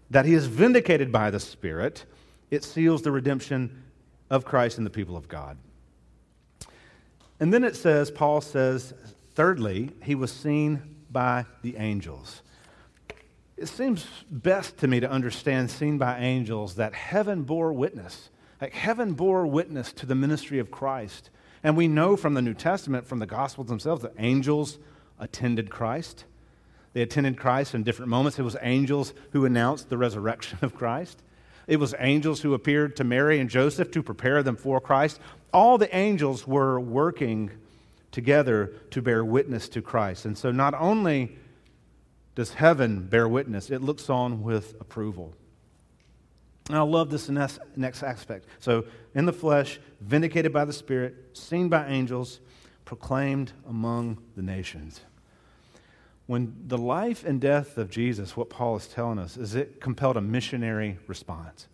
that 0.09 0.25
he 0.25 0.33
is 0.33 0.47
vindicated 0.47 1.11
by 1.11 1.29
the 1.29 1.39
Spirit, 1.39 2.05
it 2.49 2.63
seals 2.63 3.03
the 3.03 3.11
redemption 3.11 3.83
of 4.29 4.45
Christ 4.45 4.77
and 4.77 4.85
the 4.85 4.91
people 4.91 5.15
of 5.15 5.27
God. 5.27 5.57
And 7.39 7.53
then 7.53 7.63
it 7.63 7.75
says, 7.75 8.09
Paul 8.09 8.41
says, 8.41 8.93
thirdly, 9.35 9.91
he 10.03 10.15
was 10.15 10.31
seen 10.31 10.95
by 11.11 11.45
the 11.61 11.77
angels. 11.77 12.41
It 13.57 13.67
seems 13.67 14.07
best 14.31 14.77
to 14.79 14.87
me 14.87 14.99
to 14.99 15.09
understand 15.09 15.69
seen 15.69 15.97
by 15.97 16.19
angels 16.19 16.75
that 16.75 16.93
heaven 16.93 17.43
bore 17.43 17.71
witness. 17.71 18.29
Like 18.63 18.71
heaven 18.71 19.11
bore 19.11 19.45
witness 19.45 19.91
to 19.91 20.05
the 20.05 20.15
ministry 20.15 20.57
of 20.57 20.71
Christ. 20.71 21.29
And 21.63 21.75
we 21.75 21.89
know 21.89 22.15
from 22.15 22.33
the 22.33 22.41
New 22.41 22.53
Testament, 22.53 23.05
from 23.05 23.19
the 23.19 23.25
Gospels 23.25 23.67
themselves, 23.67 24.03
that 24.03 24.13
angels 24.17 24.79
attended 25.19 25.69
Christ. 25.69 26.23
They 26.93 27.01
attended 27.01 27.37
Christ 27.37 27.75
in 27.75 27.83
different 27.83 28.09
moments. 28.09 28.39
It 28.39 28.43
was 28.43 28.55
angels 28.61 29.13
who 29.31 29.43
announced 29.43 29.89
the 29.89 29.97
resurrection 29.97 30.59
of 30.61 30.75
Christ. 30.75 31.21
It 31.67 31.75
was 31.75 31.93
angels 31.99 32.39
who 32.39 32.53
appeared 32.53 32.95
to 32.95 33.03
Mary 33.03 33.37
and 33.41 33.49
Joseph 33.49 33.91
to 33.91 34.01
prepare 34.01 34.41
them 34.41 34.55
for 34.55 34.79
Christ 34.79 35.19
all 35.53 35.77
the 35.77 35.93
angels 35.93 36.47
were 36.47 36.79
working 36.79 37.51
together 38.11 38.73
to 38.91 39.01
bear 39.01 39.25
witness 39.25 39.67
to 39.67 39.81
Christ. 39.81 40.23
And 40.23 40.37
so 40.37 40.51
not 40.51 40.73
only 40.73 41.37
does 42.33 42.53
heaven 42.53 43.07
bear 43.07 43.27
witness, 43.27 43.69
it 43.69 43.81
looks 43.81 44.09
on 44.09 44.41
with 44.41 44.79
approval. 44.79 45.33
And 46.69 46.77
I 46.77 46.81
love 46.81 47.09
this 47.09 47.29
next 47.29 48.03
aspect. 48.03 48.45
So, 48.59 48.85
in 49.13 49.25
the 49.25 49.33
flesh, 49.33 49.79
vindicated 49.99 50.53
by 50.53 50.65
the 50.65 50.73
Spirit, 50.73 51.15
seen 51.33 51.67
by 51.67 51.87
angels, 51.87 52.39
proclaimed 52.85 53.51
among 53.67 54.19
the 54.35 54.41
nations. 54.41 55.01
When 56.25 56.55
the 56.67 56.77
life 56.77 57.25
and 57.25 57.41
death 57.41 57.77
of 57.77 57.89
Jesus, 57.89 58.37
what 58.37 58.49
Paul 58.49 58.77
is 58.77 58.87
telling 58.87 59.19
us, 59.19 59.35
is 59.35 59.55
it 59.55 59.81
compelled 59.81 60.15
a 60.15 60.21
missionary 60.21 60.97
response. 61.07 61.67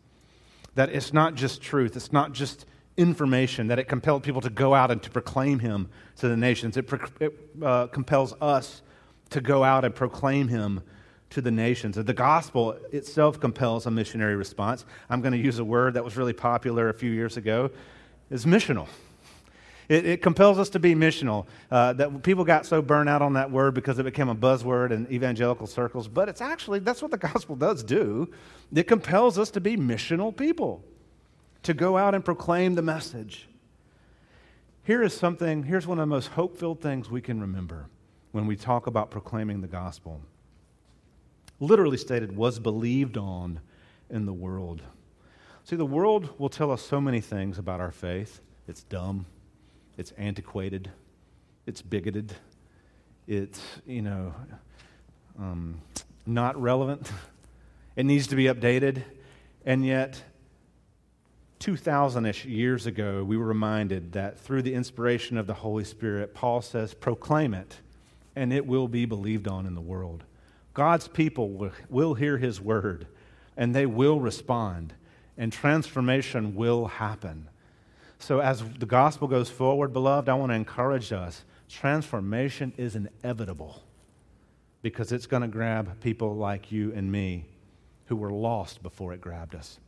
That 0.73 0.89
it's 0.89 1.13
not 1.13 1.35
just 1.35 1.61
truth, 1.61 1.95
it's 1.95 2.11
not 2.11 2.33
just 2.33 2.65
information, 2.97 3.67
that 3.67 3.77
it 3.77 3.87
compelled 3.87 4.23
people 4.23 4.41
to 4.41 4.49
go 4.49 4.73
out 4.73 4.89
and 4.89 5.01
to 5.03 5.09
proclaim 5.11 5.59
him 5.59 5.89
to 6.17 6.27
the 6.27 6.35
nations. 6.35 6.77
It, 6.77 6.89
it 7.19 7.33
uh, 7.63 7.87
compels 7.87 8.33
us 8.41 8.81
to 9.29 9.39
go 9.39 9.63
out 9.63 9.85
and 9.85 9.93
proclaim 9.93 10.47
him 10.47 10.81
to 11.31 11.41
the 11.41 11.51
nations. 11.51 11.95
The 11.95 12.13
gospel 12.13 12.71
itself 12.91 13.39
compels 13.39 13.85
a 13.85 13.91
missionary 13.91 14.35
response. 14.35 14.85
I'm 15.09 15.21
going 15.21 15.33
to 15.33 15.37
use 15.37 15.59
a 15.59 15.65
word 15.65 15.93
that 15.93 16.03
was 16.03 16.17
really 16.17 16.33
popular 16.33 16.89
a 16.89 16.93
few 16.93 17.11
years 17.11 17.37
ago, 17.37 17.71
is 18.29 18.45
missional. 18.45 18.87
It, 19.89 20.05
it 20.05 20.21
compels 20.21 20.59
us 20.59 20.69
to 20.69 20.79
be 20.79 20.93
missional. 20.95 21.47
Uh, 21.71 21.93
that 21.93 22.23
people 22.23 22.43
got 22.43 22.65
so 22.65 22.81
burned 22.81 23.09
out 23.09 23.21
on 23.21 23.33
that 23.33 23.49
word 23.49 23.73
because 23.73 23.97
it 23.99 24.03
became 24.03 24.29
a 24.29 24.35
buzzword 24.35 24.91
in 24.91 25.11
evangelical 25.11 25.67
circles, 25.67 26.07
but 26.07 26.29
it's 26.29 26.41
actually 26.41 26.79
that's 26.79 27.01
what 27.01 27.11
the 27.11 27.17
gospel 27.17 27.55
does 27.55 27.83
do. 27.83 28.31
It 28.73 28.87
compels 28.87 29.37
us 29.37 29.49
to 29.51 29.61
be 29.61 29.75
missional 29.75 30.35
people 30.35 30.83
to 31.63 31.73
go 31.73 31.97
out 31.97 32.15
and 32.15 32.23
proclaim 32.23 32.75
the 32.75 32.81
message. 32.81 33.49
Here 34.83 35.03
is 35.03 35.13
something, 35.13 35.63
here's 35.63 35.85
one 35.85 35.99
of 35.99 36.03
the 36.03 36.07
most 36.07 36.27
hope 36.27 36.57
filled 36.57 36.81
things 36.81 37.09
we 37.09 37.21
can 37.21 37.41
remember 37.41 37.87
when 38.31 38.47
we 38.47 38.55
talk 38.55 38.87
about 38.87 39.11
proclaiming 39.11 39.61
the 39.61 39.67
gospel. 39.67 40.21
Literally 41.59 41.97
stated, 41.97 42.35
was 42.35 42.59
believed 42.59 43.17
on 43.17 43.59
in 44.09 44.25
the 44.25 44.33
world. 44.33 44.81
See, 45.63 45.75
the 45.75 45.85
world 45.85 46.29
will 46.39 46.49
tell 46.49 46.71
us 46.71 46.81
so 46.81 46.99
many 46.99 47.21
things 47.21 47.59
about 47.59 47.79
our 47.79 47.91
faith. 47.91 48.41
It's 48.67 48.83
dumb, 48.83 49.25
it's 49.97 50.11
antiquated, 50.17 50.89
it's 51.65 51.81
bigoted, 51.81 52.33
it's, 53.27 53.61
you 53.85 54.01
know, 54.01 54.33
um, 55.37 55.81
not 56.25 56.59
relevant, 56.59 57.11
it 57.95 58.05
needs 58.05 58.27
to 58.27 58.35
be 58.35 58.45
updated. 58.45 59.03
And 59.65 59.85
yet, 59.85 60.23
2,000 61.59 62.25
ish 62.25 62.45
years 62.45 62.85
ago, 62.85 63.23
we 63.23 63.35
were 63.37 63.45
reminded 63.45 64.13
that 64.13 64.39
through 64.39 64.61
the 64.61 64.73
inspiration 64.73 65.37
of 65.37 65.45
the 65.45 65.53
Holy 65.53 65.83
Spirit, 65.83 66.33
Paul 66.33 66.61
says, 66.61 66.93
proclaim 66.93 67.53
it, 67.53 67.77
and 68.35 68.53
it 68.53 68.65
will 68.65 68.87
be 68.87 69.05
believed 69.05 69.47
on 69.47 69.65
in 69.65 69.75
the 69.75 69.81
world. 69.81 70.23
God's 70.73 71.07
people 71.07 71.71
will, 71.89 72.13
hear 72.13 72.37
his 72.37 72.61
word, 72.61 73.07
and 73.57 73.75
they 73.75 73.85
will 73.85 74.19
respond, 74.19 74.93
and 75.37 75.51
transformation 75.51 76.55
will 76.55 76.87
happen. 76.87 77.49
So, 78.19 78.39
as 78.39 78.63
the 78.77 78.85
gospel 78.85 79.27
goes 79.27 79.49
forward, 79.49 79.93
beloved, 79.93 80.29
I 80.29 80.33
want 80.35 80.51
to 80.51 80.55
encourage 80.55 81.11
us 81.11 81.43
transformation 81.69 82.73
is 82.77 82.95
inevitable 82.95 83.83
because 84.81 85.11
it's 85.11 85.27
going 85.27 85.41
to 85.41 85.47
grab 85.47 85.99
people 86.01 86.35
like 86.35 86.71
you 86.71 86.91
and 86.93 87.11
me 87.11 87.45
who 88.05 88.15
were 88.15 88.31
lost 88.31 88.81
before 88.81 89.13
it 89.13 89.21
grabbed 89.21 89.55
us. 89.55 89.79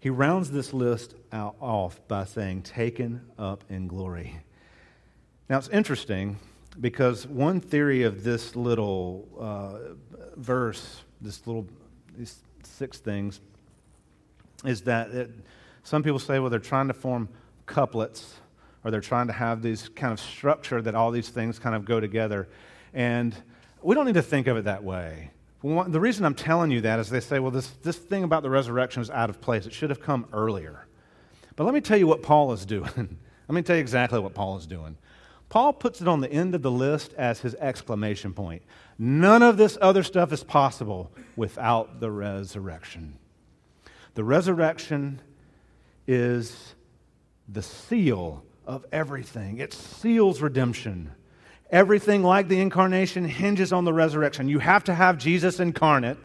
He 0.00 0.08
rounds 0.08 0.50
this 0.50 0.72
list 0.72 1.14
out, 1.30 1.56
off 1.60 2.00
by 2.08 2.24
saying, 2.24 2.62
taken 2.62 3.20
up 3.38 3.64
in 3.68 3.86
glory. 3.86 4.40
Now, 5.48 5.58
it's 5.58 5.68
interesting 5.68 6.38
because 6.80 7.26
one 7.26 7.60
theory 7.60 8.02
of 8.02 8.24
this 8.24 8.56
little 8.56 9.28
uh, 9.38 9.94
verse, 10.36 11.02
this 11.20 11.46
little, 11.46 11.66
these 12.16 12.38
six 12.62 12.98
things, 12.98 13.40
is 14.64 14.82
that 14.82 15.10
it, 15.10 15.30
some 15.82 16.02
people 16.02 16.18
say, 16.18 16.38
well, 16.38 16.50
they're 16.50 16.58
trying 16.58 16.88
to 16.88 16.94
form 16.94 17.28
couplets 17.66 18.34
or 18.84 18.90
they're 18.90 19.00
trying 19.00 19.26
to 19.26 19.32
have 19.32 19.62
this 19.62 19.88
kind 19.88 20.12
of 20.12 20.20
structure 20.20 20.80
that 20.82 20.94
all 20.94 21.10
these 21.10 21.28
things 21.28 21.58
kind 21.58 21.74
of 21.74 21.84
go 21.84 22.00
together. 22.00 22.48
And 22.94 23.34
we 23.82 23.94
don't 23.94 24.06
need 24.06 24.14
to 24.14 24.22
think 24.22 24.46
of 24.46 24.56
it 24.56 24.64
that 24.64 24.82
way 24.82 25.30
The 25.62 26.00
reason 26.00 26.24
I'm 26.24 26.34
telling 26.34 26.70
you 26.70 26.80
that 26.82 26.98
is 26.98 27.10
they 27.10 27.20
say, 27.20 27.38
well, 27.38 27.50
this, 27.50 27.68
this 27.82 27.96
thing 27.96 28.24
about 28.24 28.42
the 28.42 28.50
resurrection 28.50 29.02
is 29.02 29.10
out 29.10 29.30
of 29.30 29.40
place. 29.40 29.66
It 29.66 29.72
should 29.72 29.90
have 29.90 30.00
come 30.00 30.26
earlier. 30.32 30.86
But 31.56 31.64
let 31.64 31.74
me 31.74 31.80
tell 31.80 31.98
you 31.98 32.06
what 32.06 32.22
Paul 32.22 32.52
is 32.52 32.64
doing. 32.64 32.90
let 33.48 33.54
me 33.54 33.62
tell 33.62 33.76
you 33.76 33.82
exactly 33.82 34.18
what 34.18 34.32
Paul 34.32 34.56
is 34.56 34.66
doing. 34.66 34.96
Paul 35.50 35.72
puts 35.72 36.00
it 36.00 36.06
on 36.08 36.20
the 36.20 36.32
end 36.32 36.54
of 36.54 36.62
the 36.62 36.70
list 36.70 37.12
as 37.14 37.40
his 37.40 37.56
exclamation 37.56 38.32
point. 38.32 38.62
None 38.98 39.42
of 39.42 39.56
this 39.56 39.76
other 39.80 40.04
stuff 40.04 40.32
is 40.32 40.44
possible 40.44 41.10
without 41.36 41.98
the 41.98 42.10
resurrection. 42.10 43.18
The 44.14 44.22
resurrection 44.24 45.20
is 46.06 46.74
the 47.48 47.62
seal 47.62 48.44
of 48.64 48.86
everything, 48.92 49.58
it 49.58 49.72
seals 49.72 50.40
redemption. 50.40 51.10
Everything 51.70 52.22
like 52.22 52.48
the 52.48 52.60
incarnation 52.60 53.24
hinges 53.24 53.72
on 53.72 53.84
the 53.84 53.92
resurrection. 53.92 54.48
You 54.48 54.58
have 54.58 54.84
to 54.84 54.94
have 54.94 55.18
Jesus 55.18 55.60
incarnate 55.60 56.18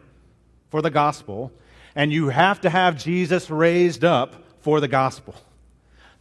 for 0.70 0.82
the 0.82 0.90
gospel, 0.90 1.52
and 1.96 2.12
you 2.12 2.30
have 2.30 2.62
to 2.62 2.70
have 2.70 2.98
Jesus 2.98 3.50
raised 3.50 4.04
up 4.04 4.36
for 4.62 4.80
the 4.80 4.88
gospel. 4.88 5.36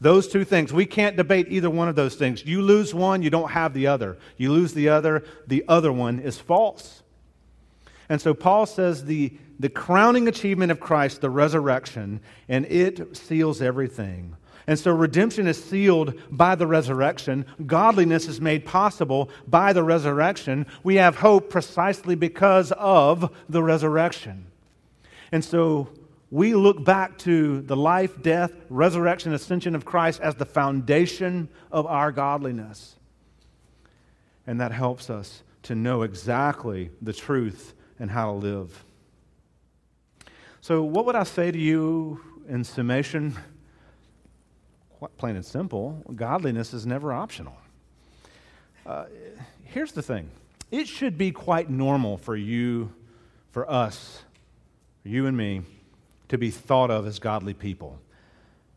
Those 0.01 0.29
two 0.29 0.45
things. 0.45 0.73
We 0.73 0.87
can't 0.87 1.17
debate 1.17 1.47
either 1.49 1.71
one 1.71 1.89
of 1.89 1.97
those 1.97 2.17
things. 2.17 2.45
You 2.45 2.63
lose 2.63 2.93
one, 2.93 3.23
you 3.23 3.31
don't 3.31 3.51
have 3.51 3.75
the 3.75 3.87
other. 3.87 4.19
You 4.37 4.53
lose 4.53 4.75
the 4.75 4.89
other, 4.89 5.25
the 5.47 5.65
other 5.69 5.93
one 5.93 6.19
is 6.21 6.39
false. 6.39 7.03
And 8.09 8.21
so 8.21 8.35
Paul 8.35 8.67
says 8.67 9.05
the, 9.05 9.33
the 9.59 9.69
crowning 9.69 10.29
achievement 10.29 10.73
of 10.73 10.81
Christ, 10.81 11.21
the 11.21 11.31
resurrection, 11.31 12.21
and 12.49 12.67
it 12.67 13.17
seals 13.17 13.63
everything. 13.63 14.37
And 14.67 14.79
so 14.79 14.93
redemption 14.93 15.47
is 15.47 15.63
sealed 15.63 16.15
by 16.31 16.55
the 16.55 16.67
resurrection. 16.67 17.45
Godliness 17.67 18.29
is 18.29 18.41
made 18.41 18.65
possible 18.65 19.31
by 19.47 19.73
the 19.73 19.83
resurrection. 19.83 20.67
We 20.83 20.97
have 20.97 21.17
hope 21.17 21.51
precisely 21.51 22.15
because 22.15 22.73
of 22.73 23.31
the 23.49 23.63
resurrection. 23.63 24.47
And 25.33 25.45
so 25.45 25.89
we 26.35 26.53
look 26.53 26.85
back 26.85 27.17
to 27.17 27.61
the 27.61 27.77
life, 27.77 28.21
death, 28.21 28.51
resurrection, 28.69 29.33
ascension 29.33 29.77
of 29.77 29.85
Christ 29.85 30.21
as 30.21 30.35
the 30.35 30.45
foundation 30.45 31.49
of 31.71 31.87
our 31.87 32.11
godliness. 32.11 32.97
And 34.45 34.61
that 34.61 34.73
helps 34.73 35.11
us 35.11 35.45
to 35.63 35.77
know 35.77 36.03
exactly 36.03 36.91
the 37.01 37.13
truth 37.13 37.75
and 38.01 38.11
how 38.11 38.33
to 38.33 38.33
live. 38.33 38.85
So, 40.61 40.83
what 40.83 41.07
would 41.07 41.15
I 41.15 41.23
say 41.23 41.53
to 41.53 41.59
you 41.59 42.21
in 42.49 42.65
summation? 42.65 43.37
Quite 44.99 45.17
plain 45.17 45.37
and 45.37 45.47
simple, 45.47 46.03
godliness 46.17 46.75
is 46.75 46.85
never 46.85 47.13
optional. 47.13 47.57
Uh, 48.85 49.05
here's 49.63 49.93
the 49.93 50.03
thing 50.03 50.29
it 50.73 50.89
should 50.89 51.17
be 51.17 51.31
quite 51.31 51.71
normal 51.71 52.17
for 52.17 52.35
you, 52.35 52.93
for 53.53 53.71
us, 53.71 54.25
for 55.05 55.11
you 55.11 55.29
and 55.29 55.37
me, 55.37 55.63
to 56.35 56.39
be 56.39 56.51
thought 56.51 56.91
of 56.91 57.07
as 57.07 57.21
godly 57.21 57.55
people. 57.55 58.01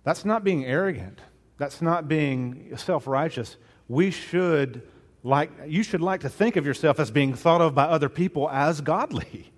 That's 0.03 0.23
not 0.23 0.43
being 0.43 0.63
arrogant, 0.63 1.19
that's 1.57 1.81
not 1.81 2.07
being 2.07 2.71
self 2.77 3.07
righteous. 3.07 3.57
We 3.89 4.11
should 4.11 4.83
like, 5.23 5.51
you 5.65 5.81
should 5.83 6.01
like 6.01 6.21
to 6.21 6.29
think 6.29 6.55
of 6.55 6.65
yourself 6.65 6.99
as 6.99 7.09
being 7.09 7.33
thought 7.33 7.61
of 7.61 7.73
by 7.73 7.85
other 7.85 8.09
people 8.09 8.49
as 8.49 8.79
godly. 8.81 9.51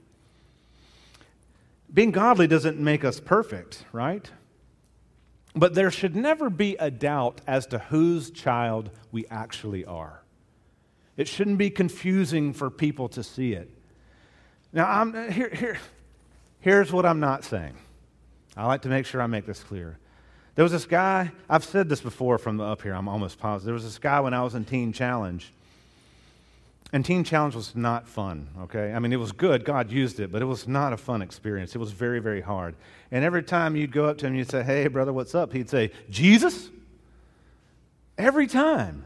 Being 1.93 2.11
godly 2.11 2.47
doesn't 2.47 2.79
make 2.79 3.03
us 3.03 3.19
perfect, 3.19 3.83
right? 3.91 4.29
But 5.55 5.73
there 5.73 5.91
should 5.91 6.15
never 6.15 6.49
be 6.49 6.75
a 6.77 6.89
doubt 6.89 7.41
as 7.47 7.65
to 7.67 7.79
whose 7.79 8.31
child 8.31 8.91
we 9.11 9.25
actually 9.27 9.83
are. 9.85 10.23
It 11.17 11.27
shouldn't 11.27 11.57
be 11.57 11.69
confusing 11.69 12.53
for 12.53 12.69
people 12.69 13.09
to 13.09 13.23
see 13.23 13.53
it. 13.53 13.69
Now, 14.71 14.89
I'm, 14.89 15.31
here, 15.31 15.49
here, 15.49 15.79
here's 16.59 16.93
what 16.93 17.05
I'm 17.05 17.19
not 17.19 17.43
saying. 17.43 17.75
I 18.57 18.65
like 18.65 18.81
to 18.83 18.89
make 18.89 19.05
sure 19.05 19.21
I 19.21 19.27
make 19.27 19.45
this 19.45 19.63
clear. 19.63 19.97
There 20.55 20.63
was 20.63 20.71
this 20.71 20.85
guy, 20.85 21.31
I've 21.49 21.63
said 21.63 21.87
this 21.87 22.01
before 22.01 22.37
from 22.37 22.59
up 22.59 22.81
here, 22.81 22.93
I'm 22.93 23.07
almost 23.07 23.39
positive. 23.39 23.65
There 23.65 23.73
was 23.73 23.83
this 23.83 23.97
guy 23.97 24.19
when 24.19 24.33
I 24.33 24.43
was 24.43 24.55
in 24.55 24.65
Teen 24.65 24.91
Challenge 24.91 25.51
and 26.91 27.05
Teen 27.05 27.23
Challenge 27.23 27.53
was 27.53 27.75
not 27.75 28.07
fun, 28.07 28.47
okay? 28.61 28.93
I 28.93 28.99
mean, 28.99 29.13
it 29.13 29.19
was 29.19 29.31
good. 29.31 29.63
God 29.63 29.91
used 29.91 30.19
it, 30.19 30.31
but 30.31 30.41
it 30.41 30.45
was 30.45 30.67
not 30.67 30.91
a 30.91 30.97
fun 30.97 31.21
experience. 31.21 31.75
It 31.75 31.77
was 31.77 31.91
very, 31.91 32.19
very 32.19 32.41
hard. 32.41 32.75
And 33.11 33.23
every 33.23 33.43
time 33.43 33.75
you'd 33.75 33.91
go 33.91 34.05
up 34.05 34.17
to 34.19 34.27
him 34.27 34.33
you'd 34.33 34.49
say, 34.49 34.63
Hey, 34.63 34.87
brother, 34.87 35.13
what's 35.13 35.35
up? 35.35 35.53
He'd 35.53 35.69
say, 35.69 35.91
Jesus? 36.09 36.69
Every 38.17 38.47
time. 38.47 39.05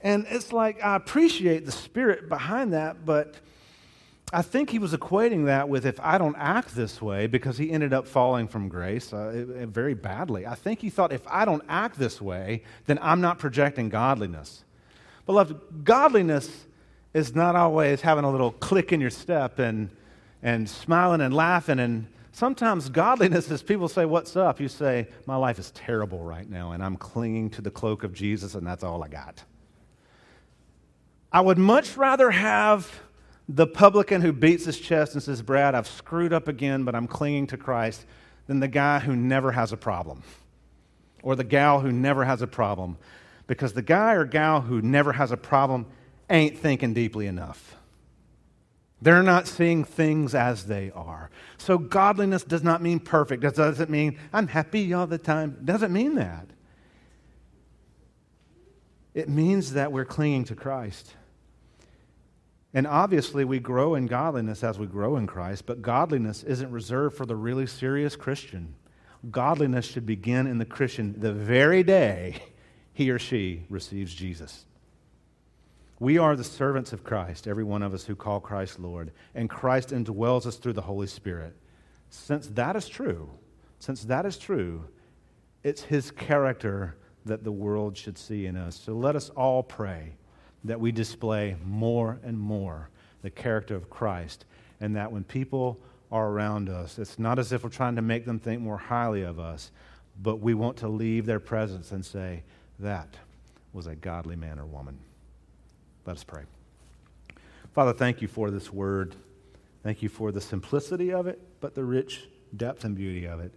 And 0.00 0.26
it's 0.30 0.52
like, 0.52 0.82
I 0.82 0.94
appreciate 0.94 1.66
the 1.66 1.72
spirit 1.72 2.28
behind 2.28 2.72
that, 2.72 3.04
but 3.04 3.34
I 4.30 4.42
think 4.42 4.68
he 4.68 4.78
was 4.78 4.92
equating 4.92 5.46
that 5.46 5.68
with 5.68 5.86
if 5.86 5.98
I 6.00 6.18
don't 6.18 6.36
act 6.36 6.74
this 6.74 7.00
way, 7.00 7.26
because 7.26 7.56
he 7.56 7.70
ended 7.70 7.94
up 7.94 8.06
falling 8.06 8.46
from 8.46 8.68
grace 8.68 9.12
uh, 9.12 9.44
very 9.66 9.94
badly. 9.94 10.46
I 10.46 10.54
think 10.54 10.80
he 10.80 10.90
thought 10.90 11.12
if 11.12 11.26
I 11.26 11.46
don't 11.46 11.62
act 11.68 11.98
this 11.98 12.20
way, 12.20 12.62
then 12.86 12.98
I'm 13.00 13.22
not 13.22 13.38
projecting 13.38 13.88
godliness. 13.88 14.64
Beloved, 15.24 15.84
godliness 15.84 16.66
is 17.14 17.34
not 17.34 17.56
always 17.56 18.02
having 18.02 18.24
a 18.24 18.30
little 18.30 18.52
click 18.52 18.92
in 18.92 19.00
your 19.00 19.10
step 19.10 19.58
and, 19.58 19.88
and 20.42 20.68
smiling 20.68 21.22
and 21.22 21.32
laughing. 21.32 21.78
And 21.78 22.06
sometimes 22.32 22.90
godliness 22.90 23.50
is 23.50 23.62
people 23.62 23.88
say, 23.88 24.04
What's 24.04 24.36
up? 24.36 24.60
You 24.60 24.68
say, 24.68 25.08
My 25.24 25.36
life 25.36 25.58
is 25.58 25.70
terrible 25.70 26.22
right 26.22 26.48
now, 26.48 26.72
and 26.72 26.82
I'm 26.82 26.96
clinging 26.96 27.48
to 27.50 27.62
the 27.62 27.70
cloak 27.70 28.04
of 28.04 28.12
Jesus, 28.12 28.54
and 28.54 28.66
that's 28.66 28.84
all 28.84 29.02
I 29.02 29.08
got. 29.08 29.42
I 31.32 31.40
would 31.40 31.58
much 31.58 31.96
rather 31.96 32.30
have 32.30 32.90
the 33.48 33.66
publican 33.66 34.20
who 34.20 34.32
beats 34.32 34.66
his 34.66 34.78
chest 34.78 35.14
and 35.14 35.22
says, 35.22 35.40
Brad, 35.40 35.74
I've 35.74 35.88
screwed 35.88 36.32
up 36.32 36.48
again, 36.48 36.84
but 36.84 36.94
I'm 36.94 37.06
clinging 37.06 37.46
to 37.48 37.56
Christ, 37.56 38.04
than 38.46 38.60
the 38.60 38.68
guy 38.68 38.98
who 38.98 39.16
never 39.16 39.52
has 39.52 39.72
a 39.72 39.76
problem 39.76 40.22
or 41.22 41.36
the 41.36 41.44
gal 41.44 41.80
who 41.80 41.92
never 41.92 42.24
has 42.24 42.42
a 42.42 42.46
problem. 42.46 42.98
Because 43.46 43.72
the 43.72 43.82
guy 43.82 44.14
or 44.14 44.24
gal 44.24 44.60
who 44.60 44.82
never 44.82 45.12
has 45.12 45.32
a 45.32 45.36
problem 45.36 45.86
ain't 46.28 46.58
thinking 46.58 46.92
deeply 46.92 47.26
enough. 47.26 47.76
They're 49.00 49.22
not 49.22 49.46
seeing 49.46 49.84
things 49.84 50.34
as 50.34 50.66
they 50.66 50.90
are. 50.90 51.30
So, 51.56 51.78
godliness 51.78 52.42
does 52.42 52.62
not 52.62 52.82
mean 52.82 52.98
perfect. 52.98 53.44
It 53.44 53.54
doesn't 53.54 53.90
mean 53.90 54.18
I'm 54.32 54.48
happy 54.48 54.92
all 54.92 55.06
the 55.06 55.18
time. 55.18 55.56
It 55.60 55.66
doesn't 55.66 55.92
mean 55.92 56.16
that. 56.16 56.48
It 59.14 59.28
means 59.28 59.74
that 59.74 59.92
we're 59.92 60.04
clinging 60.04 60.44
to 60.46 60.54
Christ. 60.54 61.14
And 62.78 62.86
obviously, 62.86 63.44
we 63.44 63.58
grow 63.58 63.96
in 63.96 64.06
godliness 64.06 64.62
as 64.62 64.78
we 64.78 64.86
grow 64.86 65.16
in 65.16 65.26
Christ, 65.26 65.66
but 65.66 65.82
godliness 65.82 66.44
isn't 66.44 66.70
reserved 66.70 67.16
for 67.16 67.26
the 67.26 67.34
really 67.34 67.66
serious 67.66 68.14
Christian. 68.14 68.76
Godliness 69.32 69.84
should 69.84 70.06
begin 70.06 70.46
in 70.46 70.58
the 70.58 70.64
Christian 70.64 71.18
the 71.18 71.32
very 71.32 71.82
day 71.82 72.40
he 72.92 73.10
or 73.10 73.18
she 73.18 73.64
receives 73.68 74.14
Jesus. 74.14 74.64
We 75.98 76.18
are 76.18 76.36
the 76.36 76.44
servants 76.44 76.92
of 76.92 77.02
Christ, 77.02 77.48
every 77.48 77.64
one 77.64 77.82
of 77.82 77.94
us 77.94 78.04
who 78.04 78.14
call 78.14 78.38
Christ 78.38 78.78
Lord, 78.78 79.10
and 79.34 79.50
Christ 79.50 79.88
indwells 79.88 80.46
us 80.46 80.54
through 80.54 80.74
the 80.74 80.82
Holy 80.82 81.08
Spirit. 81.08 81.56
Since 82.10 82.46
that 82.46 82.76
is 82.76 82.88
true, 82.88 83.28
since 83.80 84.04
that 84.04 84.24
is 84.24 84.38
true, 84.38 84.84
it's 85.64 85.82
his 85.82 86.12
character 86.12 86.96
that 87.24 87.42
the 87.42 87.50
world 87.50 87.96
should 87.96 88.16
see 88.16 88.46
in 88.46 88.56
us. 88.56 88.76
So 88.76 88.92
let 88.92 89.16
us 89.16 89.30
all 89.30 89.64
pray 89.64 90.12
that 90.64 90.80
we 90.80 90.92
display 90.92 91.56
more 91.64 92.18
and 92.22 92.38
more 92.38 92.88
the 93.22 93.30
character 93.30 93.74
of 93.74 93.90
Christ, 93.90 94.44
and 94.80 94.96
that 94.96 95.10
when 95.10 95.24
people 95.24 95.78
are 96.10 96.28
around 96.28 96.68
us, 96.68 96.98
it's 96.98 97.18
not 97.18 97.38
as 97.38 97.52
if 97.52 97.64
we're 97.64 97.70
trying 97.70 97.96
to 97.96 98.02
make 98.02 98.24
them 98.24 98.38
think 98.38 98.60
more 98.60 98.78
highly 98.78 99.22
of 99.22 99.38
us, 99.38 99.70
but 100.22 100.36
we 100.36 100.54
want 100.54 100.76
to 100.78 100.88
leave 100.88 101.26
their 101.26 101.40
presence 101.40 101.92
and 101.92 102.04
say, 102.04 102.42
That 102.78 103.16
was 103.72 103.86
a 103.86 103.94
godly 103.94 104.36
man 104.36 104.58
or 104.58 104.66
woman. 104.66 104.98
Let 106.06 106.16
us 106.16 106.24
pray. 106.24 106.42
Father, 107.74 107.92
thank 107.92 108.22
you 108.22 108.28
for 108.28 108.50
this 108.50 108.72
word. 108.72 109.14
Thank 109.82 110.02
you 110.02 110.08
for 110.08 110.32
the 110.32 110.40
simplicity 110.40 111.12
of 111.12 111.26
it, 111.26 111.40
but 111.60 111.74
the 111.74 111.84
rich 111.84 112.24
depth 112.56 112.84
and 112.84 112.96
beauty 112.96 113.26
of 113.26 113.40
it. 113.40 113.52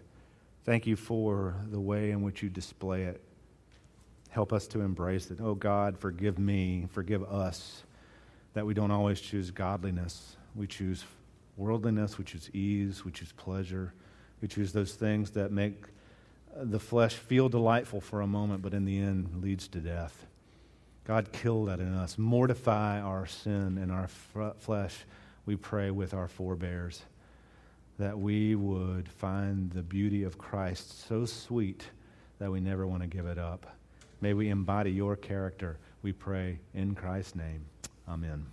Thank 0.64 0.86
you 0.86 0.96
for 0.96 1.56
the 1.72 1.80
way 1.80 2.12
in 2.12 2.22
which 2.22 2.44
you 2.44 2.50
display 2.50 3.04
it. 3.04 3.22
Help 4.32 4.54
us 4.54 4.66
to 4.68 4.80
embrace 4.80 5.30
it. 5.30 5.40
Oh 5.42 5.56
God, 5.56 5.98
forgive 5.98 6.40
me, 6.40 6.88
forgive 6.92 7.24
us 7.24 7.84
that 8.54 8.66
we 8.66 8.74
don't 8.74 8.92
always 8.92 9.20
choose 9.20 9.52
godliness. 9.52 10.38
We 10.56 10.68
choose 10.68 11.04
worldliness, 11.58 12.18
we 12.18 12.24
choose 12.24 12.50
ease, 12.54 13.06
we 13.06 13.12
choose 13.12 13.34
pleasure, 13.34 13.94
we 14.42 14.48
choose 14.48 14.72
those 14.72 14.94
things 14.94 15.32
that 15.32 15.52
make 15.52 15.86
the 16.56 16.80
flesh 16.80 17.16
feel 17.16 17.50
delightful 17.50 18.02
for 18.02 18.22
a 18.22 18.28
moment, 18.28 18.62
but 18.62 18.74
in 18.74 18.86
the 18.86 19.00
end 19.00 19.42
leads 19.42 19.68
to 19.70 19.80
death. 19.80 20.26
God, 21.04 21.34
kill 21.34 21.66
that 21.66 21.80
in 21.80 21.94
us. 21.94 22.18
Mortify 22.18 23.02
our 23.02 23.26
sin 23.26 23.78
and 23.78 23.92
our 23.92 24.06
f- 24.36 24.56
flesh, 24.60 25.06
we 25.46 25.56
pray, 25.56 25.92
with 25.92 26.14
our 26.14 26.28
forebears, 26.28 27.04
that 27.98 28.18
we 28.18 28.56
would 28.56 29.10
find 29.10 29.72
the 29.72 29.82
beauty 29.82 30.24
of 30.24 30.38
Christ 30.38 31.08
so 31.08 31.26
sweet 31.26 31.90
that 32.40 32.52
we 32.52 32.60
never 32.60 32.88
want 32.88 33.02
to 33.02 33.08
give 33.08 33.26
it 33.26 33.38
up. 33.38 33.76
May 34.22 34.34
we 34.34 34.50
embody 34.50 34.92
your 34.92 35.16
character, 35.16 35.80
we 36.04 36.14
pray, 36.14 36.60
in 36.74 36.94
Christ's 36.94 37.36
name. 37.36 37.66
Amen. 38.08 38.46